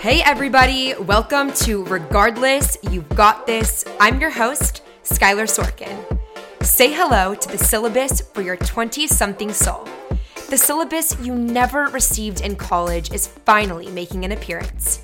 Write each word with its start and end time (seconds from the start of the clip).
Hey, 0.00 0.22
everybody, 0.22 0.94
welcome 0.94 1.52
to 1.54 1.82
Regardless, 1.86 2.78
You've 2.88 3.08
Got 3.16 3.48
This. 3.48 3.84
I'm 3.98 4.20
your 4.20 4.30
host, 4.30 4.82
Skylar 5.02 5.48
Sorkin. 5.48 6.06
Say 6.64 6.92
hello 6.92 7.34
to 7.34 7.48
the 7.48 7.58
syllabus 7.58 8.20
for 8.20 8.40
your 8.40 8.54
20 8.54 9.08
something 9.08 9.52
soul. 9.52 9.88
The 10.50 10.56
syllabus 10.56 11.18
you 11.20 11.34
never 11.34 11.86
received 11.86 12.42
in 12.42 12.54
college 12.54 13.12
is 13.12 13.26
finally 13.26 13.88
making 13.90 14.24
an 14.24 14.30
appearance. 14.30 15.02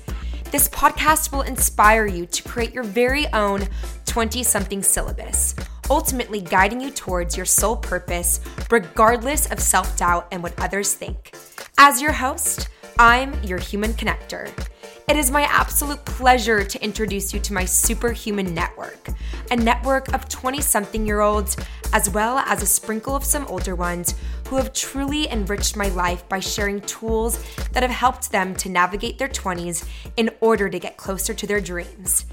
This 0.51 0.69
podcast 0.69 1.33
will 1.33 1.41
inspire 1.41 2.05
you 2.05 2.25
to 2.27 2.43
create 2.43 2.73
your 2.73 2.85
very 2.85 3.27
own 3.33 3.67
20 4.05 4.43
something 4.43 4.81
syllabus, 4.81 5.55
ultimately 5.89 6.39
guiding 6.39 6.79
you 6.79 6.89
towards 6.89 7.35
your 7.35 7.45
sole 7.45 7.75
purpose, 7.75 8.39
regardless 8.71 9.51
of 9.51 9.59
self 9.59 9.97
doubt 9.97 10.29
and 10.31 10.41
what 10.41 10.57
others 10.57 10.93
think. 10.93 11.35
As 11.77 12.01
your 12.01 12.13
host, 12.13 12.69
I'm 12.97 13.33
your 13.43 13.59
human 13.59 13.91
connector. 13.91 14.49
It 15.07 15.17
is 15.17 15.29
my 15.29 15.43
absolute 15.43 16.03
pleasure 16.03 16.63
to 16.63 16.83
introduce 16.83 17.31
you 17.31 17.39
to 17.41 17.53
my 17.53 17.63
Superhuman 17.63 18.55
Network, 18.55 19.09
a 19.51 19.55
network 19.55 20.11
of 20.15 20.27
20 20.27 20.61
something 20.61 21.05
year 21.05 21.21
olds, 21.21 21.55
as 21.93 22.09
well 22.09 22.39
as 22.39 22.63
a 22.63 22.65
sprinkle 22.65 23.15
of 23.15 23.23
some 23.23 23.45
older 23.45 23.75
ones 23.75 24.15
who 24.47 24.55
have 24.55 24.73
truly 24.73 25.29
enriched 25.29 25.77
my 25.77 25.89
life 25.89 26.27
by 26.27 26.39
sharing 26.39 26.81
tools 26.81 27.37
that 27.73 27.83
have 27.83 27.91
helped 27.91 28.31
them 28.31 28.55
to 28.55 28.67
navigate 28.67 29.19
their 29.19 29.27
20s 29.27 29.87
in 30.17 30.31
order 30.39 30.69
to 30.69 30.79
get 30.79 30.97
closer 30.97 31.35
to 31.35 31.45
their 31.45 31.61
dreams. 31.61 32.25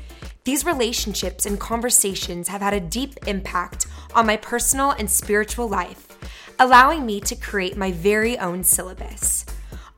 These 0.45 0.65
relationships 0.65 1.45
and 1.45 1.61
conversations 1.61 2.49
have 2.49 2.63
had 2.63 2.73
a 2.73 2.81
deep 2.81 3.19
impact 3.27 3.87
on 4.15 4.27
my 4.27 4.39
personal 4.39 4.93
and 4.93 5.11
spiritual 5.11 5.69
life, 5.69 6.09
allowing 6.59 7.05
me 7.05 7.21
to 7.21 7.37
create 7.37 7.77
my 7.77 7.93
very 7.93 8.39
own 8.39 8.65
syllabus. 8.65 9.45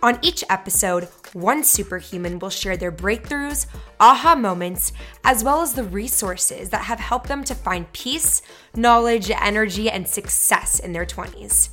On 0.04 0.18
each 0.20 0.44
episode, 0.50 1.08
one 1.32 1.64
superhuman 1.64 2.38
will 2.38 2.50
share 2.50 2.76
their 2.76 2.92
breakthroughs, 2.92 3.64
aha 3.98 4.34
moments, 4.34 4.92
as 5.24 5.42
well 5.42 5.62
as 5.62 5.72
the 5.72 5.82
resources 5.82 6.68
that 6.68 6.84
have 6.84 7.00
helped 7.00 7.26
them 7.26 7.42
to 7.44 7.54
find 7.54 7.90
peace, 7.94 8.42
knowledge, 8.76 9.30
energy, 9.30 9.88
and 9.88 10.06
success 10.06 10.78
in 10.78 10.92
their 10.92 11.06
20s. 11.06 11.70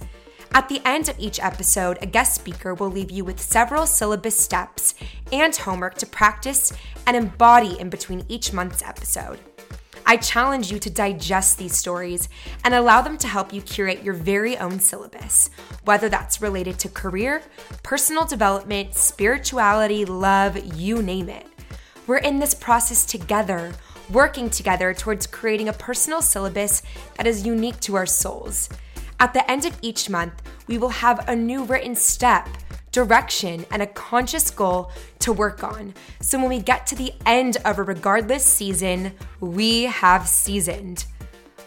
At 0.53 0.69
the 0.69 0.81
end 0.85 1.09
of 1.09 1.19
each 1.19 1.41
episode, 1.41 1.97
a 2.01 2.05
guest 2.05 2.33
speaker 2.33 2.73
will 2.73 2.89
leave 2.89 3.11
you 3.11 3.25
with 3.25 3.41
several 3.41 3.85
syllabus 3.85 4.37
steps 4.37 4.95
and 5.33 5.53
homework 5.53 5.95
to 5.95 6.05
practice 6.05 6.71
and 7.05 7.17
embody 7.17 7.77
in 7.81 7.89
between 7.89 8.25
each 8.29 8.53
month's 8.53 8.81
episode. 8.81 9.39
I 10.05 10.17
challenge 10.17 10.71
you 10.71 10.79
to 10.79 10.89
digest 10.89 11.57
these 11.57 11.75
stories 11.75 12.29
and 12.63 12.73
allow 12.73 13.01
them 13.01 13.17
to 13.19 13.27
help 13.27 13.53
you 13.53 13.61
curate 13.61 14.03
your 14.03 14.13
very 14.13 14.57
own 14.57 14.79
syllabus, 14.79 15.49
whether 15.83 16.09
that's 16.09 16.41
related 16.41 16.79
to 16.79 16.89
career, 16.89 17.41
personal 17.83 18.25
development, 18.25 18.95
spirituality, 18.95 20.05
love, 20.05 20.75
you 20.75 21.01
name 21.01 21.29
it. 21.29 21.45
We're 22.07 22.17
in 22.17 22.39
this 22.39 22.53
process 22.53 23.05
together, 23.05 23.73
working 24.11 24.49
together 24.49 24.93
towards 24.93 25.27
creating 25.27 25.69
a 25.69 25.73
personal 25.73 26.21
syllabus 26.21 26.81
that 27.15 27.27
is 27.27 27.45
unique 27.45 27.79
to 27.81 27.95
our 27.95 28.05
souls. 28.05 28.69
At 29.19 29.33
the 29.33 29.49
end 29.49 29.65
of 29.65 29.77
each 29.81 30.09
month, 30.09 30.33
we 30.67 30.77
will 30.77 30.89
have 30.89 31.29
a 31.29 31.35
new 31.35 31.63
written 31.63 31.95
step, 31.95 32.49
direction, 32.91 33.65
and 33.71 33.81
a 33.81 33.87
conscious 33.87 34.49
goal 34.51 34.91
to 35.19 35.31
work 35.31 35.63
on. 35.63 35.93
So 36.21 36.37
when 36.37 36.49
we 36.49 36.59
get 36.59 36.85
to 36.87 36.95
the 36.95 37.13
end 37.25 37.57
of 37.65 37.79
a 37.79 37.83
regardless 37.83 38.43
season, 38.43 39.13
we 39.39 39.83
have 39.83 40.27
seasoned. 40.27 41.05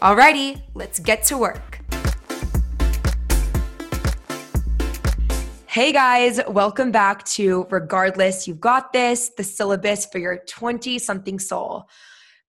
Alrighty, 0.01 0.61
let's 0.73 0.99
get 0.99 1.23
to 1.25 1.37
work. 1.37 1.81
Hey 5.67 5.91
guys, 5.91 6.39
welcome 6.47 6.91
back 6.91 7.25
to 7.25 7.67
Regardless, 7.69 8.47
You've 8.47 8.61
Got 8.61 8.93
This, 8.93 9.31
the 9.35 9.43
syllabus 9.43 10.05
for 10.05 10.19
your 10.19 10.37
20 10.47 10.99
something 10.99 11.37
soul. 11.37 11.89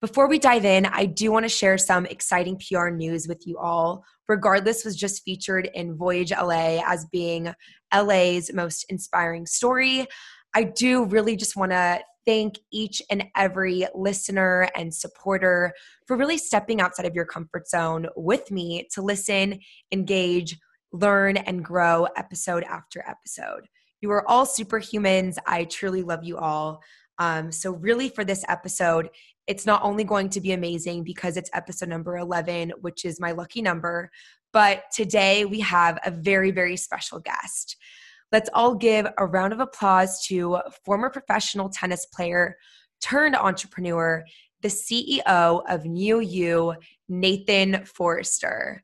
Before 0.03 0.29
we 0.29 0.39
dive 0.39 0.67
in, 0.67 0.85
I 0.85 1.07
do 1.07 1.33
want 1.33 1.45
to 1.45 1.49
share 1.49 1.79
some 1.79 2.05
exciting 2.05 2.59
PR 2.59 2.89
news 2.89 3.27
with 3.27 3.47
you 3.47 3.57
all. 3.59 4.05
Regardless 4.29 4.85
was 4.85 4.95
just 4.95 5.23
featured 5.25 5.71
in 5.73 5.97
Voyage 5.97 6.33
LA 6.33 6.83
as 6.85 7.07
being 7.07 7.55
LA's 7.95 8.53
most 8.53 8.85
inspiring 8.91 9.47
story. 9.47 10.07
I 10.55 10.65
do 10.65 11.07
really 11.07 11.35
just 11.35 11.57
want 11.57 11.73
to 11.73 12.01
thank 12.27 12.59
each 12.71 13.01
and 13.11 13.25
every 13.37 13.87
listener 13.95 14.69
and 14.77 14.93
supporter 14.93 15.73
for 16.07 16.17
really 16.17 16.37
stepping 16.37 16.81
outside 16.81 17.07
of 17.07 17.15
your 17.15 17.25
comfort 17.25 17.69
zone 17.69 18.07
with 18.17 18.51
me 18.51 18.87
to 18.93 19.01
listen, 19.01 19.61
engage, 19.93 20.59
learn, 20.93 21.39
and 21.39 21.65
grow 21.65 22.07
episode 22.17 22.65
after 22.65 23.03
episode. 23.09 23.67
You 24.03 24.11
are 24.11 24.29
all 24.29 24.45
superhumans. 24.45 25.37
I 25.47 25.65
truly 25.65 26.03
love 26.03 26.25
you 26.25 26.37
all. 26.37 26.83
Um, 27.19 27.51
so, 27.51 27.73
really, 27.73 28.11
for 28.11 28.25
this 28.25 28.45
episode, 28.49 29.09
it's 29.47 29.67
not 29.67 29.83
only 29.83 30.05
going 30.05 30.29
to 30.31 30.41
be 30.41 30.53
amazing 30.53 31.05
because 31.05 31.37
it's 31.37 31.51
episode 31.53 31.89
number 31.89 32.17
11, 32.17 32.73
which 32.81 33.05
is 33.05 33.21
my 33.21 33.33
lucky 33.33 33.63
number, 33.63 34.11
but 34.53 34.85
today 34.93 35.45
we 35.45 35.61
have 35.61 35.99
a 36.05 36.11
very, 36.11 36.51
very 36.51 36.77
special 36.77 37.21
guest. 37.21 37.77
Let's 38.33 38.51
all 38.55 38.75
give 38.75 39.07
a 39.19 39.27
round 39.27 39.53
of 39.53 39.61
applause 39.61 40.25
to 40.27 40.59
former 40.85 41.11
professional 41.11 41.69
tennis 41.69 42.07
player 42.07 42.57
turned 43.01 43.37
entrepreneur, 43.37 44.25
the 44.63 44.69
CEO 44.69 45.63
of 45.69 45.83
NeoU, 45.85 46.75
Nathan 47.09 47.85
Forrester. 47.85 48.83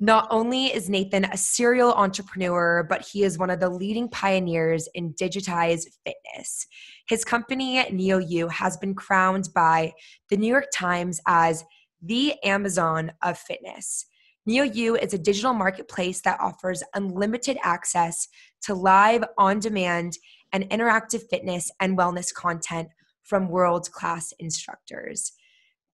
Not 0.00 0.26
only 0.30 0.66
is 0.66 0.90
Nathan 0.90 1.24
a 1.24 1.36
serial 1.36 1.92
entrepreneur, 1.92 2.84
but 2.88 3.06
he 3.06 3.22
is 3.22 3.38
one 3.38 3.50
of 3.50 3.60
the 3.60 3.70
leading 3.70 4.08
pioneers 4.08 4.88
in 4.94 5.14
digitized 5.14 5.86
fitness. 6.04 6.66
His 7.08 7.24
company, 7.24 7.78
NeoU, 7.78 8.50
has 8.50 8.76
been 8.76 8.94
crowned 8.94 9.50
by 9.54 9.92
the 10.30 10.36
New 10.36 10.48
York 10.48 10.66
Times 10.74 11.20
as 11.26 11.64
the 12.02 12.34
Amazon 12.42 13.12
of 13.22 13.38
fitness. 13.38 14.06
NeoU 14.48 15.00
is 15.00 15.14
a 15.14 15.18
digital 15.18 15.54
marketplace 15.54 16.20
that 16.22 16.40
offers 16.40 16.82
unlimited 16.94 17.56
access 17.62 18.28
to 18.62 18.74
live, 18.74 19.24
on 19.38 19.60
demand, 19.60 20.18
and 20.52 20.68
interactive 20.70 21.22
fitness 21.30 21.70
and 21.80 21.96
wellness 21.96 22.34
content 22.34 22.88
from 23.22 23.48
world 23.48 23.90
class 23.92 24.32
instructors. 24.38 25.32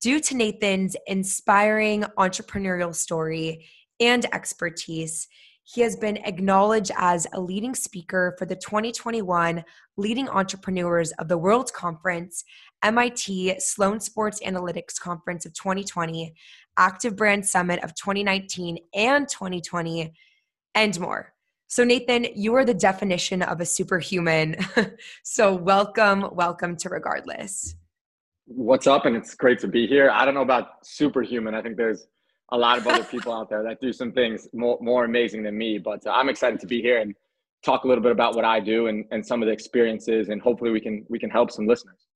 Due 0.00 0.19
to 0.19 0.34
Nathan's 0.34 0.97
inspiring 1.06 2.05
entrepreneurial 2.19 2.94
story, 2.94 3.69
and 4.00 4.27
expertise. 4.34 5.28
He 5.62 5.83
has 5.83 5.94
been 5.94 6.16
acknowledged 6.19 6.91
as 6.97 7.27
a 7.33 7.41
leading 7.41 7.75
speaker 7.75 8.34
for 8.38 8.47
the 8.47 8.56
2021 8.56 9.62
Leading 9.97 10.28
Entrepreneurs 10.28 11.12
of 11.12 11.28
the 11.28 11.38
World 11.38 11.72
Conference, 11.72 12.43
MIT 12.83 13.60
Sloan 13.60 14.00
Sports 14.00 14.41
Analytics 14.44 14.99
Conference 14.99 15.47
of 15.47 15.55
2020, 15.55 16.34
Active 16.77 17.15
Brand 17.15 17.47
Summit 17.47 17.84
of 17.84 17.94
2019 17.94 18.78
and 18.94 19.28
2020, 19.28 20.12
and 20.75 20.99
more. 20.99 21.34
So, 21.69 21.84
Nathan, 21.84 22.27
you 22.34 22.55
are 22.56 22.65
the 22.65 22.75
definition 22.75 23.43
of 23.43 23.60
a 23.60 23.65
superhuman. 23.65 24.56
so, 25.22 25.55
welcome, 25.55 26.27
welcome 26.33 26.77
to 26.78 26.89
Regardless. 26.89 27.77
What's 28.47 28.89
up? 28.89 29.06
And 29.06 29.15
it's 29.15 29.37
great 29.37 29.60
to 29.60 29.69
be 29.69 29.87
here. 29.87 30.10
I 30.10 30.25
don't 30.25 30.34
know 30.34 30.43
about 30.43 30.84
superhuman. 30.84 31.55
I 31.55 31.62
think 31.62 31.77
there's 31.77 32.09
a 32.53 32.59
lot 32.59 32.78
of 32.78 32.87
other 32.87 33.05
people 33.05 33.33
out 33.33 33.49
there 33.49 33.62
that 33.62 33.81
do 33.81 33.93
some 33.93 34.12
things 34.12 34.49
more, 34.53 34.78
more 34.81 35.05
amazing 35.05 35.43
than 35.43 35.56
me. 35.56 35.78
But 35.78 36.06
uh, 36.06 36.11
I'm 36.11 36.28
excited 36.28 36.61
to 36.61 36.66
be 36.66 36.83
here 36.83 37.00
and 37.00 37.15
talk 37.65 37.84
a 37.84 37.88
little 37.88 38.03
bit 38.03 38.12
about 38.12 38.34
what 38.34 38.44
I 38.44 38.61
do 38.61 38.87
and, 38.87 39.05
and 39.11 39.25
some 39.25 39.43
of 39.43 39.47
the 39.47 39.53
experiences, 39.53 40.28
and 40.28 40.41
hopefully 40.41 40.71
we 40.71 40.81
can 40.81 41.05
we 41.09 41.19
can 41.19 41.31
help 41.31 41.50
some 41.50 41.66
listeners. 41.66 42.06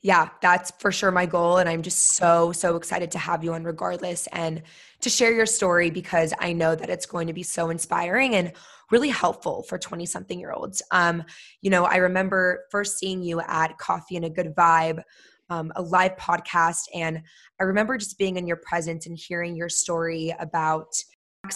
Yeah, 0.00 0.30
that's 0.40 0.72
for 0.80 0.90
sure 0.90 1.12
my 1.12 1.26
goal, 1.26 1.58
and 1.58 1.68
I'm 1.68 1.82
just 1.82 2.14
so 2.14 2.52
so 2.52 2.76
excited 2.76 3.10
to 3.12 3.18
have 3.18 3.44
you 3.44 3.52
on, 3.54 3.64
regardless, 3.64 4.26
and 4.28 4.62
to 5.00 5.10
share 5.10 5.32
your 5.32 5.46
story 5.46 5.90
because 5.90 6.32
I 6.40 6.52
know 6.52 6.74
that 6.74 6.90
it's 6.90 7.06
going 7.06 7.26
to 7.26 7.32
be 7.32 7.42
so 7.42 7.70
inspiring 7.70 8.34
and 8.34 8.52
really 8.90 9.08
helpful 9.08 9.62
for 9.62 9.78
20 9.78 10.04
something 10.06 10.38
year 10.38 10.52
olds. 10.52 10.82
Um, 10.90 11.24
you 11.62 11.70
know, 11.70 11.84
I 11.84 11.96
remember 11.96 12.64
first 12.70 12.98
seeing 12.98 13.22
you 13.22 13.40
at 13.40 13.78
Coffee 13.78 14.16
and 14.16 14.24
a 14.24 14.30
Good 14.30 14.54
Vibe 14.54 15.02
um, 15.50 15.72
a 15.76 15.82
live 15.82 16.16
podcast. 16.16 16.84
And 16.94 17.22
I 17.60 17.64
remember 17.64 17.96
just 17.98 18.18
being 18.18 18.36
in 18.36 18.46
your 18.46 18.56
presence 18.56 19.06
and 19.06 19.16
hearing 19.16 19.56
your 19.56 19.68
story 19.68 20.34
about 20.38 20.94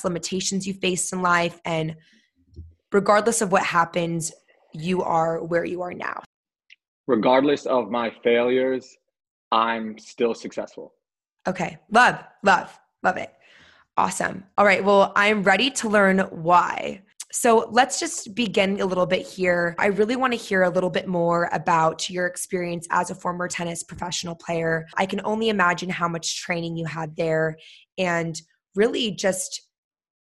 limitations 0.05 0.67
you 0.67 0.75
faced 0.75 1.13
in 1.13 1.23
life. 1.23 1.61
And 1.65 1.97
regardless 2.93 3.41
of 3.41 3.53
what 3.53 3.63
happens, 3.63 4.33
you 4.73 5.03
are 5.03 5.43
where 5.43 5.65
you 5.65 5.83
are 5.83 5.95
now. 5.95 6.23
Regardless 7.07 7.67
of 7.67 7.91
my 7.91 8.13
failures, 8.23 8.97
I'm 9.53 9.99
still 9.99 10.35
successful. 10.35 10.93
Okay. 11.47 11.79
Love, 11.91 12.23
love, 12.43 12.79
love 13.03 13.17
it. 13.17 13.33
Awesome. 13.97 14.45
All 14.59 14.67
right. 14.67 14.85
Well, 14.85 15.13
I'm 15.17 15.43
ready 15.43 15.71
to 15.71 15.89
learn 15.89 16.19
why. 16.19 17.03
So 17.33 17.69
let's 17.73 17.99
just 17.99 18.35
begin 18.35 18.81
a 18.81 18.87
little 18.87 19.07
bit 19.07 19.27
here. 19.27 19.75
I 19.79 19.87
really 19.87 20.17
want 20.17 20.33
to 20.33 20.39
hear 20.39 20.63
a 20.63 20.71
little 20.71 20.91
bit 20.91 21.09
more 21.09 21.49
about 21.53 22.09
your 22.09 22.27
experience 22.27 22.87
as 22.91 23.11
a 23.11 23.15
former 23.15 23.49
tennis 23.49 23.83
professional 23.83 24.37
player. 24.37 24.87
I 24.97 25.07
can 25.07 25.21
only 25.25 25.49
imagine 25.49 25.91
how 25.91 26.09
much 26.09 26.41
training 26.43 26.77
you 26.77 26.87
had 26.87 27.17
there 27.17 27.57
and 27.99 28.41
really 28.75 29.11
just 29.11 29.67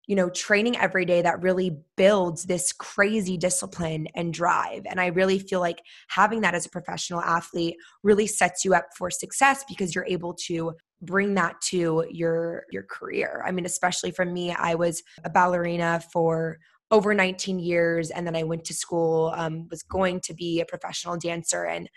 you 0.06 0.16
know, 0.16 0.28
training 0.28 0.76
every 0.76 1.04
day 1.04 1.22
that 1.22 1.40
really 1.40 1.78
builds 1.96 2.44
this 2.44 2.72
crazy 2.72 3.38
discipline 3.38 4.06
and 4.14 4.34
drive. 4.34 4.82
And 4.84 5.00
I 5.00 5.06
really 5.06 5.38
feel 5.38 5.60
like 5.60 5.80
having 6.08 6.42
that 6.42 6.54
as 6.54 6.66
a 6.66 6.70
professional 6.70 7.22
athlete 7.22 7.76
really 8.02 8.26
sets 8.26 8.64
you 8.64 8.74
up 8.74 8.88
for 8.96 9.10
success 9.10 9.64
because 9.66 9.94
you're 9.94 10.06
able 10.06 10.34
to 10.46 10.72
bring 11.00 11.34
that 11.34 11.60
to 11.60 12.04
your 12.10 12.64
your 12.70 12.82
career. 12.82 13.42
I 13.46 13.50
mean, 13.50 13.66
especially 13.66 14.10
for 14.10 14.24
me, 14.24 14.52
I 14.52 14.74
was 14.74 15.02
a 15.24 15.30
ballerina 15.30 16.02
for 16.12 16.58
over 16.94 17.12
19 17.12 17.58
years 17.58 18.10
and 18.10 18.24
then 18.24 18.36
I 18.36 18.44
went 18.44 18.64
to 18.66 18.72
school 18.72 19.34
um, 19.36 19.66
was 19.68 19.82
going 19.82 20.20
to 20.20 20.32
be 20.32 20.60
a 20.60 20.64
professional 20.64 21.16
dancer 21.16 21.64
and 21.64 21.90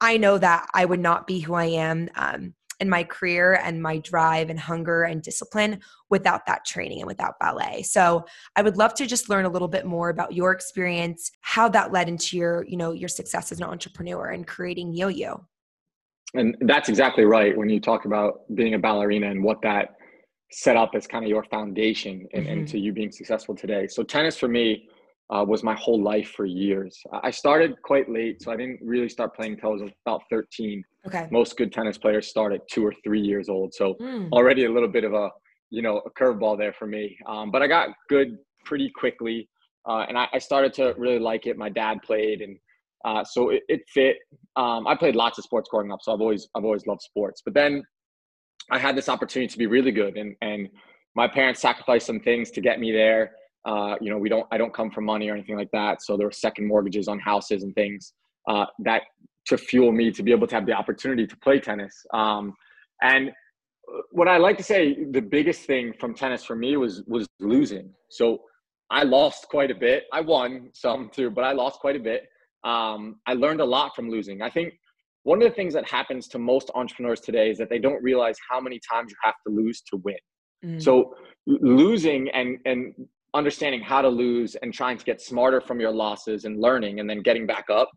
I 0.00 0.18
know 0.18 0.38
that 0.38 0.68
I 0.72 0.84
would 0.84 1.00
not 1.00 1.26
be 1.26 1.40
who 1.40 1.54
I 1.54 1.64
am 1.64 2.08
um, 2.14 2.54
in 2.78 2.88
my 2.88 3.02
career 3.02 3.54
and 3.54 3.82
my 3.82 3.98
drive 3.98 4.50
and 4.50 4.60
hunger 4.60 5.02
and 5.02 5.20
discipline 5.20 5.80
without 6.10 6.46
that 6.46 6.64
training 6.64 7.00
and 7.00 7.08
without 7.08 7.40
ballet. 7.40 7.82
So 7.82 8.24
I 8.54 8.62
would 8.62 8.76
love 8.76 8.94
to 8.94 9.06
just 9.06 9.28
learn 9.28 9.46
a 9.46 9.48
little 9.48 9.66
bit 9.66 9.84
more 9.84 10.10
about 10.10 10.32
your 10.32 10.52
experience, 10.52 11.32
how 11.40 11.68
that 11.70 11.90
led 11.90 12.08
into 12.08 12.36
your, 12.36 12.64
you 12.68 12.76
know, 12.76 12.92
your 12.92 13.08
success 13.08 13.50
as 13.50 13.58
an 13.58 13.64
entrepreneur 13.64 14.28
and 14.28 14.46
creating 14.46 14.94
NeoU. 14.94 15.44
And 16.34 16.56
that's 16.60 16.88
exactly 16.88 17.24
right. 17.24 17.56
When 17.56 17.68
you 17.68 17.80
talk 17.80 18.04
about 18.04 18.42
being 18.54 18.74
a 18.74 18.78
ballerina 18.78 19.28
and 19.28 19.42
what 19.42 19.60
that 19.62 19.96
set 20.50 20.76
up 20.76 20.90
as 20.94 21.06
kind 21.06 21.24
of 21.24 21.28
your 21.28 21.44
foundation 21.44 22.26
and, 22.32 22.44
mm-hmm. 22.44 22.60
into 22.60 22.78
you 22.78 22.92
being 22.92 23.12
successful 23.12 23.54
today. 23.54 23.86
So 23.86 24.02
tennis 24.02 24.38
for 24.38 24.48
me 24.48 24.88
uh, 25.30 25.44
was 25.46 25.62
my 25.62 25.74
whole 25.74 26.00
life 26.00 26.30
for 26.30 26.46
years. 26.46 27.02
I 27.22 27.30
started 27.30 27.80
quite 27.82 28.10
late, 28.10 28.42
so 28.42 28.50
I 28.50 28.56
didn't 28.56 28.80
really 28.82 29.08
start 29.08 29.36
playing 29.36 29.54
until 29.54 29.70
I 29.70 29.72
was 29.72 29.82
about 30.06 30.22
13. 30.30 30.82
Okay. 31.06 31.28
Most 31.30 31.56
good 31.56 31.72
tennis 31.72 31.98
players 31.98 32.28
start 32.28 32.52
at 32.52 32.66
two 32.68 32.84
or 32.84 32.94
three 33.04 33.20
years 33.20 33.48
old, 33.48 33.74
so 33.74 33.94
mm. 34.00 34.30
already 34.32 34.64
a 34.64 34.70
little 34.70 34.88
bit 34.88 35.04
of 35.04 35.12
a 35.12 35.30
you 35.70 35.82
know 35.82 35.98
a 35.98 36.10
curveball 36.10 36.56
there 36.56 36.72
for 36.72 36.86
me. 36.86 37.18
Um, 37.26 37.50
but 37.50 37.62
I 37.62 37.66
got 37.66 37.90
good 38.08 38.38
pretty 38.64 38.90
quickly, 38.90 39.48
uh, 39.86 40.06
and 40.08 40.16
I, 40.16 40.28
I, 40.32 40.38
started 40.38 40.72
to 40.74 40.94
really 40.96 41.18
like 41.18 41.46
it. 41.46 41.58
My 41.58 41.68
dad 41.68 41.98
played, 42.02 42.40
and 42.40 42.58
uh, 43.04 43.22
so 43.24 43.50
it, 43.50 43.62
it 43.68 43.82
fit. 43.88 44.16
Um, 44.56 44.86
I 44.86 44.94
played 44.94 45.14
lots 45.14 45.38
of 45.38 45.44
sports 45.44 45.68
growing 45.70 45.92
up, 45.92 46.00
so 46.02 46.12
I've 46.12 46.20
always 46.20 46.48
I've 46.54 46.64
always 46.64 46.86
loved 46.86 47.02
sports. 47.02 47.42
But 47.44 47.54
then 47.54 47.82
I 48.70 48.78
had 48.78 48.96
this 48.96 49.08
opportunity 49.08 49.50
to 49.50 49.58
be 49.58 49.66
really 49.66 49.92
good, 49.92 50.16
and 50.16 50.36
and 50.40 50.68
my 51.14 51.26
parents 51.26 51.60
sacrificed 51.60 52.06
some 52.06 52.20
things 52.20 52.50
to 52.52 52.60
get 52.60 52.78
me 52.78 52.92
there. 52.92 53.32
Uh, 53.64 53.96
you 54.00 54.08
know, 54.08 54.18
we 54.18 54.28
don't, 54.28 54.46
I 54.52 54.56
don't 54.56 54.72
come 54.72 54.90
from 54.90 55.04
money 55.04 55.28
or 55.28 55.34
anything 55.34 55.56
like 55.56 55.70
that. 55.72 56.00
So 56.00 56.16
there 56.16 56.26
were 56.26 56.32
second 56.32 56.66
mortgages 56.66 57.08
on 57.08 57.18
houses 57.18 57.64
and 57.64 57.74
things 57.74 58.12
uh, 58.48 58.66
that 58.84 59.02
to 59.46 59.58
fuel 59.58 59.90
me 59.90 60.12
to 60.12 60.22
be 60.22 60.30
able 60.30 60.46
to 60.46 60.54
have 60.54 60.64
the 60.64 60.72
opportunity 60.72 61.26
to 61.26 61.36
play 61.38 61.58
tennis. 61.58 62.06
Um, 62.14 62.54
and 63.02 63.32
what 64.12 64.28
I 64.28 64.36
like 64.36 64.56
to 64.58 64.62
say, 64.62 65.04
the 65.10 65.20
biggest 65.20 65.62
thing 65.62 65.92
from 65.98 66.14
tennis 66.14 66.44
for 66.44 66.54
me 66.54 66.76
was 66.76 67.02
was 67.06 67.26
losing. 67.40 67.90
So 68.10 68.42
I 68.90 69.02
lost 69.02 69.48
quite 69.48 69.70
a 69.70 69.74
bit. 69.74 70.04
I 70.12 70.20
won 70.20 70.70
some 70.72 71.10
too, 71.12 71.30
but 71.30 71.42
I 71.42 71.52
lost 71.52 71.80
quite 71.80 71.96
a 71.96 72.00
bit. 72.00 72.28
Um, 72.64 73.16
I 73.26 73.34
learned 73.34 73.60
a 73.60 73.64
lot 73.64 73.94
from 73.96 74.10
losing. 74.10 74.40
I 74.42 74.50
think 74.50 74.74
one 75.28 75.42
of 75.42 75.48
the 75.48 75.54
things 75.54 75.74
that 75.74 75.86
happens 75.86 76.26
to 76.28 76.38
most 76.38 76.70
entrepreneurs 76.74 77.20
today 77.20 77.50
is 77.50 77.58
that 77.58 77.68
they 77.68 77.78
don't 77.78 78.02
realize 78.02 78.38
how 78.50 78.60
many 78.60 78.80
times 78.90 79.10
you 79.10 79.16
have 79.22 79.34
to 79.46 79.52
lose 79.52 79.82
to 79.82 79.98
win. 79.98 80.16
Mm. 80.64 80.82
So 80.82 81.14
losing 81.46 82.30
and 82.30 82.58
and 82.64 82.94
understanding 83.34 83.82
how 83.82 84.00
to 84.00 84.08
lose 84.08 84.56
and 84.62 84.72
trying 84.72 84.96
to 84.96 85.04
get 85.04 85.20
smarter 85.20 85.60
from 85.60 85.80
your 85.80 85.92
losses 85.92 86.44
and 86.46 86.60
learning 86.60 87.00
and 87.00 87.08
then 87.08 87.22
getting 87.22 87.46
back 87.46 87.66
up 87.70 87.90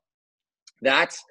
that's 0.82 1.24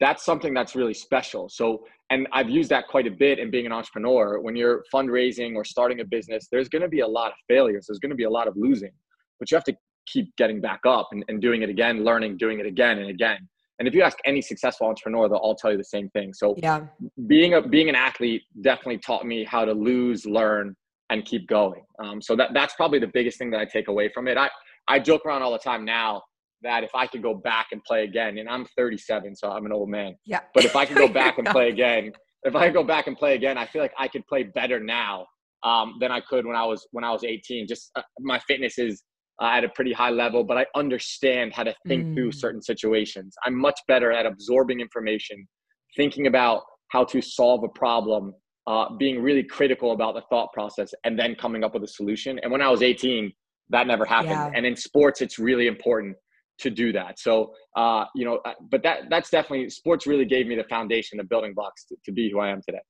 that's 0.00 0.24
something 0.24 0.54
that's 0.54 0.74
really 0.74 0.94
special 0.94 1.48
so 1.48 1.84
and 2.10 2.26
i've 2.32 2.48
used 2.48 2.70
that 2.70 2.88
quite 2.88 3.06
a 3.06 3.10
bit 3.10 3.38
in 3.38 3.50
being 3.50 3.66
an 3.66 3.72
entrepreneur 3.72 4.40
when 4.40 4.56
you're 4.56 4.82
fundraising 4.92 5.54
or 5.54 5.64
starting 5.64 6.00
a 6.00 6.04
business 6.04 6.48
there's 6.50 6.68
going 6.68 6.82
to 6.82 6.88
be 6.88 7.00
a 7.00 7.06
lot 7.06 7.28
of 7.28 7.34
failures 7.46 7.84
there's 7.86 7.98
going 7.98 8.10
to 8.10 8.16
be 8.16 8.24
a 8.24 8.30
lot 8.30 8.48
of 8.48 8.54
losing 8.56 8.92
but 9.38 9.50
you 9.50 9.54
have 9.54 9.64
to 9.64 9.76
keep 10.06 10.34
getting 10.36 10.60
back 10.60 10.80
up 10.86 11.08
and, 11.12 11.24
and 11.28 11.42
doing 11.42 11.60
it 11.62 11.68
again 11.68 12.04
learning 12.04 12.36
doing 12.38 12.58
it 12.58 12.66
again 12.66 12.98
and 12.98 13.10
again 13.10 13.38
and 13.82 13.88
if 13.88 13.94
you 13.94 14.02
ask 14.02 14.16
any 14.24 14.40
successful 14.40 14.86
entrepreneur 14.86 15.28
they'll 15.28 15.38
all 15.38 15.56
tell 15.56 15.72
you 15.72 15.76
the 15.76 15.84
same 15.84 16.08
thing 16.10 16.32
so 16.32 16.54
yeah 16.56 16.80
being 17.26 17.54
a 17.54 17.60
being 17.60 17.88
an 17.88 17.94
athlete 17.94 18.42
definitely 18.60 18.98
taught 18.98 19.26
me 19.26 19.44
how 19.44 19.64
to 19.64 19.72
lose 19.72 20.24
learn 20.24 20.76
and 21.12 21.24
keep 21.24 21.46
going. 21.46 21.82
Um, 22.02 22.20
so 22.20 22.34
that 22.36 22.50
that's 22.54 22.74
probably 22.74 22.98
the 22.98 23.10
biggest 23.12 23.38
thing 23.38 23.50
that 23.50 23.60
I 23.60 23.66
take 23.66 23.88
away 23.88 24.08
from 24.12 24.26
it. 24.26 24.36
I 24.36 24.48
I 24.88 24.98
joke 24.98 25.24
around 25.26 25.42
all 25.42 25.52
the 25.52 25.58
time 25.58 25.84
now 25.84 26.22
that 26.62 26.84
if 26.84 26.94
I 26.94 27.06
could 27.06 27.22
go 27.22 27.34
back 27.34 27.68
and 27.72 27.82
play 27.84 28.04
again, 28.04 28.38
and 28.38 28.48
I'm 28.48 28.66
37, 28.76 29.34
so 29.36 29.50
I'm 29.50 29.66
an 29.66 29.72
old 29.72 29.88
man. 29.88 30.14
Yeah. 30.24 30.40
But 30.54 30.64
if 30.64 30.76
I 30.76 30.86
could 30.86 30.96
go 30.96 31.08
back 31.08 31.38
and 31.38 31.46
play 31.56 31.68
again, 31.68 32.12
if 32.44 32.54
I 32.54 32.66
could 32.66 32.74
go 32.74 32.84
back 32.84 33.08
and 33.08 33.16
play 33.16 33.34
again, 33.34 33.58
I 33.58 33.66
feel 33.66 33.82
like 33.82 33.92
I 33.98 34.06
could 34.08 34.26
play 34.26 34.44
better 34.44 34.78
now 34.78 35.26
um, 35.64 35.96
than 36.00 36.12
I 36.12 36.20
could 36.20 36.46
when 36.46 36.56
I 36.56 36.64
was 36.64 36.86
when 36.92 37.04
I 37.04 37.10
was 37.10 37.24
18. 37.24 37.68
Just 37.68 37.90
uh, 37.94 38.02
my 38.20 38.38
fitness 38.40 38.78
is 38.78 39.02
uh, 39.42 39.50
at 39.50 39.64
a 39.64 39.68
pretty 39.68 39.92
high 39.92 40.10
level, 40.10 40.44
but 40.44 40.56
I 40.56 40.66
understand 40.76 41.52
how 41.52 41.64
to 41.64 41.74
think 41.88 42.06
mm. 42.06 42.14
through 42.14 42.32
certain 42.32 42.62
situations. 42.62 43.34
I'm 43.44 43.58
much 43.58 43.78
better 43.88 44.12
at 44.12 44.24
absorbing 44.24 44.80
information, 44.80 45.48
thinking 45.96 46.28
about 46.28 46.62
how 46.88 47.04
to 47.04 47.20
solve 47.20 47.64
a 47.64 47.68
problem 47.68 48.34
uh, 48.68 48.94
being 48.96 49.20
really 49.20 49.42
critical 49.42 49.92
about 49.92 50.14
the 50.14 50.22
thought 50.30 50.52
process 50.52 50.94
and 51.02 51.18
then 51.18 51.34
coming 51.34 51.64
up 51.64 51.74
with 51.74 51.82
a 51.82 51.88
solution. 51.88 52.38
And 52.38 52.52
when 52.52 52.62
I 52.62 52.68
was 52.68 52.82
18, 52.82 53.32
that 53.70 53.88
never 53.88 54.04
happened. 54.04 54.30
Yeah. 54.30 54.52
And 54.54 54.64
in 54.64 54.76
sports, 54.76 55.20
it's 55.20 55.40
really 55.40 55.66
important 55.66 56.16
to 56.60 56.70
do 56.70 56.92
that. 56.92 57.18
So, 57.18 57.52
uh, 57.76 58.04
you 58.14 58.24
know, 58.24 58.38
uh, 58.44 58.52
but 58.70 58.84
that 58.84 59.10
that's 59.10 59.30
definitely 59.30 59.70
sports 59.70 60.06
really 60.06 60.26
gave 60.26 60.46
me 60.46 60.54
the 60.54 60.64
foundation, 60.64 61.18
the 61.18 61.24
building 61.24 61.54
blocks 61.54 61.84
to, 61.86 61.96
to 62.04 62.12
be 62.12 62.30
who 62.30 62.38
I 62.38 62.50
am 62.50 62.60
today. 62.64 62.82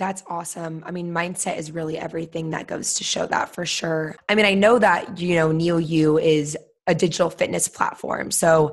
That's 0.00 0.22
awesome. 0.28 0.82
I 0.86 0.92
mean, 0.92 1.12
mindset 1.12 1.58
is 1.58 1.72
really 1.72 1.98
everything 1.98 2.50
that 2.50 2.66
goes 2.66 2.94
to 2.94 3.04
show 3.04 3.26
that 3.26 3.54
for 3.54 3.66
sure. 3.66 4.16
I 4.30 4.34
mean, 4.34 4.46
I 4.46 4.54
know 4.54 4.78
that, 4.78 5.18
you 5.18 5.34
know, 5.34 5.50
NeoU 5.50 6.20
is 6.22 6.56
a 6.86 6.94
digital 6.94 7.28
fitness 7.28 7.68
platform. 7.68 8.30
So 8.30 8.72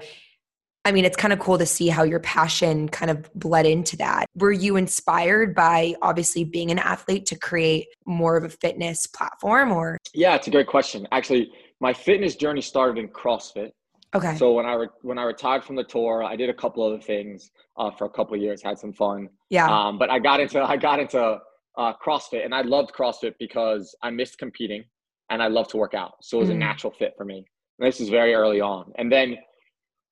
I 0.86 0.94
mean, 0.94 1.04
it's 1.04 1.18
kind 1.18 1.34
of 1.34 1.40
cool 1.40 1.58
to 1.58 1.66
see 1.66 1.90
how 1.90 2.04
your 2.04 2.22
passion 2.22 2.88
kind 2.88 3.12
of 3.12 3.30
bled 3.34 3.66
into 3.66 3.98
that. 3.98 4.26
Were 4.36 4.54
you 4.54 4.78
inspired 4.78 5.54
by 5.54 5.96
obviously 6.02 6.46
being 6.46 6.72
an 6.72 6.80
athlete 6.80 7.26
to 7.26 7.38
create 7.38 7.88
more 8.06 8.38
of 8.38 8.46
a 8.46 8.50
fitness 8.50 9.06
platform 9.06 9.74
or? 9.74 9.98
Yeah, 10.14 10.36
it's 10.36 10.48
a 10.48 10.52
great 10.52 10.68
question. 10.68 11.06
Actually, 11.12 11.52
my 11.82 11.92
fitness 11.92 12.38
journey 12.38 12.62
started 12.62 12.98
in 13.00 13.10
CrossFit. 13.10 13.72
Okay. 14.16 14.36
So 14.38 14.54
when 14.54 14.66
I 14.66 14.74
re- 14.74 14.88
when 15.02 15.18
I 15.18 15.24
retired 15.24 15.64
from 15.64 15.76
the 15.76 15.84
tour, 15.84 16.24
I 16.24 16.36
did 16.36 16.50
a 16.50 16.54
couple 16.54 16.84
other 16.84 17.00
things 17.00 17.52
uh, 17.78 17.92
for 17.92 18.06
a 18.06 18.10
couple 18.10 18.36
of 18.36 18.42
years, 18.42 18.62
had 18.64 18.80
some 18.80 18.94
fun. 18.94 19.30
Yeah. 19.50 19.68
Um, 19.68 19.98
but 19.98 20.10
I 20.10 20.20
got 20.20 20.40
into 20.40 20.62
I 20.62 20.78
got 20.78 21.00
into 21.00 21.40
uh, 21.78 21.94
CrossFit, 22.04 22.46
and 22.46 22.56
I 22.56 22.62
loved 22.62 22.94
CrossFit 22.94 23.34
because 23.40 23.96
I 24.02 24.10
missed 24.10 24.38
competing, 24.38 24.84
and 25.30 25.44
I 25.44 25.48
love 25.48 25.68
to 25.70 25.78
work 25.78 25.94
out. 25.94 26.14
So 26.22 26.38
it 26.38 26.42
was 26.42 26.50
mm. 26.50 26.54
a 26.54 26.58
natural 26.58 26.94
fit 26.94 27.14
for 27.18 27.26
me. 27.26 27.46
And 27.80 27.88
this 27.88 28.00
is 28.00 28.10
very 28.10 28.34
early 28.34 28.62
on, 28.62 28.92
and 28.98 29.12
then 29.12 29.38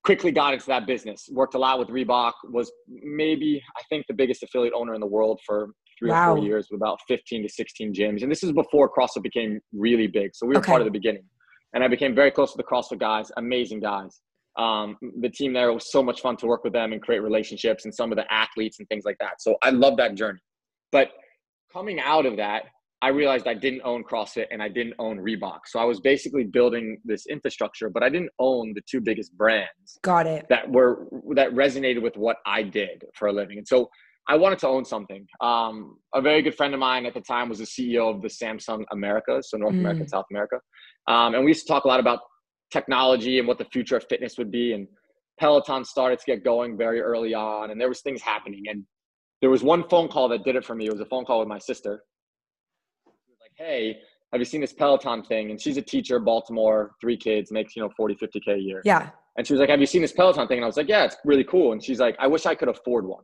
quickly 0.03 0.31
got 0.31 0.53
into 0.53 0.67
that 0.67 0.85
business. 0.85 1.29
Worked 1.31 1.55
a 1.55 1.57
lot 1.57 1.79
with 1.79 1.87
Reebok. 1.87 2.33
Was 2.51 2.71
maybe 2.87 3.63
I 3.77 3.81
think 3.89 4.05
the 4.07 4.13
biggest 4.13 4.43
affiliate 4.43 4.73
owner 4.75 4.93
in 4.93 5.01
the 5.01 5.07
world 5.07 5.39
for 5.45 5.69
three 5.97 6.09
wow. 6.09 6.33
or 6.33 6.37
four 6.37 6.45
years 6.45 6.67
with 6.69 6.79
about 6.79 6.99
15 7.07 7.43
to 7.43 7.49
16 7.49 7.93
gyms. 7.93 8.21
And 8.21 8.31
this 8.31 8.43
is 8.43 8.51
before 8.51 8.91
CrossFit 8.91 9.23
became 9.23 9.59
really 9.73 10.07
big. 10.07 10.31
So 10.33 10.45
we 10.45 10.53
were 10.53 10.59
okay. 10.59 10.71
part 10.71 10.81
of 10.81 10.85
the 10.85 10.91
beginning. 10.91 11.23
And 11.75 11.83
I 11.83 11.87
became 11.87 12.15
very 12.15 12.31
close 12.31 12.51
to 12.53 12.57
the 12.57 12.63
CrossFit 12.63 12.99
guys, 12.99 13.31
amazing 13.37 13.81
guys. 13.81 14.21
Um, 14.57 14.97
the 15.19 15.29
team 15.29 15.51
there 15.51 15.71
was 15.73 15.91
so 15.91 16.01
much 16.01 16.21
fun 16.21 16.37
to 16.37 16.47
work 16.47 16.63
with 16.63 16.71
them 16.71 16.93
and 16.93 17.01
create 17.01 17.19
relationships 17.19 17.83
and 17.83 17.93
some 17.93 18.11
of 18.13 18.17
the 18.17 18.33
athletes 18.33 18.79
and 18.79 18.87
things 18.87 19.03
like 19.03 19.17
that. 19.19 19.41
So 19.41 19.57
I 19.61 19.71
love 19.71 19.97
that 19.97 20.15
journey. 20.15 20.39
But 20.93 21.09
coming 21.71 21.99
out 21.99 22.25
of 22.25 22.37
that, 22.37 22.63
I 23.01 23.09
realized 23.09 23.45
I 23.45 23.53
didn't 23.53 23.81
own 23.83 24.05
CrossFit 24.05 24.45
and 24.51 24.63
I 24.63 24.69
didn't 24.69 24.93
own 24.97 25.17
Reebok. 25.17 25.59
So 25.65 25.79
I 25.79 25.83
was 25.83 25.99
basically 25.99 26.45
building 26.45 26.97
this 27.03 27.25
infrastructure, 27.25 27.89
but 27.89 28.01
I 28.01 28.09
didn't 28.09 28.31
own 28.39 28.73
the 28.73 28.81
two 28.89 29.01
biggest 29.01 29.37
brands. 29.37 29.99
Got 30.01 30.27
it. 30.27 30.45
That 30.49 30.71
were 30.71 31.07
that 31.35 31.51
resonated 31.51 32.01
with 32.01 32.15
what 32.15 32.37
I 32.45 32.63
did 32.63 33.03
for 33.15 33.27
a 33.27 33.33
living. 33.33 33.57
And 33.57 33.67
so 33.67 33.89
I 34.27 34.37
wanted 34.37 34.59
to 34.59 34.67
own 34.67 34.85
something. 34.85 35.27
Um, 35.41 35.97
a 36.15 36.21
very 36.21 36.41
good 36.41 36.55
friend 36.55 36.73
of 36.73 36.79
mine 36.79 37.05
at 37.05 37.13
the 37.13 37.21
time 37.21 37.49
was 37.49 37.59
the 37.59 37.65
CEO 37.65 38.09
of 38.15 38.21
the 38.21 38.27
Samsung 38.27 38.83
Americas, 38.91 39.51
so 39.51 39.57
North 39.57 39.75
mm. 39.75 39.79
America 39.79 40.01
and 40.01 40.09
South 40.09 40.25
America. 40.31 40.59
Um, 41.07 41.35
and 41.35 41.43
we 41.43 41.51
used 41.51 41.67
to 41.67 41.71
talk 41.71 41.85
a 41.85 41.87
lot 41.87 41.99
about 41.99 42.19
technology 42.71 43.39
and 43.39 43.47
what 43.47 43.57
the 43.57 43.65
future 43.65 43.97
of 43.97 44.05
fitness 44.09 44.37
would 44.37 44.51
be. 44.51 44.73
And 44.73 44.87
Peloton 45.39 45.85
started 45.85 46.19
to 46.19 46.25
get 46.25 46.43
going 46.43 46.77
very 46.77 47.01
early 47.01 47.33
on, 47.33 47.71
and 47.71 47.79
there 47.79 47.89
was 47.89 48.01
things 48.01 48.21
happening. 48.21 48.63
And 48.67 48.83
there 49.41 49.49
was 49.49 49.63
one 49.63 49.87
phone 49.89 50.07
call 50.07 50.29
that 50.29 50.43
did 50.43 50.55
it 50.55 50.65
for 50.65 50.75
me. 50.75 50.85
It 50.85 50.91
was 50.91 51.01
a 51.01 51.05
phone 51.05 51.25
call 51.25 51.39
with 51.39 51.47
my 51.47 51.59
sister 51.59 52.03
Like, 53.05 53.51
hey, 53.55 53.97
have 54.31 54.41
you 54.41 54.45
seen 54.45 54.61
this 54.61 54.73
Peloton 54.73 55.23
thing? 55.23 55.51
And 55.51 55.61
she's 55.61 55.77
a 55.77 55.81
teacher, 55.81 56.19
Baltimore, 56.19 56.91
three 56.99 57.17
kids, 57.17 57.51
makes, 57.51 57.75
you 57.75 57.81
know, 57.81 57.89
40, 57.95 58.15
50K 58.15 58.55
a 58.55 58.57
year. 58.57 58.81
Yeah. 58.83 59.09
And 59.37 59.45
she 59.45 59.53
was 59.53 59.59
like, 59.59 59.69
have 59.69 59.79
you 59.79 59.85
seen 59.85 60.01
this 60.01 60.13
Peloton 60.13 60.47
thing? 60.47 60.57
And 60.57 60.65
I 60.65 60.67
was 60.67 60.77
like, 60.77 60.87
yeah, 60.87 61.03
it's 61.03 61.17
really 61.25 61.43
cool. 61.43 61.73
And 61.73 61.83
she's 61.83 61.99
like, 61.99 62.15
I 62.19 62.27
wish 62.27 62.45
I 62.45 62.55
could 62.55 62.69
afford 62.69 63.05
one. 63.05 63.23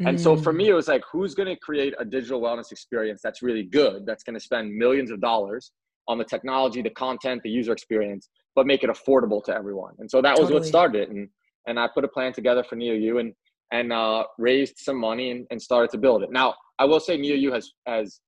Mm. 0.00 0.10
And 0.10 0.20
so 0.20 0.36
for 0.36 0.52
me, 0.52 0.68
it 0.68 0.72
was 0.72 0.88
like, 0.88 1.02
who's 1.10 1.34
going 1.34 1.48
to 1.48 1.56
create 1.56 1.94
a 1.98 2.04
digital 2.04 2.40
wellness 2.40 2.70
experience 2.72 3.20
that's 3.22 3.42
really 3.42 3.64
good, 3.64 4.06
that's 4.06 4.22
going 4.22 4.34
to 4.34 4.40
spend 4.40 4.74
millions 4.74 5.10
of 5.10 5.20
dollars 5.20 5.72
on 6.08 6.18
the 6.18 6.24
technology, 6.24 6.82
the 6.82 6.90
content, 6.90 7.42
the 7.42 7.50
user 7.50 7.72
experience, 7.72 8.28
but 8.54 8.66
make 8.66 8.82
it 8.82 8.90
affordable 8.90 9.42
to 9.44 9.54
everyone. 9.54 9.94
And 9.98 10.10
so 10.10 10.20
that 10.20 10.32
was 10.32 10.48
totally. 10.48 10.60
what 10.60 10.66
started 10.66 11.02
it. 11.02 11.10
And, 11.10 11.28
and 11.66 11.78
I 11.78 11.88
put 11.92 12.04
a 12.04 12.08
plan 12.08 12.32
together 12.32 12.64
for 12.64 12.76
NeoU 12.76 13.20
and, 13.20 13.32
and 13.72 13.92
uh, 13.92 14.24
raised 14.38 14.78
some 14.78 14.98
money 14.98 15.30
and, 15.30 15.46
and 15.50 15.60
started 15.60 15.90
to 15.92 15.98
build 15.98 16.22
it. 16.22 16.30
Now, 16.30 16.54
I 16.78 16.84
will 16.84 17.00
say 17.00 17.16
NeoU 17.16 17.52
has, 17.52 17.70
has 17.86 18.20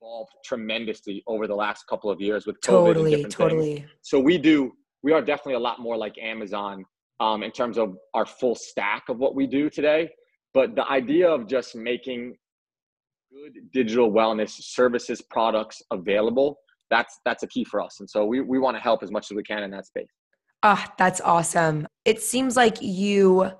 evolved 0.00 0.30
tremendously 0.44 1.22
over 1.26 1.46
the 1.46 1.54
last 1.54 1.84
couple 1.88 2.10
of 2.10 2.20
years 2.20 2.46
with 2.46 2.56
COVID 2.60 2.94
totally, 2.94 3.24
totally. 3.24 3.74
Things. 3.76 3.90
So 4.02 4.18
we 4.18 4.38
do, 4.38 4.72
we 5.02 5.12
are 5.12 5.20
definitely 5.20 5.54
a 5.54 5.60
lot 5.60 5.80
more 5.80 5.96
like 5.96 6.16
Amazon 6.18 6.84
um, 7.20 7.42
in 7.42 7.52
terms 7.52 7.78
of 7.78 7.96
our 8.14 8.26
full 8.26 8.54
stack 8.54 9.08
of 9.08 9.18
what 9.18 9.34
we 9.34 9.46
do 9.46 9.68
today. 9.68 10.08
But 10.54 10.74
the 10.74 10.88
idea 10.88 11.28
of 11.28 11.46
just 11.46 11.76
making 11.76 12.34
good 13.30 13.70
digital 13.72 14.10
wellness 14.10 14.50
services 14.50 15.20
products 15.20 15.82
available 15.90 16.58
that's 16.90 17.18
that's 17.24 17.42
a 17.42 17.46
key 17.46 17.64
for 17.64 17.80
us. 17.80 18.00
And 18.00 18.08
so 18.08 18.24
we, 18.24 18.40
we 18.40 18.58
want 18.58 18.76
to 18.76 18.82
help 18.82 19.02
as 19.02 19.10
much 19.10 19.30
as 19.30 19.36
we 19.36 19.42
can 19.42 19.62
in 19.62 19.70
that 19.72 19.86
space. 19.86 20.08
Ah 20.62 20.84
oh, 20.86 20.92
that's 20.98 21.20
awesome. 21.20 21.86
It 22.04 22.20
seems 22.22 22.56
like 22.56 22.78
you 22.80 23.50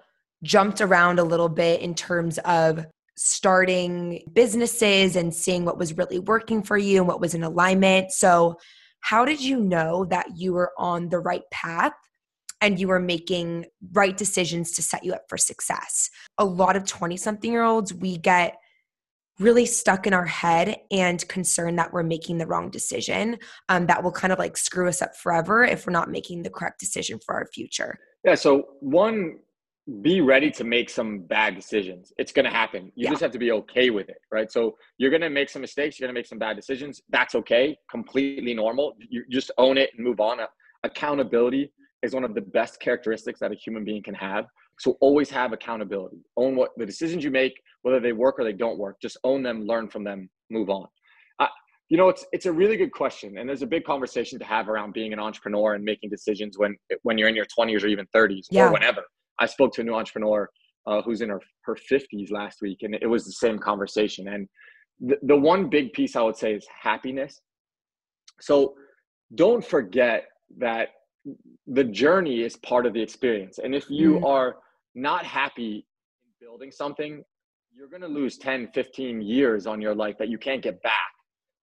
jumped 0.43 0.81
around 0.81 1.19
a 1.19 1.25
little 1.25 1.49
bit 1.49 1.81
in 1.81 1.95
terms 1.95 2.39
of 2.39 2.87
starting 3.17 4.23
businesses 4.33 5.17
and 5.17 5.35
seeing 5.35 5.65
what 5.65 5.79
was 5.79 5.97
really 5.97 6.21
working 6.21 6.63
for 6.63 6.79
you 6.79 6.99
and 6.99 7.09
what 7.09 7.21
was 7.21 7.35
in 7.35 7.43
alignment. 7.43 8.13
So 8.13 8.57
how 9.01 9.25
did 9.25 9.41
you 9.41 9.61
know 9.61 10.05
that 10.07 10.27
you 10.37 10.53
were 10.53 10.73
on 10.79 11.09
the 11.09 11.19
right 11.19 11.43
path 11.51 11.93
and 12.61 12.79
you 12.79 12.89
were 12.89 13.01
making 13.01 13.67
right 13.93 14.17
decisions 14.17 14.73
to 14.73 14.83
set 14.83 15.05
you 15.05 15.13
up 15.13 15.25
for 15.29 15.37
success? 15.37 16.11
A 16.39 16.45
lot 16.45 16.77
of 16.77 16.87
20 16.87 17.17
something 17.17 17.51
year 17.51 17.65
olds 17.65 17.93
we 17.93 18.19
get 18.19 18.57
really 19.39 19.67
stuck 19.67 20.07
in 20.07 20.13
our 20.13 20.25
head 20.25 20.77
and 20.91 21.27
concerned 21.29 21.79
that 21.79 21.93
we're 21.93 22.03
making 22.03 22.39
the 22.39 22.47
wrong 22.47 22.71
decision 22.71 23.39
um, 23.69 23.87
that 23.87 24.03
will 24.03 24.13
kind 24.13 24.33
of 24.33 24.39
like 24.39 24.57
screw 24.57 24.89
us 24.89 25.01
up 25.03 25.17
forever 25.17 25.65
if 25.65 25.87
we're 25.87 25.93
not 25.93 26.11
making 26.11 26.43
the 26.43 26.51
correct 26.51 26.81
decision 26.81 27.19
for 27.25 27.35
our 27.35 27.47
future. 27.47 27.99
Yeah 28.25 28.35
so 28.35 28.67
one 28.81 29.39
be 30.03 30.21
ready 30.21 30.51
to 30.51 30.65
make 30.65 30.91
some 30.91 31.21
bad 31.21 31.55
decisions. 31.55 32.13
It's 32.19 32.31
going 32.31 32.45
to 32.45 32.51
happen. 32.51 32.93
You 32.95 33.05
yeah. 33.05 33.11
just 33.11 33.23
have 33.23 33.31
to 33.31 33.39
be 33.39 33.53
okay 33.53 33.91
with 33.91 34.09
it 34.09 34.19
right? 34.33 34.51
So 34.51 34.77
you're 34.99 35.11
going 35.11 35.23
to 35.23 35.31
make 35.31 35.49
some 35.49 35.63
mistakes 35.63 35.99
you're 35.99 36.07
going 36.07 36.15
to 36.15 36.19
make 36.19 36.27
some 36.27 36.39
bad 36.39 36.57
decisions. 36.57 37.03
That's 37.09 37.35
okay 37.37 37.79
completely 37.91 38.55
normal. 38.55 38.95
You 38.99 39.25
just 39.31 39.51
own 39.59 39.79
it 39.79 39.91
and 39.97 40.05
move 40.05 40.21
on. 40.21 40.39
Accountability 40.85 41.73
is 42.03 42.15
one 42.15 42.25
of 42.25 42.35
the 42.35 42.41
best 42.41 42.81
characteristics 42.81 43.41
that 43.41 43.51
a 43.51 43.57
human 43.57 43.85
being 43.85 44.03
can 44.03 44.15
have 44.15 44.47
so 44.79 44.97
always 45.01 45.29
have 45.31 45.53
accountability. 45.53 46.19
Own 46.37 46.57
what 46.57 46.71
the 46.77 46.87
decisions 46.87 47.25
you 47.25 47.31
make, 47.31 47.61
whether 47.83 48.01
they 48.01 48.13
work 48.13 48.37
or 48.39 48.45
they 48.45 48.53
don't 48.53 48.79
work. 48.79 48.97
Just 49.03 49.19
own 49.25 49.43
them, 49.43 49.67
learn 49.67 49.89
from 49.89 50.05
them, 50.05 50.31
move 50.51 50.71
on. 50.71 50.87
Uh, 51.41 51.47
you 51.89 51.97
know, 51.97 52.09
it's 52.09 52.25
it's 52.33 52.47
a 52.47 52.53
really 52.53 52.77
good 52.77 52.93
question, 52.93 53.39
and 53.39 53.49
there's 53.49 53.63
a 53.63 53.67
big 53.67 53.85
conversation 53.85 54.39
to 54.39 54.45
have 54.45 54.69
around 54.69 54.93
being 54.93 55.13
an 55.13 55.19
entrepreneur 55.19 55.75
and 55.75 55.85
making 55.85 56.11
decisions 56.11 56.59
when 56.59 56.77
when 57.03 57.19
you're 57.19 57.29
in 57.29 57.37
your 57.37 57.47
20s 57.47 57.83
or 57.83 57.89
even 57.89 58.07
30s 58.15 58.47
yeah. 58.51 58.67
or 58.67 58.73
whenever. 58.73 59.03
I 59.41 59.47
spoke 59.47 59.73
to 59.75 59.81
a 59.81 59.85
new 59.85 59.95
entrepreneur 59.95 60.49
uh, 60.87 61.03
who's 61.03 61.21
in 61.21 61.29
her 61.29 61.41
her 61.65 61.77
50s 61.91 62.31
last 62.31 62.63
week, 62.63 62.79
and 62.83 62.95
it 62.95 63.07
was 63.07 63.25
the 63.25 63.33
same 63.33 63.59
conversation. 63.59 64.29
And 64.29 64.49
the, 65.01 65.19
the 65.23 65.37
one 65.37 65.69
big 65.69 65.93
piece 65.93 66.17
I 66.17 66.23
would 66.23 66.37
say 66.37 66.55
is 66.55 66.67
happiness. 66.83 67.41
So 68.41 68.75
don't 69.35 69.65
forget 69.65 70.27
that 70.59 70.89
the 71.67 71.85
journey 71.85 72.43
is 72.43 72.57
part 72.57 72.87
of 72.87 72.95
the 72.95 73.03
experience, 73.03 73.59
and 73.59 73.75
if 73.75 73.91
you 73.91 74.21
mm. 74.21 74.25
are 74.25 74.57
not 74.95 75.25
happy 75.25 75.87
building 76.41 76.71
something, 76.71 77.23
you're 77.75 77.89
going 77.89 78.03
to 78.03 78.09
lose 78.09 78.39
10, 78.39 78.69
15 78.75 79.21
years 79.21 79.67
on 79.67 79.81
your 79.81 79.95
life 79.95 80.17
that 80.19 80.29
you 80.29 80.39
can't 80.39 80.63
get 80.63 80.83
back. 80.83 80.93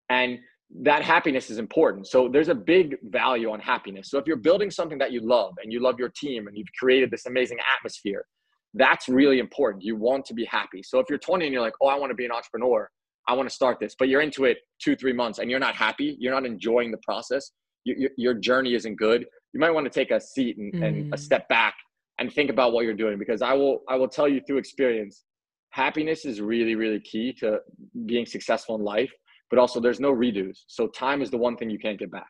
And 0.09 0.39
that 0.81 1.03
happiness 1.03 1.49
is 1.49 1.57
important. 1.57 2.07
So 2.07 2.27
there's 2.27 2.49
a 2.49 2.55
big 2.55 2.97
value 3.03 3.51
on 3.51 3.59
happiness. 3.59 4.09
So 4.09 4.17
if 4.17 4.25
you're 4.27 4.37
building 4.37 4.71
something 4.71 4.97
that 4.97 5.11
you 5.11 5.21
love 5.21 5.53
and 5.61 5.71
you 5.71 5.81
love 5.81 5.99
your 5.99 6.09
team 6.09 6.47
and 6.47 6.57
you've 6.57 6.71
created 6.77 7.11
this 7.11 7.25
amazing 7.25 7.57
atmosphere, 7.77 8.25
that's 8.73 9.07
really 9.07 9.39
important. 9.39 9.83
You 9.83 9.95
want 9.95 10.25
to 10.25 10.33
be 10.33 10.45
happy. 10.45 10.83
So 10.83 10.99
if 10.99 11.05
you're 11.09 11.19
20 11.19 11.45
and 11.45 11.53
you're 11.53 11.61
like, 11.61 11.75
oh, 11.81 11.87
I 11.87 11.97
want 11.97 12.11
to 12.11 12.15
be 12.15 12.25
an 12.25 12.31
entrepreneur, 12.31 12.89
I 13.27 13.33
want 13.33 13.49
to 13.49 13.55
start 13.55 13.79
this, 13.79 13.95
but 13.97 14.09
you're 14.09 14.21
into 14.21 14.45
it 14.45 14.57
two, 14.81 14.95
three 14.95 15.13
months 15.13 15.39
and 15.39 15.49
you're 15.49 15.59
not 15.59 15.75
happy, 15.75 16.17
you're 16.19 16.33
not 16.33 16.45
enjoying 16.45 16.91
the 16.91 16.99
process, 17.03 17.51
your, 17.85 18.09
your 18.17 18.33
journey 18.33 18.75
isn't 18.75 18.95
good, 18.95 19.25
you 19.53 19.59
might 19.59 19.71
want 19.71 19.85
to 19.85 19.89
take 19.89 20.11
a 20.11 20.19
seat 20.19 20.57
and, 20.57 20.73
mm. 20.73 20.85
and 20.85 21.13
a 21.13 21.17
mm. 21.17 21.19
step 21.19 21.47
back 21.47 21.75
and 22.19 22.31
think 22.31 22.49
about 22.49 22.73
what 22.73 22.85
you're 22.85 22.93
doing 22.93 23.17
because 23.17 23.41
i 23.41 23.53
will 23.53 23.83
i 23.89 23.95
will 23.95 24.07
tell 24.07 24.27
you 24.27 24.41
through 24.45 24.57
experience 24.57 25.23
happiness 25.69 26.25
is 26.25 26.41
really 26.41 26.75
really 26.75 26.99
key 26.99 27.33
to 27.33 27.59
being 28.05 28.25
successful 28.25 28.75
in 28.75 28.83
life 28.83 29.11
but 29.49 29.59
also 29.59 29.79
there's 29.79 29.99
no 29.99 30.13
redos. 30.13 30.63
So 30.67 30.87
time 30.87 31.21
is 31.21 31.29
the 31.29 31.37
one 31.37 31.55
thing 31.57 31.69
you 31.69 31.79
can't 31.79 31.99
get 31.99 32.11
back. 32.11 32.27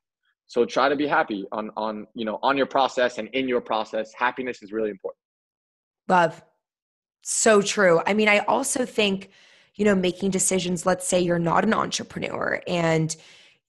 So 0.48 0.66
try 0.66 0.90
to 0.90 0.96
be 0.96 1.08
happy 1.08 1.46
on 1.52 1.72
on 1.76 2.06
you 2.14 2.26
know 2.26 2.40
on 2.44 2.58
your 2.58 2.68
process 2.68 3.18
and 3.18 3.28
in 3.30 3.48
your 3.48 3.62
process. 3.62 4.12
Happiness 4.16 4.62
is 4.62 4.72
really 4.72 4.92
important. 4.92 5.20
Love. 6.08 6.44
So 7.24 7.62
true. 7.62 8.02
I 8.06 8.14
mean 8.14 8.30
i 8.30 8.40
also 8.40 8.86
think 8.86 9.32
you 9.76 9.86
know 9.86 9.96
making 9.96 10.30
decisions 10.30 10.86
let's 10.86 11.08
say 11.08 11.20
you're 11.20 11.40
not 11.40 11.64
an 11.64 11.74
entrepreneur 11.74 12.62
and 12.68 13.16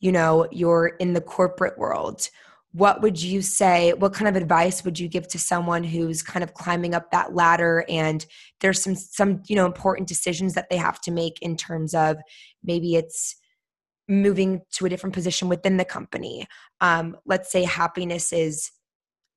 you 0.00 0.12
know 0.12 0.46
you're 0.52 0.88
in 1.00 1.14
the 1.14 1.20
corporate 1.20 1.78
world 1.78 2.28
what 2.76 3.00
would 3.00 3.22
you 3.22 3.40
say 3.40 3.94
what 3.94 4.12
kind 4.12 4.28
of 4.28 4.36
advice 4.36 4.84
would 4.84 4.98
you 4.98 5.08
give 5.08 5.26
to 5.26 5.38
someone 5.38 5.82
who's 5.82 6.22
kind 6.22 6.44
of 6.44 6.52
climbing 6.52 6.94
up 6.94 7.10
that 7.10 7.34
ladder? 7.34 7.86
And 7.88 8.24
there's 8.60 8.82
some 8.82 8.94
some 8.94 9.42
you 9.48 9.56
know 9.56 9.64
important 9.64 10.08
decisions 10.08 10.52
that 10.54 10.68
they 10.68 10.76
have 10.76 11.00
to 11.02 11.10
make 11.10 11.40
in 11.40 11.56
terms 11.56 11.94
of 11.94 12.18
maybe 12.62 12.94
it's 12.94 13.36
moving 14.08 14.60
to 14.72 14.84
a 14.84 14.90
different 14.90 15.14
position 15.14 15.48
within 15.48 15.78
the 15.78 15.86
company. 15.86 16.46
Um, 16.82 17.16
let's 17.24 17.50
say 17.50 17.64
happiness 17.64 18.30
is 18.30 18.70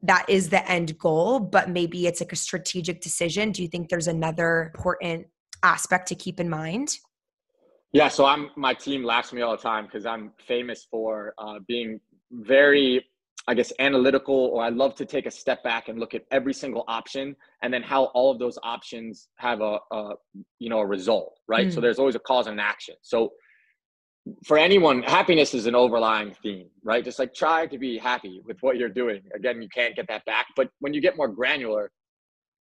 that 0.02 0.26
is 0.28 0.50
the 0.50 0.70
end 0.70 0.98
goal 0.98 1.40
but 1.40 1.70
maybe 1.70 2.08
it's 2.08 2.20
like 2.20 2.34
a 2.34 2.38
strategic 2.38 3.00
decision. 3.00 3.54
Do 3.54 3.62
you 3.62 3.70
think 3.70 3.88
there's 3.88 4.08
another 4.08 4.74
important 4.76 5.28
aspect 5.64 6.10
to 6.10 6.16
keep 6.16 6.42
in 6.42 6.50
mind? 6.50 6.98
Yeah 7.94 8.10
so 8.10 8.26
i'm 8.26 8.50
my 8.58 8.74
team 8.74 9.04
laughs 9.04 9.32
me 9.32 9.42
all 9.42 9.56
the 9.56 9.64
time 9.64 9.86
because 9.86 10.06
i'm 10.06 10.32
famous 10.46 10.86
for 10.92 11.34
uh, 11.40 11.58
being 11.68 12.00
very 12.32 13.04
I 13.50 13.56
guess, 13.56 13.74
analytical, 13.80 14.36
or 14.54 14.64
I 14.64 14.70
love 14.70 14.94
to 14.98 15.06
take 15.06 15.26
a 15.26 15.32
step 15.32 15.64
back 15.64 15.88
and 15.90 16.00
look 16.00 16.14
at 16.14 16.24
every 16.30 16.54
single 16.54 16.84
option 16.88 17.36
and 17.64 17.74
then 17.74 17.82
how 17.82 18.06
all 18.18 18.30
of 18.30 18.38
those 18.38 18.60
options 18.62 19.30
have 19.38 19.62
a, 19.62 19.80
a 19.92 20.14
you 20.60 20.70
know, 20.70 20.78
a 20.82 20.86
result, 20.86 21.34
right? 21.48 21.68
Mm. 21.68 21.74
So 21.74 21.82
there's 21.82 21.98
always 21.98 22.14
a 22.14 22.20
cause 22.20 22.46
and 22.46 22.60
an 22.60 22.66
action. 22.74 22.94
So 23.02 23.32
for 24.46 24.60
anyone, 24.60 25.02
happiness 25.02 25.56
is 25.56 25.66
an 25.66 25.74
overlying 25.74 26.36
theme, 26.44 26.68
right? 26.84 27.04
Just 27.04 27.18
like 27.18 27.34
try 27.34 27.66
to 27.66 27.80
be 27.80 27.98
happy 27.98 28.40
with 28.46 28.58
what 28.62 28.78
you're 28.78 28.88
doing. 28.88 29.22
Again, 29.34 29.64
you 29.64 29.70
can't 29.70 29.96
get 29.96 30.08
that 30.10 30.24
back, 30.26 30.46
but 30.56 30.70
when 30.80 30.94
you 30.94 31.02
get 31.02 31.18
more 31.18 31.28
granular, 31.28 31.90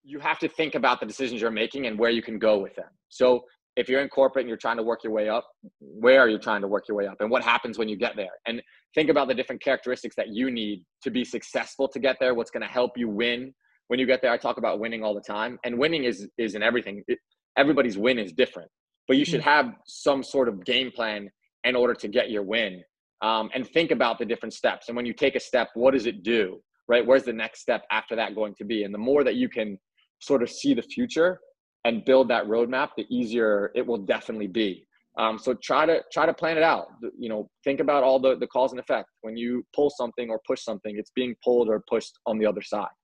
you 0.05 0.19
have 0.21 0.39
to 0.39 0.49
think 0.49 0.75
about 0.75 1.01
the 1.01 1.07
decisions 1.07 1.43
you're 1.43 1.51
making 1.51 1.87
and 1.87 1.99
where 1.99 2.09
you 2.09 2.23
can 2.23 2.39
go 2.39 2.57
with 2.61 2.75
them. 2.77 2.89
So 3.11 3.45
if 3.79 3.89
you're 3.89 4.01
in 4.01 4.09
corporate 4.09 4.43
and 4.43 4.49
you're 4.49 4.59
trying 4.59 4.77
to 4.77 4.83
work 4.83 5.05
your 5.05 5.13
way 5.13 5.29
up, 5.29 5.47
where 5.81 6.21
are 6.21 6.29
you 6.29 6.39
trying 6.39 6.61
to 6.61 6.69
work 6.69 6.89
your 6.89 6.97
way 6.97 7.07
up? 7.07 7.21
And 7.21 7.31
what 7.31 7.45
happens 7.45 7.79
when 7.79 7.89
you 7.89 7.97
get 7.97 8.17
there? 8.17 8.33
And 8.47 8.61
think 8.93 9.09
about 9.09 9.29
the 9.29 9.35
different 9.35 9.63
characteristics 9.63 10.17
that 10.17 10.29
you 10.29 10.51
need 10.51 10.85
to 11.05 11.11
be 11.11 11.25
successful 11.25 11.87
to 11.89 12.01
get 12.01 12.17
there, 12.19 12.35
what's 12.35 12.51
going 12.51 12.67
to 12.67 12.69
help 12.69 12.93
you 12.97 13.09
win 13.09 13.55
when 13.87 14.01
you 14.01 14.07
get 14.07 14.21
there. 14.21 14.33
I 14.33 14.37
talk 14.37 14.59
about 14.59 14.81
winning 14.81 15.05
all 15.05 15.15
the 15.15 15.21
time, 15.21 15.59
and 15.65 15.79
winning 15.79 16.05
is 16.05 16.29
is 16.39 16.57
in 16.57 16.63
everything. 16.63 17.05
It, 17.07 17.21
everybody's 17.57 17.97
win 17.97 18.19
is 18.19 18.33
different, 18.33 18.71
but 19.07 19.17
you 19.17 19.25
should 19.25 19.43
mm. 19.43 19.45
have 19.55 19.75
some 19.87 20.25
sort 20.25 20.49
of 20.49 20.65
game 20.65 20.91
plan 20.91 21.31
in 21.63 21.77
order 21.77 21.95
to 21.95 22.09
get 22.09 22.31
your 22.31 22.43
win. 22.43 22.83
Um, 23.21 23.49
and 23.55 23.67
think 23.67 23.91
about 23.91 24.19
the 24.19 24.25
different 24.25 24.55
steps. 24.55 24.89
And 24.89 24.97
when 24.97 25.07
you 25.07 25.13
take 25.13 25.35
a 25.35 25.41
step, 25.41 25.69
what 25.75 25.93
does 25.95 26.07
it 26.07 26.23
do? 26.23 26.61
Right? 26.89 27.05
Where's 27.07 27.25
the 27.25 27.33
next 27.33 27.61
step 27.61 27.83
after 27.91 28.17
that 28.17 28.35
going 28.35 28.55
to 28.57 28.65
be? 28.65 28.85
And 28.85 28.93
the 28.93 28.99
more 28.99 29.23
that 29.25 29.35
you 29.37 29.49
can 29.49 29.79
sort 30.21 30.43
of 30.43 30.51
see 30.51 30.75
the 30.75 30.83
future, 30.83 31.41
and 31.89 32.05
build 32.05 32.29
that 32.29 32.45
roadmap, 32.45 32.91
the 32.99 33.07
easier 33.09 33.73
it 33.75 33.85
will 33.85 33.97
definitely 33.97 34.47
be. 34.47 34.87
Um, 35.19 35.39
so 35.39 35.55
try 35.55 35.87
to 35.87 36.05
try 36.13 36.27
to 36.27 36.35
plan 36.35 36.59
it 36.59 36.63
out. 36.63 36.89
You 37.19 37.31
know, 37.31 37.49
think 37.65 37.81
about 37.81 38.05
all 38.05 38.21
the 38.21 38.37
the 38.37 38.47
cause 38.47 38.73
and 38.73 38.79
effect. 38.79 39.09
When 39.23 39.37
you 39.37 39.65
pull 39.75 39.91
something 39.91 40.29
or 40.31 40.39
push 40.47 40.63
something, 40.63 40.97
it's 40.97 41.11
being 41.15 41.35
pulled 41.43 41.69
or 41.69 41.83
pushed 41.89 42.13
on 42.27 42.39
the 42.39 42.47
other 42.47 42.63
side. 42.63 42.95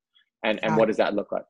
And 0.44 0.62
and 0.62 0.76
what 0.76 0.88
does 0.88 0.98
that 0.98 1.14
look 1.14 1.32
like? 1.32 1.44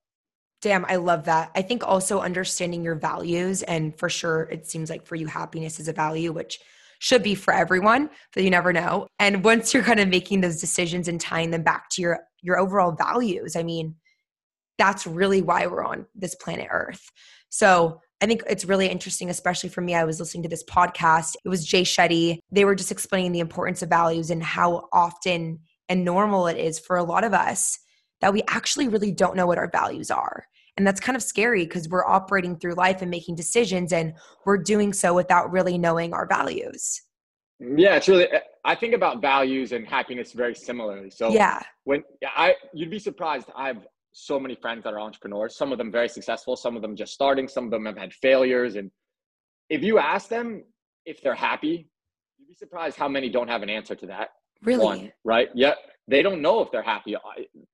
Damn, 0.62 0.86
I 0.86 0.96
love 0.96 1.24
that. 1.24 1.50
I 1.54 1.62
think 1.62 1.86
also 1.86 2.20
understanding 2.20 2.84
your 2.84 2.94
values, 2.94 3.62
and 3.64 3.98
for 3.98 4.08
sure, 4.08 4.48
it 4.50 4.66
seems 4.66 4.88
like 4.88 5.04
for 5.04 5.16
you, 5.16 5.26
happiness 5.26 5.78
is 5.80 5.88
a 5.88 5.92
value, 5.92 6.32
which 6.32 6.60
should 7.00 7.22
be 7.22 7.34
for 7.34 7.52
everyone, 7.52 8.08
but 8.32 8.44
you 8.44 8.50
never 8.50 8.72
know. 8.72 9.08
And 9.18 9.44
once 9.44 9.74
you're 9.74 9.82
kind 9.82 10.00
of 10.00 10.08
making 10.08 10.40
those 10.40 10.60
decisions 10.60 11.08
and 11.08 11.20
tying 11.20 11.50
them 11.50 11.64
back 11.64 11.90
to 11.90 12.00
your 12.00 12.20
your 12.42 12.58
overall 12.58 12.92
values, 12.92 13.56
I 13.56 13.64
mean, 13.64 13.96
that's 14.78 15.06
really 15.06 15.42
why 15.42 15.66
we're 15.66 15.84
on 15.84 16.06
this 16.14 16.34
planet 16.34 16.68
Earth. 16.70 17.02
So 17.48 18.00
I 18.20 18.26
think 18.26 18.42
it's 18.48 18.64
really 18.64 18.88
interesting, 18.88 19.30
especially 19.30 19.68
for 19.68 19.80
me. 19.80 19.94
I 19.94 20.04
was 20.04 20.18
listening 20.18 20.42
to 20.44 20.48
this 20.48 20.64
podcast. 20.64 21.36
It 21.44 21.48
was 21.48 21.64
Jay 21.64 21.82
Shetty. 21.82 22.38
They 22.50 22.64
were 22.64 22.74
just 22.74 22.90
explaining 22.90 23.32
the 23.32 23.40
importance 23.40 23.82
of 23.82 23.88
values 23.88 24.30
and 24.30 24.42
how 24.42 24.88
often 24.92 25.60
and 25.88 26.04
normal 26.04 26.46
it 26.46 26.56
is 26.56 26.78
for 26.78 26.96
a 26.96 27.04
lot 27.04 27.24
of 27.24 27.34
us 27.34 27.78
that 28.20 28.32
we 28.32 28.42
actually 28.48 28.88
really 28.88 29.12
don't 29.12 29.36
know 29.36 29.46
what 29.46 29.58
our 29.58 29.70
values 29.70 30.10
are. 30.10 30.46
And 30.76 30.86
that's 30.86 31.00
kind 31.00 31.14
of 31.14 31.22
scary 31.22 31.64
because 31.64 31.88
we're 31.88 32.06
operating 32.06 32.56
through 32.56 32.74
life 32.74 33.02
and 33.02 33.10
making 33.10 33.36
decisions 33.36 33.92
and 33.92 34.14
we're 34.44 34.58
doing 34.58 34.92
so 34.92 35.14
without 35.14 35.52
really 35.52 35.78
knowing 35.78 36.12
our 36.12 36.26
values. 36.26 37.02
Mm, 37.62 37.78
yeah, 37.78 37.96
it's 37.96 38.08
really 38.08 38.26
I 38.64 38.74
think 38.74 38.94
about 38.94 39.20
values 39.20 39.72
and 39.72 39.86
happiness 39.86 40.32
very 40.32 40.54
similarly. 40.54 41.10
So 41.10 41.30
yeah, 41.30 41.62
when 41.84 42.02
I 42.24 42.54
you'd 42.72 42.90
be 42.90 42.98
surprised. 42.98 43.50
I've 43.54 43.86
so 44.16 44.38
many 44.38 44.54
friends 44.54 44.84
that 44.84 44.94
are 44.94 45.00
entrepreneurs, 45.00 45.56
some 45.56 45.72
of 45.72 45.78
them 45.78 45.90
very 45.90 46.08
successful, 46.08 46.54
some 46.54 46.76
of 46.76 46.82
them 46.82 46.94
just 46.94 47.12
starting, 47.12 47.48
some 47.48 47.64
of 47.64 47.72
them 47.72 47.84
have 47.84 47.98
had 47.98 48.12
failures. 48.14 48.76
And 48.76 48.92
if 49.68 49.82
you 49.82 49.98
ask 49.98 50.28
them 50.28 50.62
if 51.04 51.20
they're 51.20 51.34
happy, 51.34 51.88
you'd 52.38 52.46
be 52.46 52.54
surprised 52.54 52.96
how 52.96 53.08
many 53.08 53.28
don't 53.28 53.48
have 53.48 53.62
an 53.62 53.68
answer 53.68 53.96
to 53.96 54.06
that. 54.06 54.28
Really? 54.62 54.84
One, 54.84 55.12
right? 55.24 55.48
Yep. 55.54 55.76
They 56.06 56.22
don't 56.22 56.40
know 56.40 56.60
if 56.60 56.70
they're 56.70 56.82
happy. 56.82 57.16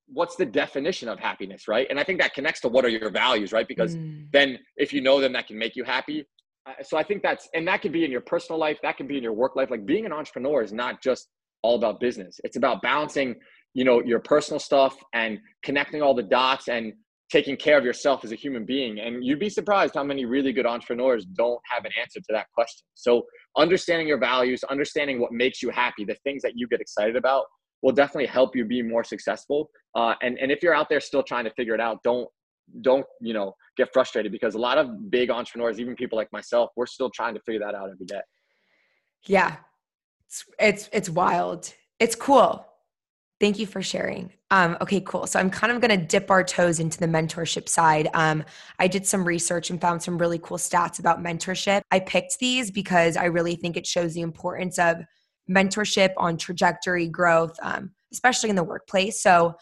What's 0.06 0.36
the 0.36 0.46
definition 0.46 1.10
of 1.10 1.18
happiness, 1.18 1.68
right? 1.68 1.86
And 1.90 2.00
I 2.00 2.04
think 2.04 2.20
that 2.20 2.32
connects 2.32 2.60
to 2.62 2.68
what 2.68 2.86
are 2.86 2.88
your 2.88 3.10
values, 3.10 3.52
right? 3.52 3.68
Because 3.68 3.94
mm. 3.94 4.26
then 4.32 4.58
if 4.76 4.94
you 4.94 5.02
know 5.02 5.20
them, 5.20 5.34
that 5.34 5.46
can 5.46 5.58
make 5.58 5.76
you 5.76 5.84
happy. 5.84 6.24
Uh, 6.66 6.72
so 6.82 6.96
I 6.96 7.02
think 7.02 7.22
that's, 7.22 7.48
and 7.54 7.68
that 7.68 7.82
could 7.82 7.92
be 7.92 8.04
in 8.04 8.10
your 8.10 8.22
personal 8.22 8.58
life, 8.58 8.78
that 8.82 8.96
can 8.96 9.06
be 9.06 9.18
in 9.18 9.22
your 9.22 9.34
work 9.34 9.56
life. 9.56 9.70
Like 9.70 9.84
being 9.84 10.06
an 10.06 10.12
entrepreneur 10.12 10.62
is 10.62 10.72
not 10.72 11.02
just 11.02 11.28
all 11.62 11.76
about 11.76 12.00
business. 12.00 12.40
It's 12.44 12.56
about 12.56 12.80
balancing, 12.80 13.34
you 13.74 13.84
know, 13.84 14.02
your 14.02 14.20
personal 14.20 14.58
stuff 14.58 14.96
and 15.14 15.38
connecting 15.62 16.02
all 16.02 16.14
the 16.14 16.22
dots 16.22 16.68
and 16.68 16.92
taking 17.30 17.56
care 17.56 17.78
of 17.78 17.84
yourself 17.84 18.24
as 18.24 18.32
a 18.32 18.34
human 18.34 18.64
being. 18.64 18.98
And 18.98 19.24
you'd 19.24 19.38
be 19.38 19.48
surprised 19.48 19.94
how 19.94 20.02
many 20.02 20.24
really 20.24 20.52
good 20.52 20.66
entrepreneurs 20.66 21.24
don't 21.24 21.60
have 21.70 21.84
an 21.84 21.92
answer 22.00 22.18
to 22.18 22.26
that 22.30 22.46
question. 22.52 22.84
So 22.94 23.24
understanding 23.56 24.08
your 24.08 24.18
values, 24.18 24.64
understanding 24.64 25.20
what 25.20 25.32
makes 25.32 25.62
you 25.62 25.70
happy, 25.70 26.04
the 26.04 26.16
things 26.24 26.42
that 26.42 26.52
you 26.56 26.66
get 26.66 26.80
excited 26.80 27.14
about 27.14 27.44
will 27.82 27.92
definitely 27.92 28.26
help 28.26 28.56
you 28.56 28.64
be 28.64 28.82
more 28.82 29.04
successful. 29.04 29.70
Uh, 29.94 30.14
and, 30.22 30.38
and 30.38 30.50
if 30.50 30.62
you're 30.62 30.74
out 30.74 30.88
there 30.88 31.00
still 31.00 31.22
trying 31.22 31.44
to 31.44 31.50
figure 31.50 31.74
it 31.74 31.80
out, 31.80 32.02
don't, 32.02 32.28
don't, 32.82 33.06
you 33.20 33.32
know, 33.32 33.54
get 33.76 33.92
frustrated 33.92 34.32
because 34.32 34.56
a 34.56 34.58
lot 34.58 34.76
of 34.76 35.10
big 35.10 35.30
entrepreneurs, 35.30 35.80
even 35.80 35.94
people 35.94 36.18
like 36.18 36.30
myself, 36.32 36.70
we're 36.76 36.86
still 36.86 37.10
trying 37.10 37.34
to 37.34 37.40
figure 37.40 37.60
that 37.60 37.74
out 37.74 37.90
every 37.90 38.06
day. 38.06 38.20
Yeah. 39.26 39.56
It's, 40.26 40.44
it's, 40.58 40.90
it's 40.92 41.08
wild. 41.08 41.72
It's 42.00 42.16
cool. 42.16 42.66
Thank 43.40 43.58
you 43.58 43.66
for 43.66 43.80
sharing. 43.80 44.30
Um, 44.50 44.76
okay, 44.82 45.00
cool. 45.00 45.26
So 45.26 45.40
I'm 45.40 45.48
kind 45.48 45.72
of 45.72 45.80
going 45.80 45.98
to 45.98 46.06
dip 46.06 46.30
our 46.30 46.44
toes 46.44 46.78
into 46.78 46.98
the 46.98 47.06
mentorship 47.06 47.70
side. 47.70 48.08
Um, 48.12 48.44
I 48.78 48.86
did 48.86 49.06
some 49.06 49.24
research 49.24 49.70
and 49.70 49.80
found 49.80 50.02
some 50.02 50.18
really 50.18 50.38
cool 50.38 50.58
stats 50.58 50.98
about 50.98 51.22
mentorship. 51.22 51.80
I 51.90 52.00
picked 52.00 52.38
these 52.38 52.70
because 52.70 53.16
I 53.16 53.24
really 53.24 53.56
think 53.56 53.78
it 53.78 53.86
shows 53.86 54.12
the 54.12 54.20
importance 54.20 54.78
of 54.78 54.98
mentorship 55.50 56.10
on 56.18 56.36
trajectory 56.36 57.08
growth, 57.08 57.56
um, 57.62 57.92
especially 58.12 58.50
in 58.50 58.56
the 58.56 58.62
workplace. 58.62 59.22
So, 59.22 59.54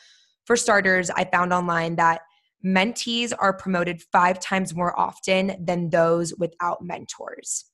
for 0.45 0.57
starters, 0.57 1.11
I 1.11 1.25
found 1.25 1.53
online 1.53 1.97
that 1.97 2.23
mentees 2.65 3.33
are 3.39 3.53
promoted 3.53 4.03
five 4.11 4.41
times 4.41 4.75
more 4.75 4.99
often 4.99 5.55
than 5.65 5.91
those 5.91 6.35
without 6.37 6.83
mentors. 6.83 7.67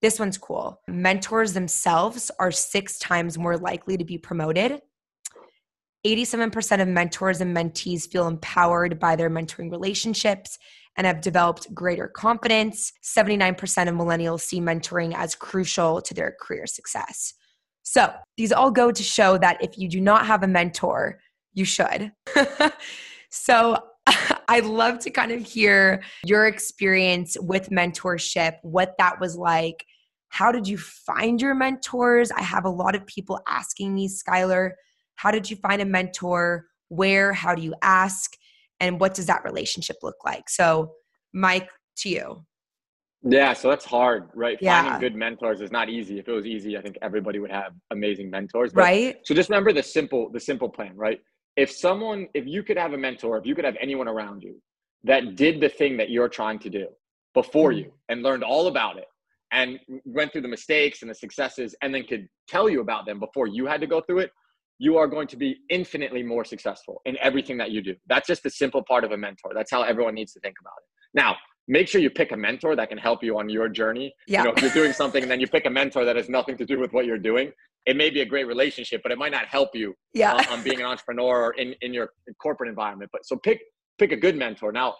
This 0.00 0.18
one's 0.18 0.38
cool. 0.38 0.80
Mentors 0.88 1.52
themselves 1.52 2.30
are 2.38 2.52
six 2.52 2.98
times 2.98 3.36
more 3.36 3.58
likely 3.58 3.96
to 3.96 4.04
be 4.04 4.18
promoted 4.18 4.80
87% 6.06 6.82
of 6.82 6.88
mentors 6.88 7.40
and 7.40 7.56
mentees 7.56 8.10
feel 8.10 8.26
empowered 8.26 8.98
by 8.98 9.16
their 9.16 9.30
mentoring 9.30 9.70
relationships 9.70 10.58
and 10.96 11.06
have 11.06 11.20
developed 11.20 11.72
greater 11.72 12.08
confidence. 12.08 12.92
79% 13.02 13.52
of 13.88 13.94
millennials 13.94 14.40
see 14.40 14.60
mentoring 14.60 15.14
as 15.14 15.34
crucial 15.34 16.02
to 16.02 16.14
their 16.14 16.34
career 16.40 16.66
success. 16.66 17.34
So, 17.84 18.12
these 18.36 18.52
all 18.52 18.70
go 18.70 18.92
to 18.92 19.02
show 19.02 19.38
that 19.38 19.62
if 19.62 19.76
you 19.76 19.88
do 19.88 20.00
not 20.00 20.26
have 20.26 20.42
a 20.42 20.48
mentor, 20.48 21.18
you 21.52 21.64
should. 21.64 22.12
so, 23.30 23.76
I'd 24.48 24.64
love 24.64 24.98
to 25.00 25.10
kind 25.10 25.32
of 25.32 25.40
hear 25.40 26.02
your 26.24 26.46
experience 26.46 27.36
with 27.40 27.70
mentorship, 27.70 28.56
what 28.62 28.94
that 28.98 29.20
was 29.20 29.36
like. 29.36 29.84
How 30.28 30.50
did 30.50 30.66
you 30.66 30.78
find 30.78 31.40
your 31.40 31.54
mentors? 31.54 32.30
I 32.30 32.42
have 32.42 32.64
a 32.64 32.70
lot 32.70 32.94
of 32.94 33.06
people 33.06 33.40
asking 33.46 33.94
me, 33.94 34.08
Skylar, 34.08 34.72
how 35.22 35.30
did 35.30 35.48
you 35.48 35.56
find 35.56 35.80
a 35.80 35.84
mentor? 35.84 36.66
Where? 36.88 37.32
How 37.32 37.54
do 37.54 37.62
you 37.62 37.74
ask? 37.80 38.32
And 38.80 38.98
what 38.98 39.14
does 39.14 39.26
that 39.26 39.44
relationship 39.44 39.98
look 40.02 40.16
like? 40.24 40.50
So, 40.50 40.94
Mike, 41.32 41.68
to 41.98 42.08
you. 42.08 42.44
Yeah, 43.22 43.52
so 43.52 43.68
that's 43.68 43.84
hard, 43.84 44.30
right? 44.34 44.58
Yeah. 44.60 44.82
Finding 44.82 45.00
good 45.00 45.14
mentors 45.14 45.60
is 45.60 45.70
not 45.70 45.88
easy. 45.88 46.18
If 46.18 46.26
it 46.26 46.32
was 46.32 46.44
easy, 46.44 46.76
I 46.76 46.82
think 46.82 46.98
everybody 47.02 47.38
would 47.38 47.52
have 47.52 47.72
amazing 47.92 48.30
mentors. 48.30 48.72
But, 48.72 48.80
right. 48.80 49.16
So 49.24 49.32
just 49.32 49.48
remember 49.48 49.72
the 49.72 49.84
simple, 49.84 50.28
the 50.32 50.40
simple 50.40 50.68
plan, 50.68 50.96
right? 50.96 51.20
If 51.56 51.70
someone, 51.70 52.26
if 52.34 52.44
you 52.48 52.64
could 52.64 52.76
have 52.76 52.92
a 52.92 52.98
mentor, 52.98 53.38
if 53.38 53.46
you 53.46 53.54
could 53.54 53.64
have 53.64 53.76
anyone 53.80 54.08
around 54.08 54.42
you 54.42 54.60
that 55.04 55.36
did 55.36 55.60
the 55.60 55.68
thing 55.68 55.96
that 55.98 56.10
you're 56.10 56.28
trying 56.28 56.58
to 56.58 56.68
do 56.68 56.88
before 57.32 57.70
mm. 57.70 57.78
you 57.78 57.92
and 58.08 58.24
learned 58.24 58.42
all 58.42 58.66
about 58.66 58.98
it 58.98 59.06
and 59.52 59.78
went 60.04 60.32
through 60.32 60.40
the 60.40 60.48
mistakes 60.48 61.02
and 61.02 61.10
the 61.10 61.14
successes 61.14 61.76
and 61.80 61.94
then 61.94 62.02
could 62.02 62.26
tell 62.48 62.68
you 62.68 62.80
about 62.80 63.06
them 63.06 63.20
before 63.20 63.46
you 63.46 63.66
had 63.66 63.80
to 63.80 63.86
go 63.86 64.00
through 64.00 64.18
it, 64.18 64.32
you 64.82 64.98
are 64.98 65.06
going 65.06 65.28
to 65.28 65.36
be 65.36 65.58
infinitely 65.70 66.24
more 66.24 66.44
successful 66.44 67.00
in 67.04 67.16
everything 67.22 67.56
that 67.56 67.70
you 67.70 67.80
do. 67.80 67.94
That's 68.08 68.26
just 68.26 68.42
the 68.42 68.50
simple 68.50 68.82
part 68.82 69.04
of 69.04 69.12
a 69.12 69.16
mentor. 69.16 69.52
That's 69.54 69.70
how 69.70 69.82
everyone 69.82 70.14
needs 70.14 70.32
to 70.32 70.40
think 70.40 70.56
about 70.60 70.72
it. 70.78 70.88
Now, 71.14 71.36
make 71.68 71.86
sure 71.86 72.00
you 72.00 72.10
pick 72.10 72.32
a 72.32 72.36
mentor 72.36 72.74
that 72.74 72.88
can 72.88 72.98
help 72.98 73.22
you 73.22 73.38
on 73.38 73.48
your 73.48 73.68
journey. 73.68 74.12
Yeah. 74.26 74.40
You 74.40 74.48
know, 74.48 74.54
if 74.56 74.60
you're 74.60 74.72
doing 74.72 74.92
something 75.02 75.22
and 75.22 75.30
then 75.30 75.38
you 75.38 75.46
pick 75.46 75.66
a 75.66 75.70
mentor 75.70 76.04
that 76.04 76.16
has 76.16 76.28
nothing 76.28 76.56
to 76.56 76.66
do 76.66 76.80
with 76.80 76.92
what 76.92 77.06
you're 77.06 77.16
doing, 77.16 77.52
it 77.86 77.96
may 77.96 78.10
be 78.10 78.22
a 78.22 78.24
great 78.24 78.48
relationship, 78.48 79.02
but 79.04 79.12
it 79.12 79.18
might 79.18 79.30
not 79.30 79.46
help 79.46 79.70
you 79.72 79.94
yeah. 80.14 80.34
uh, 80.34 80.44
on 80.50 80.64
being 80.64 80.80
an 80.80 80.86
entrepreneur 80.86 81.44
or 81.44 81.52
in, 81.52 81.76
in 81.80 81.94
your 81.94 82.10
corporate 82.42 82.68
environment. 82.68 83.08
But 83.12 83.24
so 83.24 83.36
pick 83.36 83.60
pick 84.00 84.10
a 84.10 84.16
good 84.16 84.34
mentor. 84.34 84.72
Now, 84.72 84.96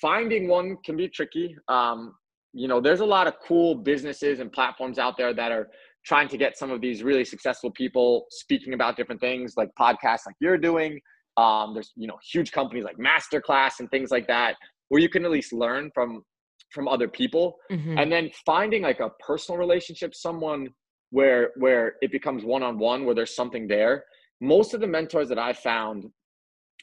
finding 0.00 0.46
one 0.46 0.76
can 0.84 0.96
be 0.96 1.08
tricky. 1.08 1.56
Um, 1.66 2.14
you 2.52 2.68
know, 2.68 2.80
there's 2.80 3.00
a 3.00 3.04
lot 3.04 3.26
of 3.26 3.34
cool 3.44 3.74
businesses 3.74 4.38
and 4.38 4.52
platforms 4.52 4.96
out 4.96 5.16
there 5.16 5.34
that 5.34 5.50
are 5.50 5.70
trying 6.04 6.28
to 6.28 6.36
get 6.36 6.56
some 6.58 6.70
of 6.70 6.80
these 6.80 7.02
really 7.02 7.24
successful 7.24 7.70
people 7.70 8.26
speaking 8.30 8.74
about 8.74 8.96
different 8.96 9.20
things 9.20 9.54
like 9.56 9.70
podcasts 9.78 10.26
like 10.26 10.36
you're 10.40 10.58
doing. 10.58 11.00
Um, 11.36 11.74
there's 11.74 11.92
you 11.96 12.06
know 12.06 12.18
huge 12.30 12.52
companies 12.52 12.84
like 12.84 12.96
masterclass 12.96 13.80
and 13.80 13.90
things 13.90 14.10
like 14.10 14.26
that 14.28 14.54
where 14.88 15.00
you 15.00 15.08
can 15.08 15.24
at 15.24 15.30
least 15.30 15.52
learn 15.52 15.90
from 15.94 16.22
from 16.70 16.88
other 16.88 17.08
people. 17.08 17.56
Mm-hmm. 17.70 17.98
and 17.98 18.10
then 18.10 18.30
finding 18.44 18.82
like 18.82 19.00
a 19.00 19.10
personal 19.20 19.58
relationship 19.58 20.14
someone 20.14 20.68
where 21.10 21.50
where 21.56 21.94
it 22.02 22.12
becomes 22.12 22.44
one-on-one 22.44 23.04
where 23.04 23.14
there's 23.14 23.34
something 23.34 23.66
there. 23.66 24.04
Most 24.40 24.74
of 24.74 24.80
the 24.80 24.86
mentors 24.86 25.28
that 25.28 25.38
i 25.38 25.52
found 25.52 26.04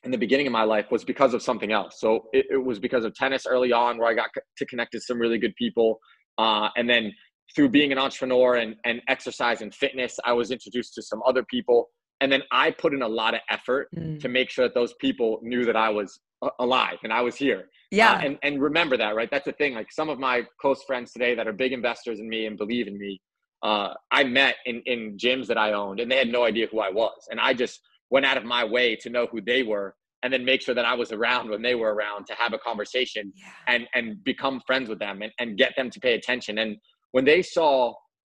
in 0.03 0.09
the 0.09 0.17
beginning 0.17 0.47
of 0.47 0.53
my 0.53 0.63
life 0.63 0.87
was 0.89 1.03
because 1.03 1.33
of 1.35 1.43
something 1.43 1.71
else. 1.71 1.99
So 1.99 2.25
it, 2.33 2.47
it 2.49 2.57
was 2.57 2.79
because 2.79 3.05
of 3.05 3.13
tennis 3.13 3.45
early 3.45 3.71
on 3.71 3.97
where 3.97 4.09
i 4.09 4.13
got 4.13 4.29
to 4.57 4.65
connect 4.65 4.93
to 4.93 4.99
some 4.99 5.19
really 5.19 5.37
good 5.37 5.55
people 5.55 5.99
uh, 6.37 6.69
and 6.75 6.89
then 6.89 7.13
through 7.55 7.69
being 7.69 7.91
an 7.91 7.97
entrepreneur 7.97 8.55
and, 8.55 8.75
and 8.85 9.01
exercise 9.07 9.61
and 9.61 9.73
fitness, 9.73 10.19
I 10.25 10.33
was 10.33 10.51
introduced 10.51 10.93
to 10.95 11.01
some 11.01 11.21
other 11.25 11.43
people. 11.43 11.89
And 12.21 12.31
then 12.31 12.43
I 12.51 12.71
put 12.71 12.93
in 12.93 13.01
a 13.01 13.07
lot 13.07 13.33
of 13.33 13.41
effort 13.49 13.89
mm. 13.95 14.19
to 14.19 14.29
make 14.29 14.49
sure 14.49 14.65
that 14.65 14.75
those 14.75 14.93
people 14.99 15.39
knew 15.41 15.65
that 15.65 15.75
I 15.75 15.89
was 15.89 16.19
alive 16.59 16.97
and 17.03 17.11
I 17.11 17.21
was 17.21 17.35
here. 17.35 17.69
Yeah. 17.89 18.13
Uh, 18.13 18.19
and, 18.19 18.37
and 18.43 18.61
remember 18.61 18.95
that, 18.97 19.15
right? 19.15 19.29
That's 19.29 19.45
the 19.45 19.51
thing. 19.53 19.73
Like 19.73 19.91
some 19.91 20.09
of 20.09 20.19
my 20.19 20.43
close 20.59 20.83
friends 20.83 21.11
today 21.11 21.35
that 21.35 21.47
are 21.47 21.53
big 21.53 21.73
investors 21.73 22.19
in 22.19 22.29
me 22.29 22.45
and 22.45 22.57
believe 22.57 22.87
in 22.87 22.97
me, 22.97 23.19
uh, 23.63 23.93
I 24.11 24.23
met 24.23 24.55
in, 24.65 24.81
in 24.85 25.17
gyms 25.17 25.47
that 25.47 25.57
I 25.57 25.73
owned 25.73 25.99
and 25.99 26.11
they 26.11 26.17
had 26.17 26.29
no 26.29 26.43
idea 26.45 26.67
who 26.71 26.79
I 26.79 26.89
was. 26.89 27.27
And 27.29 27.39
I 27.39 27.53
just 27.53 27.81
went 28.09 28.25
out 28.25 28.37
of 28.37 28.43
my 28.43 28.63
way 28.63 28.95
to 28.97 29.09
know 29.09 29.27
who 29.31 29.41
they 29.41 29.63
were 29.63 29.95
and 30.23 30.31
then 30.31 30.45
make 30.45 30.61
sure 30.61 30.75
that 30.75 30.85
I 30.85 30.93
was 30.93 31.11
around 31.11 31.49
when 31.49 31.61
they 31.61 31.75
were 31.75 31.93
around 31.93 32.27
to 32.27 32.33
have 32.35 32.53
a 32.53 32.59
conversation 32.59 33.33
yeah. 33.35 33.51
and, 33.67 33.87
and 33.93 34.23
become 34.23 34.61
friends 34.67 34.89
with 34.89 34.99
them 34.99 35.21
and, 35.21 35.31
and 35.39 35.57
get 35.57 35.73
them 35.75 35.89
to 35.89 35.99
pay 35.99 36.13
attention. 36.13 36.59
And 36.59 36.77
when 37.11 37.25
they 37.25 37.41
saw 37.41 37.93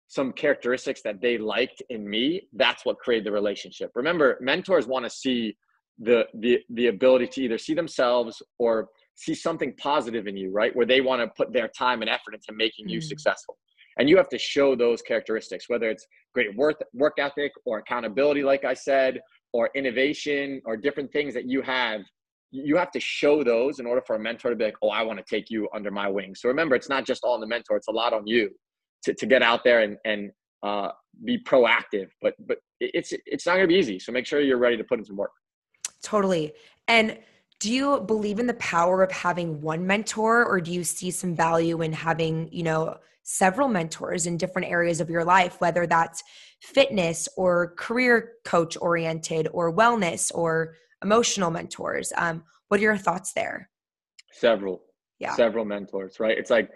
some 0.08 0.34
characteristics 0.34 1.02
that 1.04 1.22
they 1.22 1.38
liked 1.38 1.82
in 1.90 2.10
me, 2.10 2.48
that's 2.54 2.86
what 2.86 2.98
created 3.00 3.26
the 3.26 3.32
relationship. 3.32 3.92
Remember, 3.96 4.38
mentors 4.42 4.86
want 4.88 5.06
to 5.06 5.10
see 5.10 5.56
the 6.00 6.26
the 6.40 6.60
the 6.72 6.88
ability 6.88 7.28
to 7.28 7.42
either 7.42 7.58
see 7.58 7.74
themselves 7.74 8.42
or 8.60 8.90
see 9.16 9.36
something 9.36 9.74
positive 9.78 10.28
in 10.28 10.36
you, 10.36 10.52
right? 10.52 10.76
Where 10.76 10.86
they 10.86 11.02
want 11.02 11.22
to 11.22 11.28
put 11.38 11.54
their 11.54 11.68
time 11.70 12.02
and 12.02 12.10
effort 12.10 12.34
into 12.34 12.54
making 12.54 12.90
you 12.90 13.00
mm. 13.00 13.04
successful. 13.04 13.58
And 13.98 14.10
you 14.10 14.18
have 14.18 14.30
to 14.30 14.38
show 14.38 14.76
those 14.76 15.02
characteristics, 15.02 15.66
whether 15.68 15.90
it's 15.90 16.06
great 16.34 16.56
work 16.56 16.84
work 16.94 17.14
ethic 17.18 17.52
or 17.66 17.80
accountability, 17.80 18.44
like 18.44 18.66
I 18.66 18.74
said, 18.74 19.20
or 19.54 19.70
innovation 19.76 20.62
or 20.66 20.76
different 20.78 21.12
things 21.12 21.34
that 21.34 21.48
you 21.48 21.62
have 21.62 22.02
you 22.52 22.76
have 22.76 22.92
to 22.92 23.00
show 23.00 23.44
those 23.44 23.80
in 23.80 23.86
order 23.86 24.02
for 24.06 24.16
a 24.16 24.20
mentor 24.20 24.50
to 24.50 24.56
be 24.56 24.66
like, 24.66 24.76
oh, 24.82 24.90
I 24.90 25.04
want 25.04 25.20
to 25.20 25.26
take 25.28 25.50
you 25.50 25.70
under 25.74 25.90
my 25.90 26.10
wing. 26.10 26.36
So 26.36 26.50
remember, 26.50 26.76
it's 26.76 26.90
not 26.90 27.06
just 27.06 27.24
all 27.24 27.34
on 27.34 27.40
the 27.40 27.48
mentor; 27.48 27.78
it's 27.78 27.88
a 27.88 27.92
lot 27.92 28.14
on 28.14 28.28
you 28.28 28.50
to, 29.04 29.14
to 29.14 29.26
get 29.26 29.42
out 29.42 29.64
there 29.64 29.82
and 29.82 29.98
and 30.06 30.32
uh, 30.64 30.90
be 31.24 31.42
proactive. 31.44 32.10
But 32.22 32.36
but 32.46 32.60
it's 32.80 33.14
it's 33.26 33.46
not 33.46 33.54
going 33.54 33.64
to 33.64 33.68
be 33.68 33.76
easy. 33.76 34.00
So 34.00 34.12
make 34.12 34.26
sure 34.26 34.42
you're 34.42 34.58
ready 34.58 34.78
to 34.78 34.84
put 34.84 35.00
in 35.00 35.06
some 35.06 35.16
work. 35.16 35.32
Totally. 36.04 36.54
And 36.88 37.18
do 37.60 37.72
you 37.72 38.02
believe 38.02 38.40
in 38.40 38.48
the 38.48 38.56
power 38.56 39.04
of 39.04 39.12
having 39.12 39.62
one 39.62 39.86
mentor, 39.86 40.44
or 40.44 40.60
do 40.60 40.72
you 40.72 40.84
see 40.84 41.12
some 41.12 41.36
value 41.36 41.82
in 41.82 41.94
having 41.94 42.50
you 42.52 42.64
know 42.64 42.98
several 43.24 43.68
mentors 43.68 44.26
in 44.26 44.36
different 44.36 44.68
areas 44.68 45.00
of 45.00 45.10
your 45.10 45.24
life, 45.24 45.62
whether 45.62 45.88
that's 45.88 46.24
fitness 46.60 47.30
or 47.38 47.74
career 47.78 48.34
coach 48.44 48.76
oriented 48.82 49.48
or 49.54 49.74
wellness 49.74 50.32
or 50.34 50.76
emotional 51.04 51.52
mentors. 51.52 52.12
Um, 52.16 52.44
what 52.68 52.80
are 52.80 52.84
your 52.84 52.98
thoughts 52.98 53.34
there? 53.34 53.70
Several. 54.32 54.82
Yeah. 55.20 55.36
Several 55.36 55.66
mentors, 55.66 56.20
right? 56.20 56.38
It's 56.38 56.50
like, 56.50 56.70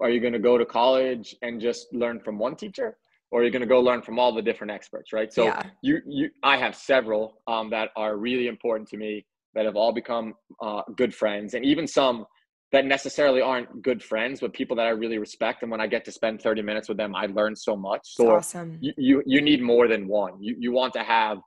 are 0.00 0.10
you 0.10 0.20
going 0.20 0.32
to 0.32 0.38
go 0.38 0.58
to 0.58 0.64
college 0.64 1.36
and 1.42 1.60
just 1.60 1.86
learn 1.92 2.20
from 2.20 2.38
one 2.38 2.56
teacher? 2.56 2.96
Or 3.30 3.40
are 3.40 3.44
you 3.44 3.50
going 3.50 3.60
to 3.60 3.66
go 3.66 3.80
learn 3.80 4.02
from 4.02 4.18
all 4.18 4.32
the 4.32 4.42
different 4.42 4.72
experts, 4.72 5.12
right? 5.12 5.32
So 5.32 5.44
yeah. 5.44 5.62
you, 5.82 6.00
you, 6.06 6.30
I 6.42 6.56
have 6.56 6.74
several 6.76 7.42
um, 7.46 7.70
that 7.70 7.90
are 7.96 8.16
really 8.16 8.46
important 8.46 8.88
to 8.90 8.96
me 8.96 9.26
that 9.54 9.64
have 9.64 9.76
all 9.76 9.92
become 9.92 10.34
uh, 10.62 10.82
good 10.96 11.14
friends, 11.14 11.54
and 11.54 11.64
even 11.64 11.86
some 11.86 12.26
that 12.72 12.84
necessarily 12.84 13.40
aren't 13.40 13.82
good 13.82 14.02
friends, 14.02 14.40
but 14.40 14.52
people 14.52 14.76
that 14.76 14.86
I 14.86 14.90
really 14.90 15.18
respect. 15.18 15.62
And 15.62 15.70
when 15.70 15.80
I 15.80 15.86
get 15.86 16.04
to 16.06 16.12
spend 16.12 16.42
30 16.42 16.62
minutes 16.62 16.88
with 16.88 16.98
them, 16.98 17.14
I 17.14 17.26
learn 17.26 17.54
so 17.54 17.76
much. 17.76 18.00
So 18.04 18.34
awesome. 18.34 18.76
you, 18.80 18.92
you, 18.96 19.22
you 19.24 19.40
need 19.40 19.62
more 19.62 19.86
than 19.88 20.08
one. 20.08 20.42
You, 20.42 20.56
you 20.58 20.72
want 20.72 20.92
to 20.94 21.00
have, 21.00 21.38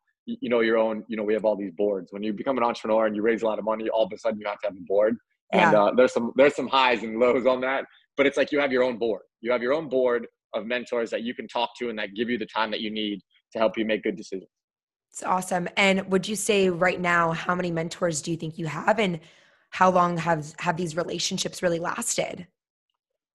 you 0.42 0.50
know, 0.50 0.62
your 0.62 0.78
own, 0.78 1.04
you 1.08 1.18
know, 1.18 1.24
we 1.24 1.34
have 1.34 1.46
all 1.46 1.56
these 1.56 1.72
boards. 1.72 2.12
When 2.12 2.24
you 2.24 2.34
become 2.34 2.58
an 2.58 2.64
entrepreneur 2.64 3.06
and 3.08 3.16
you 3.16 3.22
raise 3.22 3.42
a 3.42 3.46
lot 3.46 3.60
of 3.60 3.66
money, 3.66 3.90
all 3.90 4.06
of 4.06 4.12
a 4.14 4.18
sudden 4.18 4.40
you 4.40 4.48
have 4.48 4.60
to 4.62 4.68
have 4.68 4.76
a 4.76 4.86
board. 4.88 5.16
And 5.52 5.62
Yeah. 5.62 5.84
uh, 5.84 5.92
there's 5.96 6.14
some, 6.14 6.32
there's 6.36 6.56
some 6.56 6.68
highs 6.68 7.04
and 7.04 7.20
lows 7.20 7.46
on 7.46 7.62
that, 7.62 7.86
but 8.18 8.26
it's 8.28 8.38
like 8.38 8.52
you 8.52 8.60
have 8.60 8.72
your 8.72 8.84
own 8.84 8.98
board. 8.98 9.24
You 9.42 9.52
have 9.52 9.62
your 9.62 9.74
own 9.74 9.90
board 9.90 10.28
of 10.54 10.66
mentors 10.66 11.10
that 11.12 11.24
you 11.24 11.34
can 11.34 11.48
talk 11.48 11.72
to 11.80 11.90
and 11.90 11.98
that 12.00 12.14
give 12.16 12.30
you 12.30 12.38
the 12.38 12.46
time 12.46 12.72
that 12.72 12.82
you 12.82 12.92
need 12.92 13.22
to 13.54 13.60
help 13.60 13.78
you 13.78 13.86
make 13.86 14.04
good 14.04 14.16
decisions. 14.16 14.50
It's 15.12 15.24
awesome. 15.24 15.68
And 15.76 16.10
would 16.12 16.28
you 16.28 16.36
say 16.36 16.70
right 16.70 17.02
now, 17.02 17.32
how 17.32 17.56
many 17.56 17.72
mentors 17.72 18.22
do 18.22 18.30
you 18.30 18.38
think 18.38 18.60
you 18.60 18.68
have, 18.68 19.00
and 19.00 19.20
how 19.72 19.90
long 19.90 20.18
have 20.18 20.54
have 20.60 20.78
these 20.78 20.96
relationships 20.96 21.64
really 21.64 21.80
lasted? 21.80 22.46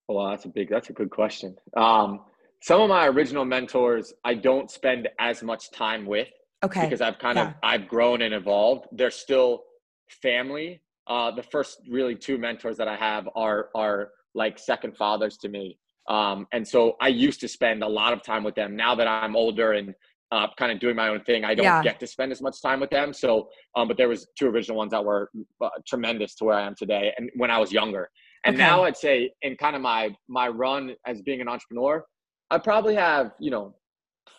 Well, 0.08 0.30
that's 0.30 0.44
a 0.44 0.48
big, 0.48 0.70
that's 0.70 0.90
a 0.90 0.92
good 0.92 1.10
question. 1.10 1.56
Um, 1.76 2.20
some 2.62 2.80
of 2.80 2.88
my 2.88 3.08
original 3.08 3.44
mentors, 3.44 4.12
I 4.24 4.34
don't 4.34 4.70
spend 4.70 5.08
as 5.18 5.42
much 5.42 5.70
time 5.72 6.06
with 6.06 6.28
Okay. 6.62 6.84
because 6.84 7.00
I've 7.00 7.18
kind 7.18 7.38
Yeah. 7.38 7.48
of, 7.50 7.54
I've 7.62 7.88
grown 7.88 8.22
and 8.22 8.34
evolved. 8.34 8.86
They're 8.92 9.10
still 9.10 9.64
family. 10.08 10.82
Uh, 11.06 11.30
the 11.30 11.42
first 11.42 11.80
really 11.88 12.14
two 12.14 12.38
mentors 12.38 12.76
that 12.78 12.88
I 12.88 12.96
have 12.96 13.28
are, 13.34 13.70
are 13.74 14.10
like 14.34 14.58
second 14.58 14.96
fathers 14.96 15.36
to 15.38 15.48
me. 15.48 15.78
Um, 16.08 16.46
and 16.52 16.66
so 16.66 16.96
I 17.00 17.08
used 17.08 17.40
to 17.40 17.48
spend 17.48 17.82
a 17.82 17.88
lot 17.88 18.12
of 18.12 18.22
time 18.22 18.44
with 18.44 18.54
them. 18.54 18.76
Now 18.76 18.94
that 18.94 19.06
I'm 19.06 19.36
older 19.36 19.72
and 19.72 19.94
uh, 20.32 20.48
kind 20.58 20.72
of 20.72 20.78
doing 20.80 20.96
my 20.96 21.08
own 21.08 21.22
thing, 21.24 21.44
I 21.44 21.54
don't 21.54 21.64
Yeah. 21.64 21.82
get 21.82 22.00
to 22.00 22.06
spend 22.06 22.32
as 22.32 22.42
much 22.42 22.60
time 22.60 22.80
with 22.80 22.90
them. 22.90 23.12
So, 23.12 23.48
um, 23.76 23.88
but 23.88 23.96
there 23.96 24.08
was 24.08 24.26
two 24.38 24.48
original 24.48 24.76
ones 24.76 24.90
that 24.90 25.04
were 25.04 25.30
uh, 25.62 25.68
tremendous 25.86 26.34
to 26.36 26.44
where 26.44 26.56
I 26.56 26.66
am 26.66 26.74
today, 26.74 27.12
and 27.16 27.30
when 27.36 27.50
I 27.50 27.58
was 27.58 27.72
younger. 27.72 28.10
And 28.44 28.54
Okay. 28.56 28.64
now 28.64 28.82
I'd 28.84 28.96
say 28.96 29.32
in 29.42 29.56
kind 29.56 29.76
of 29.76 29.82
my 29.82 30.14
my 30.28 30.48
run 30.48 30.94
as 31.06 31.22
being 31.22 31.40
an 31.40 31.48
entrepreneur, 31.48 32.04
I 32.50 32.58
probably 32.58 32.94
have 32.96 33.32
you 33.38 33.50
know 33.50 33.74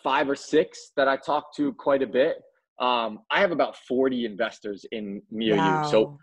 five 0.06 0.30
or 0.30 0.36
six 0.36 0.92
that 0.96 1.08
I 1.08 1.16
talk 1.16 1.44
to 1.56 1.72
quite 1.72 2.00
a 2.00 2.06
bit. 2.06 2.36
Um, 2.78 3.10
I 3.28 3.40
have 3.40 3.50
about 3.50 3.74
40 3.88 4.24
investors 4.24 4.86
in 4.92 5.20
NeoU. 5.34 5.90
So 5.90 6.16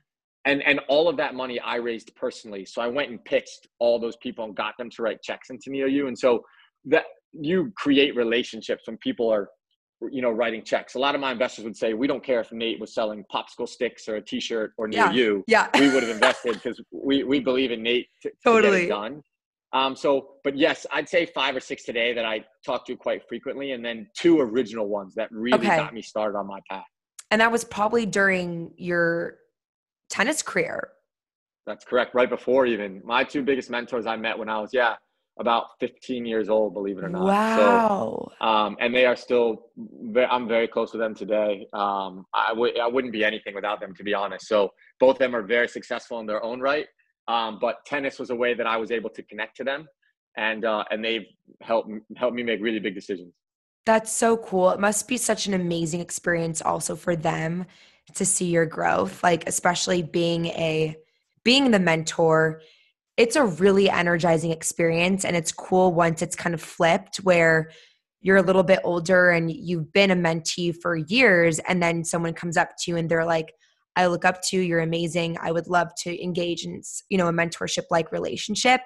and 0.45 0.61
and 0.69 0.79
all 0.87 1.09
of 1.09 1.17
that 1.17 1.33
money 1.35 1.59
I 1.59 1.75
raised 1.89 2.09
personally. 2.15 2.63
So 2.65 2.81
I 2.81 2.87
went 2.87 3.09
and 3.11 3.19
pitched 3.25 3.67
all 3.79 3.99
those 3.99 4.15
people 4.25 4.45
and 4.45 4.55
got 4.55 4.73
them 4.77 4.89
to 4.91 5.01
write 5.03 5.21
checks 5.21 5.49
into 5.49 5.69
NeoU. 5.69 6.07
And 6.07 6.17
so 6.17 6.31
that 6.93 7.05
you 7.49 7.73
create 7.75 8.15
relationships 8.15 8.83
when 8.87 8.97
people 9.07 9.27
are 9.35 9.49
you 10.11 10.21
know 10.21 10.31
writing 10.31 10.63
checks. 10.71 10.95
A 10.95 10.99
lot 11.05 11.13
of 11.15 11.21
my 11.21 11.31
investors 11.33 11.65
would 11.65 11.77
say, 11.83 11.93
we 11.93 12.07
don't 12.07 12.23
care 12.23 12.39
if 12.45 12.51
Nate 12.53 12.79
was 12.79 12.93
selling 12.93 13.23
popsicle 13.33 13.67
sticks 13.67 14.07
or 14.09 14.15
a 14.15 14.21
t-shirt 14.21 14.71
or 14.77 14.87
Yeah. 14.89 15.11
NeoU. 15.11 15.43
yeah. 15.47 15.67
We 15.79 15.87
would 15.93 16.03
have 16.03 16.13
invested 16.19 16.53
because 16.55 16.77
we, 17.09 17.23
we 17.23 17.39
believe 17.41 17.71
in 17.71 17.81
Nate 17.83 18.07
to, 18.21 18.29
to 18.29 18.35
Totally. 18.45 18.85
it 18.85 18.89
done. 18.89 19.21
Um, 19.73 19.95
so, 19.95 20.35
but 20.43 20.55
yes, 20.55 20.85
I'd 20.91 21.09
say 21.09 21.25
five 21.25 21.55
or 21.55 21.59
six 21.59 21.83
today 21.83 22.13
that 22.13 22.25
I 22.25 22.43
talk 22.65 22.85
to 22.85 22.95
quite 22.95 23.27
frequently, 23.27 23.71
and 23.71 23.83
then 23.83 24.07
two 24.15 24.39
original 24.39 24.87
ones 24.87 25.15
that 25.15 25.29
really 25.31 25.65
Okay. 25.67 25.77
got 25.77 25.93
me 25.93 26.01
started 26.01 26.37
on 26.37 26.47
my 26.47 26.59
path. 26.69 26.85
and 27.31 27.41
that 27.41 27.51
was 27.51 27.63
probably 27.63 28.05
during 28.05 28.71
your 28.77 29.37
tennis 30.11 30.43
career. 30.43 30.89
That's 31.65 31.83
correct. 31.83 32.13
Right 32.13 32.29
before 32.29 32.67
even 32.67 33.01
my 33.03 33.23
two 33.23 33.41
biggest 33.41 33.71
mentors 33.71 34.05
I 34.05 34.15
met 34.17 34.37
when 34.37 34.49
I 34.49 34.59
was 34.59 34.69
yeah 34.71 34.95
about 35.39 35.65
15 35.79 36.27
years 36.27 36.47
old, 36.47 36.75
believe 36.75 36.99
it 36.99 37.03
or 37.03 37.09
not. 37.09 37.23
Wow. 37.23 38.29
So, 38.39 38.45
um, 38.45 38.77
and 38.79 38.93
they 38.93 39.07
are 39.07 39.15
still. 39.15 39.71
Ve- 39.77 40.25
I'm 40.25 40.47
very 40.47 40.67
close 40.67 40.93
with 40.93 40.99
them 41.01 41.15
today. 41.15 41.65
Um, 41.73 42.27
I 42.35 42.53
would 42.53 42.77
I 42.77 42.85
wouldn't 42.85 43.13
be 43.13 43.23
anything 43.25 43.55
without 43.55 43.79
them, 43.79 43.95
to 43.95 44.03
be 44.03 44.13
honest. 44.13 44.47
So 44.47 44.69
both 44.99 45.15
of 45.15 45.19
them 45.19 45.35
are 45.35 45.41
very 45.41 45.67
successful 45.67 46.19
in 46.19 46.27
their 46.27 46.43
own 46.43 46.59
right. 46.59 46.85
Um, 47.27 47.57
but 47.59 47.85
tennis 47.85 48.19
was 48.19 48.29
a 48.29 48.35
way 48.35 48.53
that 48.53 48.67
I 48.67 48.77
was 48.77 48.91
able 48.91 49.09
to 49.11 49.23
connect 49.23 49.57
to 49.57 49.63
them, 49.63 49.87
and 50.37 50.65
uh, 50.65 50.83
and 50.91 51.03
they've 51.03 51.25
helped 51.61 51.89
helped 52.17 52.35
me 52.35 52.43
make 52.43 52.61
really 52.61 52.79
big 52.79 52.95
decisions. 52.95 53.33
That's 53.85 54.11
so 54.11 54.37
cool. 54.37 54.69
It 54.71 54.79
must 54.79 55.07
be 55.07 55.17
such 55.17 55.47
an 55.47 55.53
amazing 55.53 55.99
experience 55.99 56.61
also 56.61 56.95
for 56.95 57.15
them 57.15 57.65
to 58.15 58.25
see 58.25 58.45
your 58.45 58.65
growth, 58.65 59.23
like 59.23 59.47
especially 59.47 60.03
being 60.03 60.47
a 60.47 60.95
being 61.43 61.71
the 61.71 61.79
mentor. 61.79 62.61
It's 63.17 63.35
a 63.35 63.43
really 63.45 63.89
energizing 63.89 64.51
experience 64.51 65.23
and 65.23 65.35
it's 65.35 65.51
cool 65.51 65.93
once 65.93 66.21
it's 66.21 66.35
kind 66.35 66.55
of 66.55 66.61
flipped 66.61 67.17
where 67.17 67.69
you're 68.21 68.37
a 68.37 68.41
little 68.41 68.63
bit 68.63 68.79
older 68.83 69.29
and 69.29 69.51
you've 69.51 69.91
been 69.91 70.09
a 70.09 70.15
mentee 70.15 70.75
for 70.81 70.95
years 70.95 71.59
and 71.59 71.83
then 71.83 72.03
someone 72.03 72.33
comes 72.33 72.57
up 72.57 72.69
to 72.79 72.91
you 72.91 72.97
and 72.97 73.09
they're 73.09 73.25
like 73.25 73.53
I 73.95 74.07
look 74.07 74.25
up 74.25 74.41
to 74.49 74.57
you, 74.57 74.61
you're 74.63 74.79
amazing. 74.79 75.37
I 75.41 75.51
would 75.51 75.67
love 75.67 75.89
to 76.03 76.23
engage 76.23 76.65
in, 76.65 76.81
you 77.09 77.17
know, 77.17 77.27
a 77.27 77.31
mentorship 77.33 77.83
like 77.91 78.11
relationship. 78.11 78.81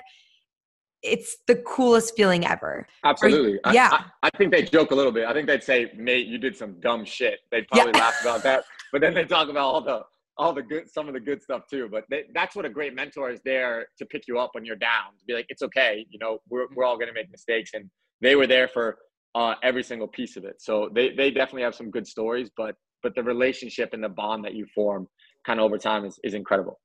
It's 1.04 1.38
the 1.48 1.56
coolest 1.56 2.15
feeling 2.17 2.46
ever. 2.46 2.88
Absolutely. 3.06 3.60
I- 3.63 3.74
yeah. 3.74 3.89
I, 3.91 4.04
I 4.24 4.30
think 4.38 4.52
they 4.52 4.63
joke 4.63 4.91
a 4.91 4.96
little 4.96 5.12
bit. 5.12 5.26
I 5.26 5.34
think 5.34 5.48
they'd 5.48 5.63
say, 5.63 5.91
"Nate, 5.96 6.28
you 6.28 6.38
did 6.38 6.58
some 6.58 6.80
dumb 6.80 7.06
shit." 7.06 7.39
They'd 7.52 7.67
probably 7.67 7.91
Yeah. 7.96 8.00
laugh 8.02 8.15
about 8.22 8.43
that, 8.43 8.65
but 8.91 9.02
then 9.02 9.13
they 9.13 9.24
talk 9.26 9.50
about 9.50 9.63
all 9.63 9.82
the 9.82 10.02
all 10.39 10.54
the 10.54 10.62
good, 10.62 10.88
some 10.89 11.08
of 11.08 11.13
the 11.15 11.20
good 11.20 11.41
stuff 11.41 11.63
too. 11.70 11.88
But 11.91 12.06
they, 12.10 12.26
that's 12.34 12.56
what 12.56 12.65
a 12.65 12.70
great 12.70 12.93
mentor 12.93 13.30
is 13.32 13.39
there 13.46 13.88
to 13.98 14.06
pick 14.06 14.28
you 14.28 14.38
up 14.39 14.52
when 14.54 14.65
you're 14.65 14.76
down, 14.76 15.12
to 15.20 15.26
be 15.26 15.34
like, 15.34 15.46
"It's 15.50 15.62
okay. 15.63 16.06
You 16.10 16.20
know, 16.20 16.39
we're 16.50 16.67
we're 16.76 16.84
all 16.84 16.98
gonna 16.98 17.13
make 17.13 17.30
mistakes," 17.32 17.72
and 17.74 17.89
they 18.22 18.36
were 18.36 18.48
there 18.48 18.67
for 18.67 18.98
uh, 19.36 19.54
every 19.63 19.84
single 19.84 20.08
piece 20.08 20.36
of 20.36 20.46
it. 20.46 20.62
So 20.62 20.89
they 20.93 21.10
they 21.13 21.30
definitely 21.32 21.62
have 21.63 21.76
some 21.76 21.89
good 21.91 22.08
stories, 22.08 22.50
but 22.58 22.76
but 23.08 23.15
the 23.15 23.24
relationship 23.24 23.93
and 23.93 24.04
the 24.04 24.10
bond 24.10 24.43
that 24.43 24.54
you 24.54 24.65
form 24.76 25.08
kind 25.46 25.60
of 25.60 25.63
over 25.65 25.78
time 25.78 26.04
is 26.04 26.20
is 26.24 26.34
incredible. 26.34 26.78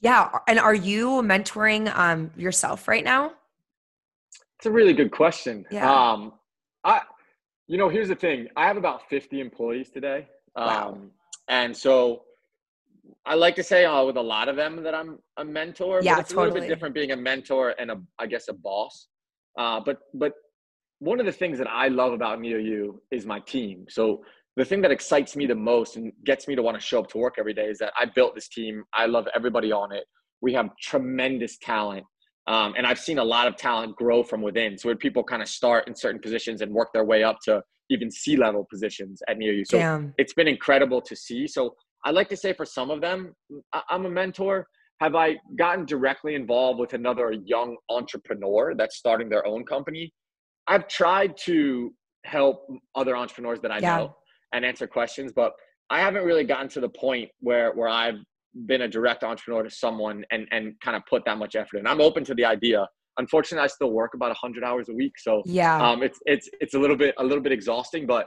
Yeah. 0.00 0.30
And 0.48 0.58
are 0.58 0.74
you 0.74 1.20
mentoring 1.20 1.94
um, 1.94 2.30
yourself 2.34 2.88
right 2.88 3.04
now? 3.04 3.32
It's 4.58 4.64
a 4.66 4.70
really 4.70 4.94
good 4.94 5.10
question. 5.10 5.66
Yeah. 5.70 5.90
Um, 5.92 6.32
I, 6.84 7.02
you 7.66 7.76
know, 7.76 7.90
here's 7.90 8.08
the 8.08 8.14
thing. 8.14 8.48
I 8.56 8.66
have 8.66 8.78
about 8.78 9.08
50 9.10 9.40
employees 9.40 9.90
today. 9.90 10.26
Um, 10.56 10.66
Wow. 10.66 10.98
and 11.48 11.76
so 11.76 12.22
I 13.26 13.34
like 13.34 13.54
to 13.56 13.62
say 13.62 13.84
uh, 13.84 14.02
with 14.04 14.16
a 14.16 14.22
lot 14.22 14.48
of 14.48 14.56
them 14.56 14.82
that 14.82 14.94
I'm 14.94 15.18
a 15.36 15.44
mentor, 15.44 16.00
Yeah, 16.02 16.14
but 16.14 16.20
it's 16.22 16.32
a 16.32 16.36
little 16.36 16.54
bit 16.54 16.66
different 16.66 16.94
being 16.94 17.12
a 17.12 17.16
mentor 17.16 17.74
and 17.78 17.90
a, 17.90 18.00
I 18.18 18.26
guess, 18.26 18.48
a 18.48 18.54
boss. 18.54 19.08
Uh, 19.58 19.80
but, 19.84 19.98
but 20.14 20.32
one 21.00 21.20
of 21.20 21.26
the 21.26 21.32
things 21.32 21.58
that 21.58 21.68
I 21.68 21.88
love 21.88 22.12
about 22.14 22.38
NeoU 22.38 22.94
is 23.10 23.26
my 23.26 23.40
team. 23.40 23.84
So 23.90 24.24
the 24.56 24.64
thing 24.64 24.80
that 24.82 24.90
excites 24.90 25.36
me 25.36 25.46
the 25.46 25.54
most 25.54 25.96
and 25.96 26.12
gets 26.24 26.48
me 26.48 26.56
to 26.56 26.62
want 26.62 26.78
to 26.78 26.84
show 26.84 27.00
up 27.00 27.08
to 27.10 27.18
work 27.18 27.36
every 27.38 27.54
day 27.54 27.66
is 27.66 27.78
that 27.78 27.92
I 27.98 28.06
built 28.06 28.34
this 28.34 28.48
team. 28.48 28.82
I 28.92 29.06
love 29.06 29.28
everybody 29.34 29.70
on 29.70 29.92
it. 29.92 30.04
We 30.40 30.52
have 30.54 30.70
tremendous 30.80 31.58
talent. 31.58 32.04
Um, 32.46 32.74
and 32.76 32.86
I've 32.86 32.98
seen 32.98 33.18
a 33.18 33.24
lot 33.24 33.46
of 33.46 33.56
talent 33.56 33.96
grow 33.96 34.24
from 34.24 34.42
within. 34.42 34.76
So 34.76 34.88
where 34.88 34.96
people 34.96 35.22
kind 35.22 35.42
of 35.42 35.48
start 35.48 35.86
in 35.86 35.94
certain 35.94 36.20
positions 36.20 36.62
and 36.62 36.72
work 36.72 36.88
their 36.92 37.04
way 37.04 37.22
up 37.22 37.38
to 37.44 37.62
even 37.90 38.10
C 38.10 38.36
level 38.36 38.66
positions 38.70 39.22
at 39.28 39.38
NeoU. 39.38 39.64
So 39.66 39.78
Damn. 39.78 40.14
it's 40.18 40.34
been 40.34 40.48
incredible 40.48 41.00
to 41.02 41.14
see. 41.14 41.46
So 41.46 41.74
I 42.04 42.10
like 42.10 42.28
to 42.30 42.36
say 42.36 42.52
for 42.52 42.64
some 42.64 42.90
of 42.90 43.00
them, 43.00 43.34
I- 43.72 43.82
I'm 43.88 44.06
a 44.06 44.10
mentor. 44.10 44.66
Have 45.00 45.14
I 45.14 45.38
gotten 45.56 45.84
directly 45.86 46.34
involved 46.34 46.80
with 46.80 46.92
another 46.94 47.32
young 47.32 47.76
entrepreneur 47.88 48.74
that's 48.74 48.96
starting 48.96 49.28
their 49.28 49.46
own 49.46 49.64
company? 49.64 50.12
I've 50.66 50.88
tried 50.88 51.36
to 51.44 51.94
help 52.24 52.66
other 52.94 53.16
entrepreneurs 53.16 53.60
that 53.60 53.70
I 53.70 53.78
Yeah. 53.78 53.96
know 53.96 54.16
and 54.52 54.64
answer 54.64 54.86
questions, 54.86 55.32
but 55.34 55.52
I 55.90 56.00
haven't 56.00 56.24
really 56.24 56.44
gotten 56.44 56.68
to 56.70 56.80
the 56.80 56.88
point 56.88 57.30
where 57.40 57.72
where 57.72 57.88
I've 57.88 58.18
been 58.66 58.82
a 58.82 58.88
direct 58.88 59.22
entrepreneur 59.24 59.62
to 59.62 59.70
someone 59.70 60.24
and 60.30 60.46
and 60.50 60.74
kind 60.80 60.96
of 60.96 61.02
put 61.08 61.24
that 61.24 61.38
much 61.38 61.54
effort 61.56 61.78
in. 61.78 61.86
I'm 61.86 62.00
open 62.00 62.24
to 62.24 62.34
the 62.34 62.44
idea. 62.44 62.86
Unfortunately, 63.18 63.64
I 63.64 63.66
still 63.66 63.90
work 63.90 64.14
about 64.14 64.28
100 64.28 64.64
hours 64.64 64.88
a 64.88 64.94
week, 64.94 65.12
so 65.18 65.42
Yeah. 65.44 65.80
um, 65.80 66.02
it's 66.02 66.18
it's 66.26 66.48
it's 66.60 66.74
a 66.74 66.78
little 66.78 66.96
bit 66.96 67.14
a 67.18 67.24
little 67.24 67.42
bit 67.42 67.52
exhausting, 67.52 68.06
but 68.06 68.26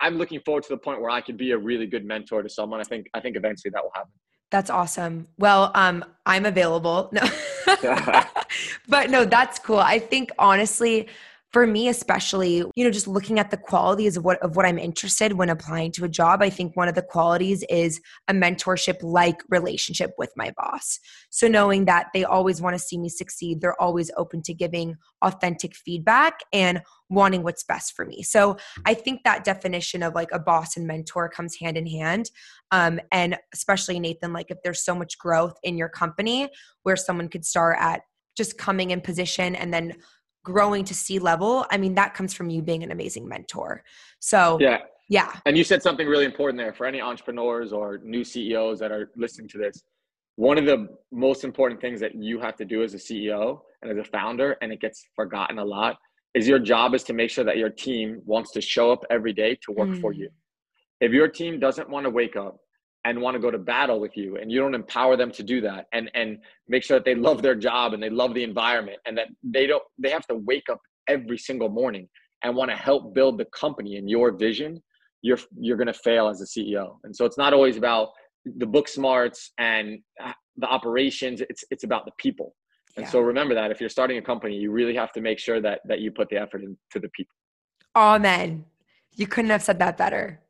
I'm 0.00 0.18
looking 0.18 0.40
forward 0.40 0.62
to 0.64 0.68
the 0.70 0.76
point 0.78 1.00
where 1.00 1.10
I 1.10 1.20
could 1.20 1.36
be 1.36 1.52
a 1.52 1.58
really 1.58 1.86
good 1.86 2.04
mentor 2.04 2.42
to 2.42 2.48
someone. 2.48 2.80
I 2.80 2.84
think 2.84 3.06
I 3.14 3.20
think 3.20 3.36
eventually 3.36 3.70
that 3.72 3.82
will 3.82 3.92
happen. 3.94 4.12
That's 4.50 4.70
awesome. 4.70 5.26
Well, 5.38 5.72
um, 5.74 6.04
I'm 6.24 6.46
available. 6.46 7.10
No. 7.12 7.22
but 8.88 9.10
no, 9.10 9.24
that's 9.24 9.58
cool. 9.58 9.78
I 9.78 9.98
think 9.98 10.30
honestly, 10.38 11.08
for 11.52 11.66
me 11.66 11.88
especially, 11.88 12.64
you 12.74 12.84
know, 12.84 12.90
just 12.90 13.06
looking 13.06 13.38
at 13.38 13.50
the 13.50 13.56
qualities 13.56 14.16
of 14.16 14.24
what 14.24 14.38
of 14.42 14.56
what 14.56 14.66
I'm 14.66 14.78
interested 14.78 15.32
when 15.34 15.48
applying 15.48 15.92
to 15.92 16.04
a 16.04 16.08
job, 16.08 16.42
I 16.42 16.50
think 16.50 16.76
one 16.76 16.88
of 16.88 16.94
the 16.94 17.02
qualities 17.02 17.64
is 17.70 18.00
a 18.28 18.34
mentorship 18.34 18.96
like 19.02 19.40
relationship 19.48 20.12
with 20.18 20.32
my 20.36 20.52
boss. 20.56 20.98
So 21.30 21.48
knowing 21.48 21.84
that 21.86 22.08
they 22.12 22.24
always 22.24 22.60
want 22.60 22.74
to 22.74 22.78
see 22.78 22.98
me 22.98 23.08
succeed, 23.08 23.60
they're 23.60 23.80
always 23.80 24.10
open 24.16 24.42
to 24.42 24.54
giving 24.54 24.96
authentic 25.22 25.74
feedback 25.74 26.40
and 26.52 26.82
wanting 27.08 27.42
what's 27.42 27.64
best 27.64 27.94
for 27.94 28.04
me. 28.04 28.22
So 28.22 28.56
I 28.84 28.94
think 28.94 29.22
that 29.24 29.44
definition 29.44 30.02
of 30.02 30.14
like 30.14 30.30
a 30.32 30.38
boss 30.38 30.76
and 30.76 30.86
mentor 30.86 31.28
comes 31.28 31.56
hand 31.56 31.76
in 31.76 31.86
hand. 31.86 32.30
Um, 32.72 33.00
and 33.12 33.36
especially 33.54 34.00
Nathan, 34.00 34.32
like 34.32 34.50
if 34.50 34.58
there's 34.64 34.84
so 34.84 34.94
much 34.94 35.18
growth 35.18 35.54
in 35.62 35.78
your 35.78 35.88
company 35.88 36.48
where 36.82 36.96
someone 36.96 37.28
could 37.28 37.44
start 37.44 37.76
at 37.80 38.02
just 38.36 38.58
coming 38.58 38.90
in 38.90 39.00
position 39.00 39.54
and 39.54 39.72
then 39.72 39.94
growing 40.46 40.84
to 40.84 40.94
C 40.94 41.18
level, 41.18 41.66
I 41.72 41.76
mean, 41.76 41.94
that 41.96 42.14
comes 42.14 42.32
from 42.32 42.50
you 42.50 42.62
being 42.62 42.84
an 42.84 42.92
amazing 42.92 43.28
mentor. 43.28 43.82
So, 44.20 44.58
Yeah, 44.60 44.78
yeah, 45.08 45.32
and 45.44 45.58
you 45.58 45.64
said 45.64 45.82
something 45.82 46.06
really 46.06 46.24
important 46.24 46.56
there 46.56 46.72
for 46.72 46.86
any 46.86 47.00
entrepreneurs 47.00 47.72
or 47.72 47.98
new 47.98 48.22
CEOs 48.22 48.78
that 48.78 48.92
are 48.92 49.10
listening 49.16 49.48
to 49.48 49.58
this. 49.58 49.82
one 50.36 50.58
of 50.58 50.66
the 50.66 50.88
most 51.10 51.44
important 51.44 51.80
things 51.80 51.98
that 51.98 52.14
you 52.14 52.38
have 52.38 52.56
to 52.56 52.64
do 52.64 52.82
as 52.82 52.92
a 52.92 52.98
CEO 52.98 53.60
and 53.80 53.90
as 53.90 53.96
a 53.96 54.04
founder, 54.04 54.56
and 54.60 54.70
it 54.70 54.80
gets 54.80 55.08
forgotten 55.16 55.58
a 55.58 55.64
lot, 55.64 55.96
is 56.34 56.46
your 56.46 56.58
job 56.58 56.94
is 56.94 57.02
to 57.02 57.14
make 57.14 57.30
sure 57.30 57.44
that 57.44 57.56
your 57.56 57.70
team 57.70 58.20
wants 58.24 58.52
to 58.52 58.60
show 58.60 58.92
up 58.92 59.02
every 59.10 59.32
day 59.32 59.58
to 59.64 59.72
work 59.72 59.88
mm. 59.88 60.00
for 60.00 60.12
you. 60.12 60.28
If 61.00 61.10
your 61.12 61.28
team 61.28 61.58
doesn't 61.58 61.88
want 61.88 62.04
to 62.04 62.10
wake 62.10 62.36
up 62.36 62.58
and 63.06 63.20
want 63.20 63.34
to 63.34 63.40
go 63.40 63.50
to 63.50 63.58
battle 63.58 64.00
with 64.00 64.16
you 64.16 64.36
and 64.36 64.50
you 64.50 64.60
don't 64.60 64.74
empower 64.74 65.16
them 65.16 65.30
to 65.30 65.42
do 65.42 65.60
that 65.60 65.86
and 65.92 66.10
and 66.14 66.38
make 66.68 66.82
sure 66.82 66.98
that 66.98 67.04
they 67.04 67.14
love 67.14 67.40
their 67.40 67.54
job 67.54 67.94
and 67.94 68.02
they 68.02 68.10
love 68.10 68.34
the 68.34 68.42
environment 68.42 68.98
and 69.06 69.16
that 69.16 69.28
they 69.42 69.66
don't 69.66 69.82
they 69.98 70.10
have 70.10 70.26
to 70.26 70.34
wake 70.34 70.68
up 70.70 70.80
every 71.08 71.38
single 71.38 71.68
morning 71.68 72.08
and 72.42 72.54
want 72.54 72.70
to 72.70 72.76
help 72.76 73.14
build 73.14 73.38
the 73.38 73.46
company 73.46 73.96
and 73.96 74.10
your 74.10 74.32
vision 74.32 74.82
you're 75.22 75.38
you're 75.58 75.76
going 75.76 75.86
to 75.86 76.00
fail 76.08 76.28
as 76.28 76.40
a 76.40 76.44
CEO. 76.44 76.98
And 77.04 77.14
so 77.14 77.24
it's 77.24 77.38
not 77.38 77.52
always 77.52 77.76
about 77.76 78.10
the 78.44 78.66
book 78.66 78.86
smarts 78.88 79.50
and 79.58 79.98
uh, 80.22 80.32
the 80.56 80.66
operations 80.66 81.42
it's 81.50 81.64
it's 81.72 81.82
about 81.82 82.04
the 82.04 82.12
people 82.16 82.54
and 82.96 83.04
yeah. 83.04 83.10
so 83.10 83.18
remember 83.18 83.54
that 83.54 83.72
if 83.72 83.80
you're 83.80 83.90
starting 83.90 84.18
a 84.18 84.22
company 84.22 84.54
you 84.54 84.70
really 84.70 84.94
have 84.94 85.10
to 85.12 85.20
make 85.20 85.40
sure 85.40 85.60
that 85.60 85.80
that 85.84 85.98
you 85.98 86.12
put 86.12 86.28
the 86.30 86.36
effort 86.36 86.62
into 86.62 87.00
the 87.00 87.08
people 87.08 87.34
amen 87.96 88.64
you 89.16 89.26
couldn't 89.26 89.50
have 89.50 89.64
said 89.64 89.80
that 89.80 89.96
better 89.98 90.40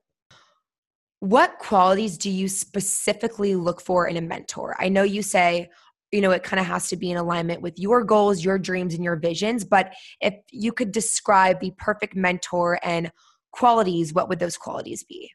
what 1.21 1.59
qualities 1.59 2.19
do 2.19 2.31
you 2.31 2.49
specifically 2.49 3.55
look 3.55 3.81
for 3.81 4.07
in 4.07 4.17
a 4.17 4.21
mentor 4.21 4.77
i 4.79 4.89
know 4.89 5.03
you 5.03 5.23
say 5.23 5.69
you 6.13 6.21
know 6.21 6.31
it 6.31 6.43
kind 6.43 6.61
of 6.61 6.67
has 6.67 6.89
to 6.89 6.97
be 6.97 7.11
in 7.11 7.17
alignment 7.17 7.61
with 7.63 7.79
your 7.79 8.05
goals 8.05 8.45
your 8.45 8.59
dreams 8.59 8.95
and 8.95 9.03
your 9.03 9.17
visions 9.17 9.65
but 9.65 9.93
if 10.21 10.35
you 10.51 10.73
could 10.73 10.93
describe 10.93 11.59
the 11.61 11.73
perfect 11.79 12.15
mentor 12.15 12.79
and 12.83 13.11
qualities 13.51 14.13
what 14.13 14.29
would 14.29 14.39
those 14.39 14.57
qualities 14.57 15.05
be 15.05 15.31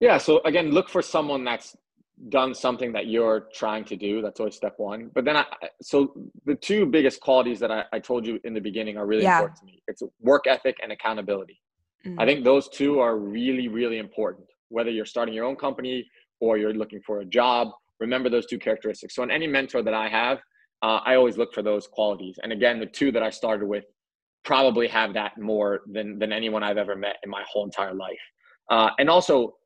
yeah. 0.00 0.16
So 0.16 0.40
again, 0.44 0.70
look 0.70 0.88
for 0.88 1.02
someone 1.02 1.44
that's 1.44 1.76
done 2.28 2.54
something 2.54 2.92
that 2.92 3.06
you're 3.06 3.48
trying 3.54 3.84
to 3.84 3.96
do. 3.96 4.20
That's 4.20 4.40
always 4.40 4.56
step 4.56 4.74
one. 4.78 5.10
But 5.14 5.24
then 5.24 5.36
I, 5.36 5.44
so 5.80 6.14
the 6.44 6.54
two 6.54 6.86
biggest 6.86 7.20
qualities 7.20 7.60
that 7.60 7.70
I, 7.70 7.84
I 7.92 7.98
told 7.98 8.26
you 8.26 8.40
in 8.44 8.54
the 8.54 8.60
beginning 8.60 8.96
are 8.96 9.06
really 9.06 9.22
yeah. 9.22 9.38
important 9.38 9.60
to 9.60 9.66
me. 9.66 9.82
It's 9.86 10.02
work 10.20 10.46
ethic 10.46 10.78
and 10.82 10.90
accountability. 10.92 11.60
Mm-hmm. 12.04 12.18
I 12.18 12.24
think 12.24 12.44
those 12.44 12.68
two 12.68 12.98
are 12.98 13.16
really, 13.16 13.68
really 13.68 13.98
important. 13.98 14.48
Whether 14.70 14.90
you're 14.90 15.06
starting 15.06 15.34
your 15.34 15.44
own 15.44 15.56
company 15.56 16.08
or 16.40 16.56
you're 16.56 16.74
looking 16.74 17.02
for 17.02 17.20
a 17.20 17.24
job, 17.24 17.68
remember 18.00 18.28
those 18.30 18.46
two 18.46 18.58
characteristics. 18.58 19.14
So 19.14 19.22
in 19.22 19.30
any 19.30 19.46
mentor 19.46 19.82
that 19.82 19.94
I 19.94 20.08
have, 20.08 20.38
uh, 20.82 21.00
I 21.04 21.16
always 21.16 21.36
look 21.36 21.52
for 21.52 21.62
those 21.62 21.86
qualities. 21.86 22.38
And 22.42 22.52
again, 22.52 22.80
the 22.80 22.86
two 22.86 23.12
that 23.12 23.22
I 23.22 23.30
started 23.30 23.66
with 23.66 23.84
probably 24.44 24.88
have 24.88 25.12
that 25.12 25.38
more 25.38 25.82
than 25.86 26.18
than 26.18 26.32
anyone 26.32 26.62
I've 26.62 26.78
ever 26.78 26.96
met 26.96 27.16
in 27.22 27.30
my 27.30 27.44
whole 27.50 27.64
entire 27.64 27.94
life. 27.94 28.18
Uh, 28.70 28.90
and 28.98 29.10
also 29.10 29.56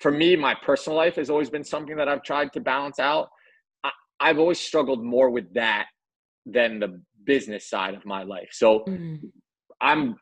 for 0.00 0.12
me, 0.12 0.36
my 0.36 0.54
personal 0.54 0.96
life 0.96 1.16
has 1.16 1.28
always 1.28 1.50
been 1.50 1.64
something 1.64 1.96
that 1.96 2.08
I've 2.08 2.22
tried 2.22 2.52
to 2.52 2.60
balance 2.60 2.98
out. 2.98 3.28
I, 3.84 4.28
have 4.28 4.38
always 4.38 4.60
struggled 4.60 5.04
more 5.04 5.30
with 5.30 5.52
that 5.54 5.86
than 6.46 6.78
the 6.78 7.00
business 7.24 7.68
side 7.68 7.94
of 7.94 8.04
my 8.06 8.22
life. 8.22 8.48
So 8.52 8.80
mm-hmm. 8.80 9.26
I'm, 9.80 10.16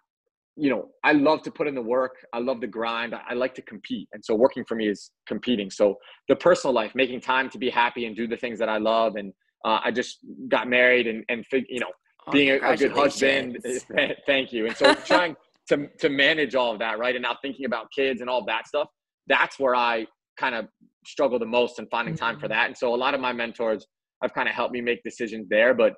you 0.57 0.71
know, 0.71 0.89
I 1.05 1.13
love 1.13 1.43
to 1.43 1.51
put 1.51 1.67
in 1.67 1.75
the 1.75 1.83
work. 1.83 2.13
I 2.33 2.39
love 2.39 2.61
the 2.61 2.67
grind. 2.67 3.15
I, 3.15 3.21
I, 3.31 3.35
like 3.35 3.55
to 3.57 3.63
compete. 3.63 4.09
And 4.13 4.25
so 4.25 4.35
working 4.35 4.65
for 4.67 4.75
me 4.75 4.89
is 4.89 5.11
competing. 5.27 5.71
So 5.71 5.97
the 6.29 6.37
personal 6.37 6.73
life, 6.73 6.93
making 6.95 7.21
time 7.21 7.51
to 7.51 7.59
be 7.59 7.69
happy 7.69 8.07
and 8.07 8.17
do 8.17 8.27
the 8.27 8.37
things 8.37 8.59
that 8.59 8.69
I 8.69 8.79
love. 8.79 9.17
And 9.17 9.33
uh, 9.65 9.81
I 9.85 9.91
just 9.91 10.19
got 10.49 10.67
married 10.69 11.07
and, 11.07 11.25
and 11.29 11.45
you 11.69 11.81
know, 11.81 11.91
oh, 12.27 12.33
being 12.33 12.51
a, 12.51 12.57
a 12.57 12.77
good 12.77 12.93
husband. 12.93 13.59
Thank 14.27 14.53
you. 14.53 14.67
And 14.67 14.77
so 14.77 14.95
trying 14.95 15.37
to, 15.69 15.89
to 15.99 16.09
manage 16.09 16.55
all 16.55 16.73
of 16.73 16.79
that, 16.79 16.99
right. 16.99 17.15
And 17.15 17.23
now 17.23 17.37
thinking 17.43 17.67
about 17.67 17.89
kids 17.95 18.23
and 18.23 18.31
all 18.31 18.45
that 18.47 18.67
stuff 18.67 18.89
that's 19.27 19.59
where 19.59 19.75
I 19.75 20.07
kind 20.39 20.55
of 20.55 20.67
struggle 21.07 21.39
the 21.39 21.47
most 21.47 21.79
in 21.79 21.87
finding 21.89 22.17
time 22.17 22.37
for 22.37 22.47
mm-hmm. 22.47 22.53
that. 22.53 22.67
And 22.67 22.77
so 22.77 22.95
a 22.95 22.97
lot 22.97 23.15
of 23.15 23.21
my 23.21 23.33
mentors 23.33 23.87
have 24.23 24.33
kind 24.35 24.49
of 24.49 24.55
helped 24.55 24.73
me 24.73 24.81
make 24.81 25.03
decisions 25.03 25.49
there. 25.49 25.75
But 25.75 25.95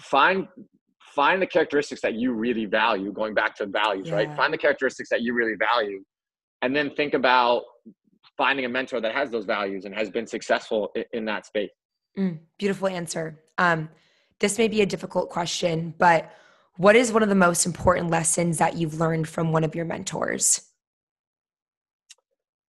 find 0.00 0.46
find 1.14 1.40
the 1.40 1.46
characteristics 1.46 2.00
that 2.02 2.14
you 2.14 2.32
really 2.32 2.66
value. 2.66 3.12
Going 3.12 3.34
back 3.34 3.56
to 3.56 3.66
values, 3.66 4.08
yeah. 4.08 4.14
right? 4.14 4.36
Find 4.36 4.52
the 4.52 4.58
characteristics 4.58 5.08
that 5.10 5.22
you 5.22 5.34
really 5.34 5.54
value, 5.58 6.02
and 6.62 6.74
then 6.74 6.90
think 6.94 7.14
about 7.14 7.62
finding 8.36 8.64
a 8.64 8.68
mentor 8.68 9.00
that 9.00 9.14
has 9.14 9.30
those 9.30 9.44
values 9.44 9.84
and 9.84 9.94
has 9.94 10.10
been 10.10 10.26
successful 10.26 10.90
in, 10.94 11.04
in 11.12 11.24
that 11.24 11.46
space. 11.46 11.70
Mm, 12.18 12.38
beautiful 12.58 12.88
answer. 12.88 13.40
Um, 13.58 13.88
this 14.38 14.58
may 14.58 14.68
be 14.68 14.82
a 14.82 14.86
difficult 14.86 15.30
question, 15.30 15.94
but 15.98 16.30
what 16.76 16.94
is 16.94 17.12
one 17.12 17.24
of 17.24 17.28
the 17.28 17.34
most 17.34 17.66
important 17.66 18.10
lessons 18.10 18.58
that 18.58 18.76
you've 18.76 19.00
learned 19.00 19.28
from 19.28 19.50
one 19.50 19.64
of 19.64 19.74
your 19.74 19.84
mentors? 19.84 20.68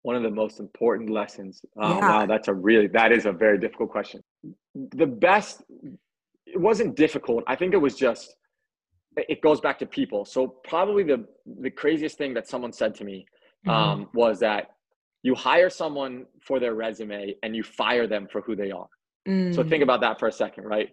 one 0.03 0.15
of 0.15 0.23
the 0.23 0.31
most 0.31 0.59
important 0.59 1.09
lessons 1.09 1.61
uh, 1.81 1.87
yeah. 1.87 1.99
wow 1.99 2.25
that's 2.25 2.47
a 2.47 2.53
really 2.53 2.87
that 2.87 3.11
is 3.11 3.25
a 3.25 3.31
very 3.31 3.57
difficult 3.57 3.89
question 3.89 4.23
the 4.73 5.05
best 5.05 5.61
it 6.53 6.59
wasn't 6.59 6.95
difficult 6.95 7.43
i 7.47 7.55
think 7.55 7.73
it 7.73 7.77
was 7.77 7.95
just 7.95 8.35
it 9.17 9.41
goes 9.41 9.59
back 9.59 9.77
to 9.79 9.85
people 9.85 10.25
so 10.25 10.47
probably 10.63 11.03
the 11.03 11.25
the 11.61 11.69
craziest 11.69 12.17
thing 12.17 12.33
that 12.33 12.47
someone 12.47 12.71
said 12.71 12.93
to 12.95 13.03
me 13.03 13.25
mm-hmm. 13.65 13.69
um, 13.69 14.09
was 14.13 14.39
that 14.39 14.71
you 15.23 15.35
hire 15.35 15.69
someone 15.69 16.25
for 16.41 16.59
their 16.59 16.75
resume 16.75 17.35
and 17.43 17.55
you 17.55 17.63
fire 17.63 18.07
them 18.07 18.27
for 18.31 18.41
who 18.41 18.55
they 18.55 18.71
are 18.71 18.87
mm. 19.27 19.53
so 19.53 19.63
think 19.63 19.83
about 19.83 20.01
that 20.01 20.19
for 20.19 20.27
a 20.27 20.31
second 20.31 20.63
right 20.65 20.89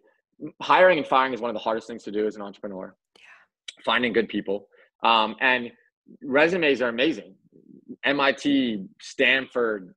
hiring 0.61 0.99
and 0.99 1.07
firing 1.07 1.33
is 1.33 1.40
one 1.40 1.51
of 1.51 1.55
the 1.55 1.61
hardest 1.61 1.87
things 1.87 2.03
to 2.03 2.11
do 2.11 2.27
as 2.27 2.37
an 2.37 2.42
entrepreneur 2.42 2.95
yeah. 3.16 3.83
finding 3.85 4.12
good 4.12 4.29
people 4.29 4.69
um, 5.05 5.37
and 5.40 5.71
resumes 6.23 6.81
are 6.83 6.88
amazing 6.88 7.35
MIT, 8.05 8.85
Stanford, 9.01 9.95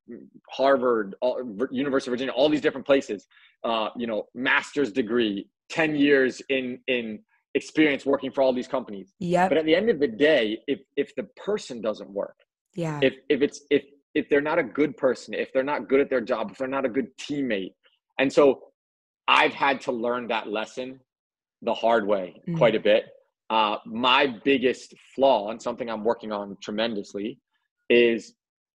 Harvard, 0.49 1.15
all, 1.21 1.41
University 1.71 2.09
of 2.09 2.13
Virginia, 2.13 2.33
all 2.33 2.49
these 2.49 2.61
different 2.61 2.85
places. 2.85 3.27
Uh, 3.63 3.89
you 3.97 4.07
know, 4.07 4.23
master's 4.33 4.91
degree, 4.91 5.47
ten 5.69 5.95
years 5.95 6.41
in 6.49 6.79
in 6.87 7.19
experience 7.55 8.05
working 8.05 8.31
for 8.31 8.41
all 8.41 8.53
these 8.53 8.67
companies. 8.67 9.13
Yeah. 9.19 9.49
But 9.49 9.57
at 9.57 9.65
the 9.65 9.75
end 9.75 9.89
of 9.89 9.99
the 9.99 10.07
day, 10.07 10.59
if 10.67 10.79
if 10.95 11.15
the 11.15 11.23
person 11.35 11.81
doesn't 11.81 12.09
work, 12.09 12.35
yeah. 12.73 12.99
If 13.01 13.15
if 13.29 13.41
it's 13.41 13.61
if 13.69 13.83
if 14.15 14.29
they're 14.29 14.41
not 14.41 14.59
a 14.59 14.63
good 14.63 14.97
person, 14.97 15.33
if 15.33 15.51
they're 15.53 15.63
not 15.63 15.87
good 15.89 15.99
at 15.99 16.09
their 16.09 16.21
job, 16.21 16.51
if 16.51 16.57
they're 16.57 16.67
not 16.67 16.85
a 16.85 16.89
good 16.89 17.15
teammate, 17.17 17.73
and 18.19 18.31
so 18.31 18.61
I've 19.27 19.53
had 19.53 19.81
to 19.81 19.91
learn 19.91 20.27
that 20.27 20.49
lesson 20.49 20.99
the 21.61 21.73
hard 21.73 22.07
way 22.07 22.41
mm. 22.47 22.57
quite 22.57 22.75
a 22.75 22.79
bit. 22.79 23.05
Uh, 23.49 23.77
my 23.85 24.27
biggest 24.43 24.93
flaw 25.15 25.49
and 25.49 25.61
something 25.61 25.89
I'm 25.89 26.03
working 26.03 26.31
on 26.31 26.55
tremendously 26.61 27.39
is 27.89 28.33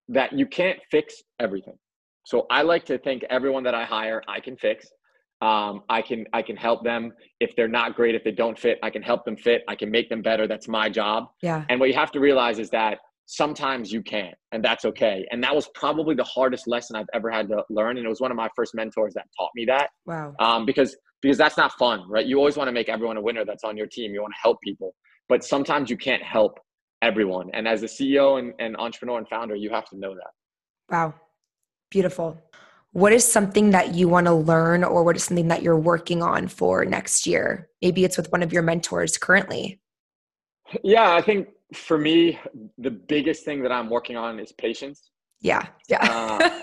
that 0.08 0.32
you 0.32 0.46
can't 0.46 0.78
fix 0.90 1.22
everything. 1.40 1.78
So 2.24 2.46
I 2.50 2.62
like 2.62 2.84
to 2.86 2.98
think 2.98 3.24
everyone 3.30 3.62
that 3.64 3.74
I 3.74 3.84
hire, 3.84 4.22
I 4.28 4.40
can 4.40 4.56
fix. 4.56 4.88
Um, 5.42 5.82
I 5.90 6.00
can 6.00 6.24
I 6.32 6.42
can 6.42 6.56
help 6.56 6.84
them 6.84 7.12
if 7.40 7.54
they're 7.54 7.68
not 7.68 7.96
great, 7.96 8.14
if 8.14 8.24
they 8.24 8.30
don't 8.30 8.58
fit, 8.58 8.78
I 8.82 8.90
can 8.90 9.02
help 9.02 9.24
them 9.24 9.36
fit. 9.36 9.62
I 9.68 9.74
can 9.74 9.90
make 9.90 10.08
them 10.08 10.22
better. 10.22 10.46
That's 10.46 10.68
my 10.68 10.88
job. 10.88 11.24
Yeah. 11.42 11.64
And 11.68 11.78
what 11.80 11.88
you 11.88 11.94
have 11.94 12.12
to 12.12 12.20
realize 12.20 12.58
is 12.58 12.70
that 12.70 12.98
sometimes 13.26 13.92
you 13.92 14.02
can't, 14.02 14.34
and 14.52 14.64
that's 14.64 14.84
okay. 14.84 15.26
And 15.30 15.42
that 15.44 15.54
was 15.54 15.68
probably 15.74 16.14
the 16.14 16.24
hardest 16.24 16.66
lesson 16.66 16.96
I've 16.96 17.08
ever 17.12 17.30
had 17.30 17.48
to 17.48 17.62
learn. 17.68 17.96
And 17.98 18.06
it 18.06 18.08
was 18.08 18.20
one 18.20 18.30
of 18.30 18.36
my 18.36 18.48
first 18.54 18.74
mentors 18.74 19.14
that 19.14 19.26
taught 19.38 19.50
me 19.54 19.64
that. 19.66 19.90
Wow. 20.06 20.34
Um, 20.38 20.64
because 20.64 20.96
because 21.20 21.38
that's 21.38 21.56
not 21.56 21.72
fun, 21.72 22.08
right? 22.08 22.26
You 22.26 22.38
always 22.38 22.56
want 22.56 22.68
to 22.68 22.72
make 22.72 22.88
everyone 22.88 23.16
a 23.16 23.22
winner 23.22 23.44
that's 23.44 23.64
on 23.64 23.76
your 23.76 23.86
team. 23.86 24.12
You 24.12 24.22
want 24.22 24.34
to 24.34 24.40
help 24.42 24.58
people, 24.62 24.94
but 25.28 25.42
sometimes 25.42 25.90
you 25.90 25.96
can't 25.96 26.22
help 26.22 26.58
everyone. 27.02 27.50
And 27.54 27.66
as 27.66 27.82
a 27.82 27.86
CEO 27.86 28.38
and, 28.38 28.52
and 28.58 28.76
entrepreneur 28.76 29.18
and 29.18 29.28
founder, 29.28 29.54
you 29.54 29.70
have 29.70 29.88
to 29.90 29.98
know 29.98 30.14
that. 30.14 30.30
Wow. 30.90 31.14
Beautiful. 31.90 32.40
What 32.92 33.12
is 33.12 33.30
something 33.30 33.70
that 33.70 33.94
you 33.94 34.08
want 34.08 34.26
to 34.26 34.34
learn 34.34 34.84
or 34.84 35.02
what 35.02 35.16
is 35.16 35.24
something 35.24 35.48
that 35.48 35.62
you're 35.62 35.78
working 35.78 36.22
on 36.22 36.48
for 36.48 36.84
next 36.84 37.26
year? 37.26 37.68
Maybe 37.82 38.04
it's 38.04 38.16
with 38.16 38.30
one 38.30 38.42
of 38.42 38.52
your 38.52 38.62
mentors 38.62 39.18
currently. 39.18 39.80
Yeah, 40.82 41.12
I 41.14 41.20
think 41.20 41.48
for 41.74 41.98
me, 41.98 42.38
the 42.78 42.90
biggest 42.90 43.44
thing 43.44 43.62
that 43.62 43.72
I'm 43.72 43.90
working 43.90 44.16
on 44.16 44.38
is 44.38 44.52
patience. 44.52 45.10
Yeah. 45.40 45.66
Yeah. 45.88 46.06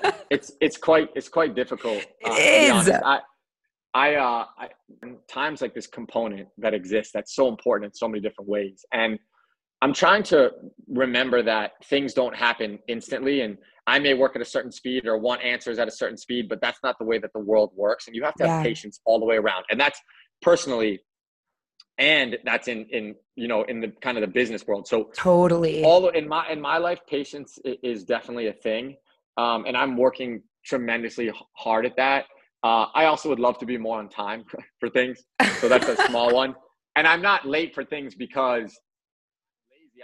uh, 0.03 0.11
it's 0.29 0.53
it's 0.61 0.77
quite 0.77 1.09
it's 1.15 1.29
quite 1.29 1.53
difficult. 1.53 2.03
Uh, 2.25 2.35
it 2.37 2.75
is. 2.75 2.89
I, 2.89 3.19
I, 3.93 4.15
uh, 4.15 4.45
I, 4.57 4.69
times 5.27 5.61
like 5.61 5.73
this 5.73 5.87
component 5.87 6.47
that 6.57 6.73
exists 6.73 7.11
that's 7.13 7.35
so 7.35 7.49
important 7.49 7.91
in 7.91 7.93
so 7.93 8.07
many 8.07 8.21
different 8.21 8.49
ways. 8.49 8.85
And 8.93 9.19
I'm 9.81 9.93
trying 9.93 10.23
to 10.23 10.51
remember 10.87 11.41
that 11.43 11.71
things 11.85 12.13
don't 12.13 12.35
happen 12.35 12.79
instantly 12.87 13.41
and 13.41 13.57
I 13.87 13.97
may 13.97 14.13
work 14.13 14.35
at 14.35 14.41
a 14.41 14.45
certain 14.45 14.71
speed 14.71 15.07
or 15.07 15.17
want 15.17 15.41
answers 15.43 15.79
at 15.79 15.87
a 15.87 15.91
certain 15.91 16.17
speed, 16.17 16.47
but 16.47 16.61
that's 16.61 16.79
not 16.83 16.97
the 16.99 17.05
way 17.05 17.17
that 17.17 17.33
the 17.33 17.39
world 17.39 17.71
works. 17.75 18.05
And 18.07 18.15
you 18.15 18.23
have 18.23 18.35
to 18.35 18.47
have 18.47 18.63
patience 18.63 18.99
all 19.05 19.19
the 19.19 19.25
way 19.25 19.37
around. 19.37 19.65
And 19.71 19.79
that's 19.79 19.99
personally 20.41 21.01
and 21.97 22.37
that's 22.45 22.67
in 22.67 22.85
in 22.89 23.15
you 23.35 23.47
know 23.47 23.63
in 23.63 23.79
the 23.79 23.89
kind 24.01 24.17
of 24.17 24.21
the 24.21 24.27
business 24.27 24.65
world. 24.65 24.87
So 24.87 25.09
totally 25.15 25.83
all 25.83 26.09
in 26.09 26.27
my 26.27 26.49
in 26.49 26.59
my 26.59 26.77
life, 26.77 26.99
patience 27.07 27.59
is 27.63 28.03
definitely 28.03 28.47
a 28.47 28.53
thing. 28.53 28.95
Um, 29.37 29.65
and 29.65 29.77
I'm 29.77 29.97
working 29.97 30.41
tremendously 30.65 31.31
hard 31.55 31.85
at 31.85 31.95
that. 31.97 32.25
Uh, 32.63 32.85
I 32.93 33.05
also 33.05 33.29
would 33.29 33.39
love 33.39 33.57
to 33.59 33.65
be 33.65 33.77
more 33.77 33.97
on 33.99 34.09
time 34.09 34.43
for 34.79 34.89
things. 34.89 35.23
So 35.59 35.67
that's 35.67 35.87
a 35.87 35.95
small 36.07 36.33
one. 36.41 36.55
And 36.95 37.07
I'm 37.07 37.21
not 37.21 37.47
late 37.47 37.73
for 37.73 37.85
things 37.85 38.15
because 38.15 38.77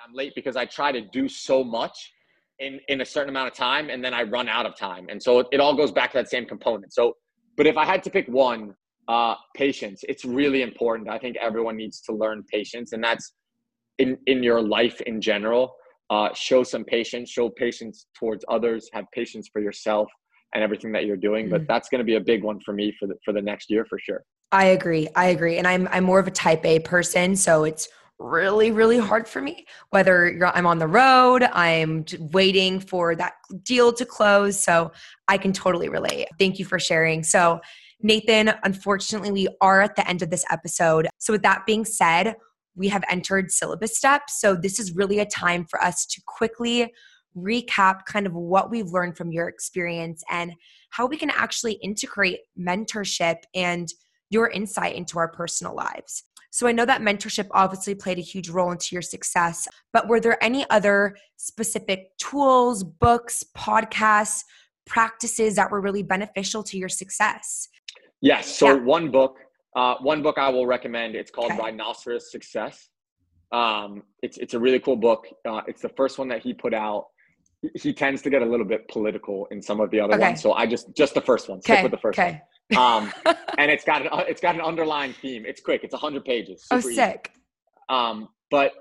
I'm 0.05 0.13
late 0.13 0.33
because 0.35 0.55
I 0.55 0.65
try 0.65 0.91
to 0.91 1.01
do 1.01 1.27
so 1.27 1.63
much 1.63 2.13
in 2.59 2.79
in 2.87 3.01
a 3.01 3.05
certain 3.05 3.29
amount 3.29 3.47
of 3.47 3.53
time 3.53 3.89
and 3.89 4.03
then 4.03 4.13
I 4.13 4.23
run 4.23 4.49
out 4.49 4.65
of 4.65 4.75
time. 4.75 5.07
And 5.09 5.21
so 5.21 5.39
it, 5.39 5.47
it 5.51 5.59
all 5.59 5.75
goes 5.75 5.91
back 5.91 6.11
to 6.11 6.17
that 6.17 6.29
same 6.29 6.45
component. 6.45 6.93
So 6.93 7.13
but 7.55 7.65
if 7.65 7.75
I 7.75 7.85
had 7.85 8.03
to 8.03 8.09
pick 8.09 8.27
one, 8.27 8.75
uh, 9.07 9.35
patience. 9.55 10.03
It's 10.07 10.25
really 10.25 10.61
important. 10.61 11.09
I 11.09 11.17
think 11.17 11.37
everyone 11.37 11.75
needs 11.77 12.01
to 12.01 12.13
learn 12.13 12.43
patience, 12.43 12.93
and 12.93 13.03
that's 13.03 13.33
in 13.97 14.17
in 14.27 14.43
your 14.43 14.61
life 14.61 15.01
in 15.01 15.21
general. 15.21 15.73
Uh, 16.09 16.29
show 16.33 16.63
some 16.63 16.83
patience. 16.83 17.29
Show 17.29 17.49
patience 17.49 18.07
towards 18.17 18.45
others. 18.49 18.89
Have 18.93 19.05
patience 19.13 19.49
for 19.51 19.61
yourself 19.61 20.07
and 20.53 20.63
everything 20.63 20.91
that 20.93 21.05
you're 21.05 21.17
doing. 21.17 21.49
But 21.49 21.67
that's 21.67 21.89
going 21.89 21.99
to 21.99 22.05
be 22.05 22.15
a 22.15 22.21
big 22.21 22.43
one 22.43 22.59
for 22.65 22.73
me 22.73 22.93
for 22.99 23.07
the 23.07 23.15
for 23.23 23.33
the 23.33 23.41
next 23.41 23.69
year 23.69 23.85
for 23.89 23.99
sure. 23.99 24.23
I 24.51 24.65
agree. 24.65 25.07
I 25.15 25.27
agree, 25.27 25.57
and 25.57 25.67
I'm 25.67 25.87
I'm 25.91 26.03
more 26.03 26.19
of 26.19 26.27
a 26.27 26.31
Type 26.31 26.65
A 26.65 26.79
person, 26.79 27.35
so 27.35 27.63
it's 27.63 27.89
really 28.19 28.71
really 28.71 28.97
hard 28.97 29.27
for 29.27 29.41
me 29.41 29.63
whether 29.91 30.43
i'm 30.55 30.65
on 30.65 30.79
the 30.79 30.87
road 30.87 31.43
i'm 31.53 32.03
waiting 32.31 32.79
for 32.79 33.15
that 33.15 33.33
deal 33.63 33.93
to 33.93 34.05
close 34.05 34.59
so 34.59 34.91
i 35.27 35.37
can 35.37 35.53
totally 35.53 35.87
relate 35.87 36.27
thank 36.39 36.57
you 36.57 36.65
for 36.65 36.79
sharing 36.79 37.23
so 37.23 37.59
Nathan, 38.01 38.53
unfortunately, 38.63 39.31
we 39.31 39.47
are 39.59 39.81
at 39.81 39.95
the 39.95 40.07
end 40.07 40.21
of 40.21 40.29
this 40.29 40.45
episode. 40.51 41.07
So, 41.17 41.33
with 41.33 41.41
that 41.41 41.65
being 41.65 41.83
said, 41.83 42.35
we 42.75 42.89
have 42.89 43.03
entered 43.09 43.51
syllabus 43.51 43.97
steps. 43.97 44.39
So, 44.39 44.55
this 44.55 44.79
is 44.79 44.95
really 44.95 45.19
a 45.19 45.25
time 45.25 45.65
for 45.65 45.81
us 45.83 46.05
to 46.05 46.21
quickly 46.27 46.93
recap 47.35 48.05
kind 48.05 48.27
of 48.27 48.33
what 48.33 48.69
we've 48.69 48.87
learned 48.87 49.17
from 49.17 49.31
your 49.31 49.47
experience 49.47 50.23
and 50.29 50.53
how 50.91 51.05
we 51.05 51.17
can 51.17 51.29
actually 51.31 51.73
integrate 51.73 52.39
mentorship 52.59 53.37
and 53.55 53.87
your 54.29 54.49
insight 54.49 54.95
into 54.95 55.17
our 55.17 55.27
personal 55.27 55.75
lives. 55.75 56.23
So 56.49 56.67
I 56.67 56.71
know 56.71 56.85
that 56.85 57.01
mentorship 57.01 57.47
obviously 57.51 57.95
played 57.95 58.17
a 58.17 58.21
huge 58.21 58.49
role 58.49 58.71
into 58.71 58.95
your 58.95 59.01
success, 59.01 59.67
but 59.93 60.07
were 60.07 60.19
there 60.19 60.41
any 60.43 60.67
other 60.69 61.15
specific 61.35 62.17
tools, 62.17 62.83
books, 62.83 63.43
podcasts, 63.55 64.43
practices 64.85 65.55
that 65.55 65.69
were 65.69 65.81
really 65.81 66.03
beneficial 66.03 66.63
to 66.63 66.77
your 66.77 66.89
success? 66.89 67.67
Yes. 68.21 68.47
So 68.47 68.67
yeah. 68.67 68.83
one 68.83 69.11
book, 69.11 69.37
uh, 69.75 69.95
one 70.01 70.23
book 70.23 70.37
I 70.37 70.49
will 70.49 70.65
recommend. 70.65 71.15
It's 71.15 71.29
called 71.29 71.51
okay. 71.51 71.61
Rhinoceros 71.61 72.31
Success. 72.31 72.89
Um, 73.51 74.03
it's 74.21 74.37
it's 74.37 74.53
a 74.53 74.59
really 74.59 74.79
cool 74.79 74.97
book. 74.97 75.27
Uh, 75.47 75.61
it's 75.67 75.81
the 75.81 75.89
first 75.89 76.17
one 76.17 76.27
that 76.29 76.41
he 76.41 76.53
put 76.53 76.73
out. 76.73 77.05
He 77.75 77.93
tends 77.93 78.21
to 78.23 78.29
get 78.29 78.41
a 78.41 78.45
little 78.45 78.65
bit 78.65 78.87
political 78.87 79.47
in 79.51 79.61
some 79.61 79.79
of 79.79 79.89
the 79.89 79.99
other 79.99 80.15
okay. 80.15 80.23
ones, 80.23 80.41
so 80.41 80.53
I 80.53 80.65
just 80.65 80.93
just 80.95 81.13
the 81.13 81.21
first 81.21 81.47
one. 81.47 81.61
Stick 81.61 81.81
with 81.81 81.91
the 81.91 81.97
first 81.97 82.19
okay. 82.19 82.31
one. 82.31 82.41
Um, 82.75 83.13
and 83.57 83.71
it's 83.71 83.83
got 83.83 84.01
an 84.01 84.09
it's 84.27 84.41
got 84.41 84.55
an 84.55 84.61
underlying 84.61 85.13
theme. 85.13 85.45
It's 85.45 85.61
quick. 85.61 85.83
It's 85.83 85.95
hundred 85.95 86.25
pages. 86.25 86.65
oh, 86.71 86.79
sick. 86.79 87.31
Um, 87.89 88.29
but 88.51 88.73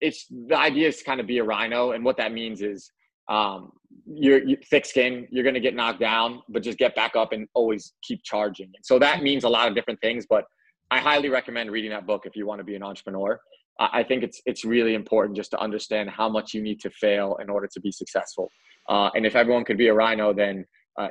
it's 0.00 0.26
the 0.28 0.56
idea 0.56 0.88
is 0.88 0.98
to 0.98 1.04
kind 1.04 1.20
of 1.20 1.26
be 1.26 1.38
a 1.38 1.44
rhino, 1.44 1.92
and 1.92 2.04
what 2.04 2.16
that 2.16 2.32
means 2.32 2.62
is 2.62 2.90
um, 3.28 3.72
you're 4.06 4.42
you, 4.46 4.56
thick 4.70 4.86
skin, 4.86 5.28
you're 5.30 5.44
going 5.44 5.54
to 5.54 5.60
get 5.60 5.74
knocked 5.74 6.00
down, 6.00 6.42
but 6.48 6.62
just 6.62 6.78
get 6.78 6.94
back 6.94 7.14
up 7.14 7.32
and 7.32 7.46
always 7.54 7.92
keep 8.02 8.22
charging. 8.24 8.66
And 8.66 8.84
so 8.84 8.98
that 8.98 9.22
means 9.22 9.44
a 9.44 9.48
lot 9.48 9.68
of 9.68 9.74
different 9.74 10.00
things, 10.00 10.26
but 10.28 10.44
I 10.90 10.98
highly 10.98 11.28
recommend 11.28 11.70
reading 11.70 11.90
that 11.90 12.06
book 12.06 12.22
if 12.24 12.34
you 12.34 12.46
want 12.46 12.60
to 12.60 12.64
be 12.64 12.74
an 12.74 12.82
entrepreneur. 12.82 13.38
I 13.80 14.02
think 14.02 14.24
it's 14.24 14.42
it's 14.44 14.64
really 14.64 14.94
important 14.94 15.36
just 15.36 15.52
to 15.52 15.60
understand 15.60 16.10
how 16.10 16.28
much 16.28 16.52
you 16.52 16.60
need 16.60 16.80
to 16.80 16.90
fail 16.90 17.36
in 17.40 17.48
order 17.48 17.68
to 17.72 17.80
be 17.80 17.92
successful. 17.92 18.50
Uh, 18.88 19.10
and 19.14 19.24
if 19.24 19.36
everyone 19.36 19.64
could 19.64 19.78
be 19.78 19.88
a 19.88 19.94
rhino, 19.94 20.32
then 20.32 20.64
uh, 20.98 21.08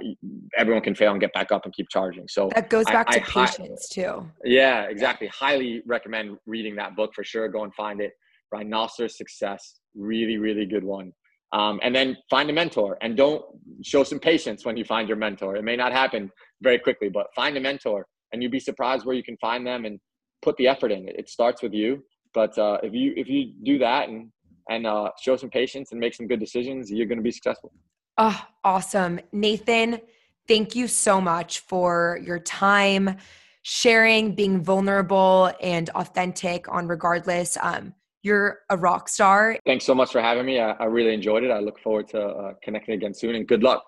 everyone 0.57 0.83
can 0.83 0.95
fail 0.95 1.11
and 1.11 1.21
get 1.21 1.33
back 1.33 1.51
up 1.51 1.65
and 1.65 1.73
keep 1.73 1.87
charging. 1.89 2.27
So 2.27 2.49
that 2.53 2.69
goes 2.69 2.85
back 2.85 3.07
I, 3.09 3.19
to 3.19 3.21
I, 3.21 3.45
patience 3.45 3.89
too. 3.89 4.29
Yeah, 4.43 4.83
exactly. 4.83 5.27
Highly 5.27 5.81
recommend 5.85 6.37
reading 6.45 6.75
that 6.75 6.95
book 6.95 7.11
for 7.15 7.23
sure. 7.23 7.47
Go 7.47 7.63
and 7.63 7.73
find 7.73 8.01
it. 8.01 8.11
Rhinoceros 8.51 9.17
Success, 9.17 9.79
really, 9.95 10.37
really 10.37 10.65
good 10.65 10.83
one. 10.83 11.11
Um, 11.53 11.79
and 11.81 11.95
then 11.95 12.17
find 12.29 12.49
a 12.49 12.53
mentor 12.53 12.97
and 13.01 13.15
don't 13.15 13.43
show 13.83 14.03
some 14.03 14.19
patience 14.19 14.65
when 14.65 14.75
you 14.75 14.83
find 14.83 15.07
your 15.07 15.17
mentor. 15.17 15.55
It 15.55 15.63
may 15.63 15.77
not 15.77 15.93
happen 15.93 16.29
very 16.61 16.77
quickly, 16.77 17.09
but 17.09 17.27
find 17.35 17.55
a 17.55 17.61
mentor 17.61 18.05
and 18.31 18.43
you'd 18.43 18.51
be 18.51 18.59
surprised 18.59 19.05
where 19.05 19.15
you 19.15 19.23
can 19.23 19.37
find 19.37 19.65
them 19.65 19.85
and 19.85 19.99
put 20.41 20.57
the 20.57 20.67
effort 20.67 20.91
in. 20.91 21.07
It 21.07 21.29
starts 21.29 21.61
with 21.61 21.73
you, 21.73 22.03
but 22.33 22.57
uh, 22.57 22.77
if 22.83 22.93
you 22.93 23.13
if 23.15 23.27
you 23.27 23.53
do 23.63 23.77
that 23.79 24.09
and 24.09 24.29
and 24.69 24.85
uh, 24.85 25.09
show 25.21 25.37
some 25.37 25.49
patience 25.49 25.91
and 25.91 25.99
make 25.99 26.13
some 26.13 26.27
good 26.27 26.41
decisions, 26.41 26.91
you're 26.91 27.05
going 27.05 27.19
to 27.19 27.23
be 27.23 27.31
successful. 27.31 27.71
Oh, 28.17 28.45
awesome, 28.63 29.19
Nathan! 29.31 29.99
Thank 30.47 30.75
you 30.75 30.87
so 30.87 31.19
much 31.19 31.59
for 31.59 32.19
your 32.23 32.39
time, 32.39 33.17
sharing, 33.63 34.33
being 34.33 34.63
vulnerable 34.63 35.51
and 35.61 35.89
authentic 35.89 36.67
on 36.69 36.87
regardless. 36.87 37.57
Um, 37.61 37.93
you're 38.23 38.59
a 38.69 38.77
rock 38.77 39.09
star. 39.09 39.57
Thanks 39.65 39.85
so 39.85 39.93
much 39.93 40.11
for 40.11 40.21
having 40.21 40.45
me. 40.45 40.59
I, 40.59 40.71
I 40.71 40.85
really 40.85 41.13
enjoyed 41.13 41.43
it. 41.43 41.51
I 41.51 41.59
look 41.59 41.79
forward 41.79 42.07
to 42.09 42.21
uh, 42.21 42.53
connecting 42.63 42.95
again 42.95 43.13
soon 43.13 43.35
and 43.35 43.47
good 43.47 43.63
luck 43.63 43.85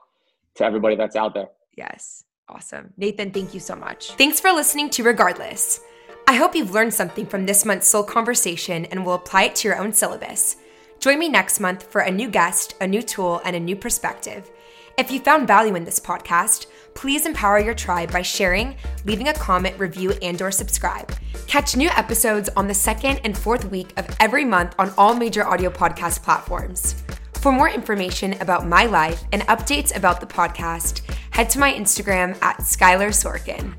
to 0.55 0.65
everybody 0.65 0.95
that's 0.95 1.15
out 1.15 1.33
there. 1.33 1.47
Yes. 1.75 2.23
Awesome. 2.47 2.93
Nathan, 2.97 3.31
thank 3.31 3.53
you 3.53 3.59
so 3.59 3.75
much. 3.75 4.11
Thanks 4.13 4.39
for 4.39 4.51
listening 4.51 4.89
to 4.91 5.03
Regardless. 5.03 5.81
I 6.27 6.33
hope 6.33 6.55
you've 6.55 6.71
learned 6.71 6.93
something 6.93 7.25
from 7.25 7.45
this 7.45 7.63
month's 7.63 7.87
Soul 7.87 8.03
Conversation 8.03 8.85
and 8.85 9.05
will 9.05 9.13
apply 9.13 9.43
it 9.43 9.55
to 9.57 9.67
your 9.67 9.77
own 9.77 9.93
syllabus. 9.93 10.57
Join 10.99 11.17
me 11.17 11.29
next 11.29 11.61
month 11.61 11.83
for 11.83 12.01
a 12.01 12.11
new 12.11 12.29
guest, 12.29 12.75
a 12.81 12.87
new 12.87 13.01
tool, 13.01 13.41
and 13.45 13.55
a 13.55 13.59
new 13.59 13.75
perspective. 13.75 14.51
If 14.97 15.09
you 15.09 15.21
found 15.21 15.47
value 15.47 15.75
in 15.75 15.85
this 15.85 15.99
podcast, 15.99 16.65
please 16.93 17.25
empower 17.25 17.59
your 17.59 17.73
tribe 17.73 18.11
by 18.11 18.21
sharing, 18.21 18.75
leaving 19.05 19.29
a 19.29 19.33
comment, 19.33 19.79
review, 19.79 20.11
and 20.21 20.41
or 20.41 20.51
subscribe. 20.51 21.09
Catch 21.47 21.77
new 21.77 21.87
episodes 21.91 22.49
on 22.57 22.67
the 22.67 22.73
second 22.73 23.21
and 23.23 23.37
fourth 23.37 23.71
week 23.71 23.97
of 23.97 24.13
every 24.19 24.43
month 24.43 24.75
on 24.77 24.93
all 24.97 25.15
major 25.15 25.47
audio 25.47 25.69
podcast 25.69 26.21
platforms. 26.21 27.01
For 27.35 27.53
more 27.53 27.69
information 27.69 28.33
about 28.41 28.67
my 28.67 28.83
life 28.83 29.23
and 29.31 29.43
updates 29.43 29.95
about 29.95 30.19
the 30.19 30.27
podcast, 30.27 31.01
head 31.29 31.49
to 31.51 31.59
my 31.59 31.73
Instagram 31.73 32.37
at 32.41 32.57
Skylar 32.57 33.13
Sorkin. 33.13 33.73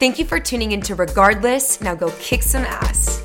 Thank 0.00 0.18
you 0.18 0.24
for 0.24 0.40
tuning 0.40 0.72
into 0.72 0.94
Regardless. 0.94 1.82
Now 1.82 1.94
go 1.94 2.10
kick 2.18 2.42
some 2.42 2.64
ass. 2.64 3.22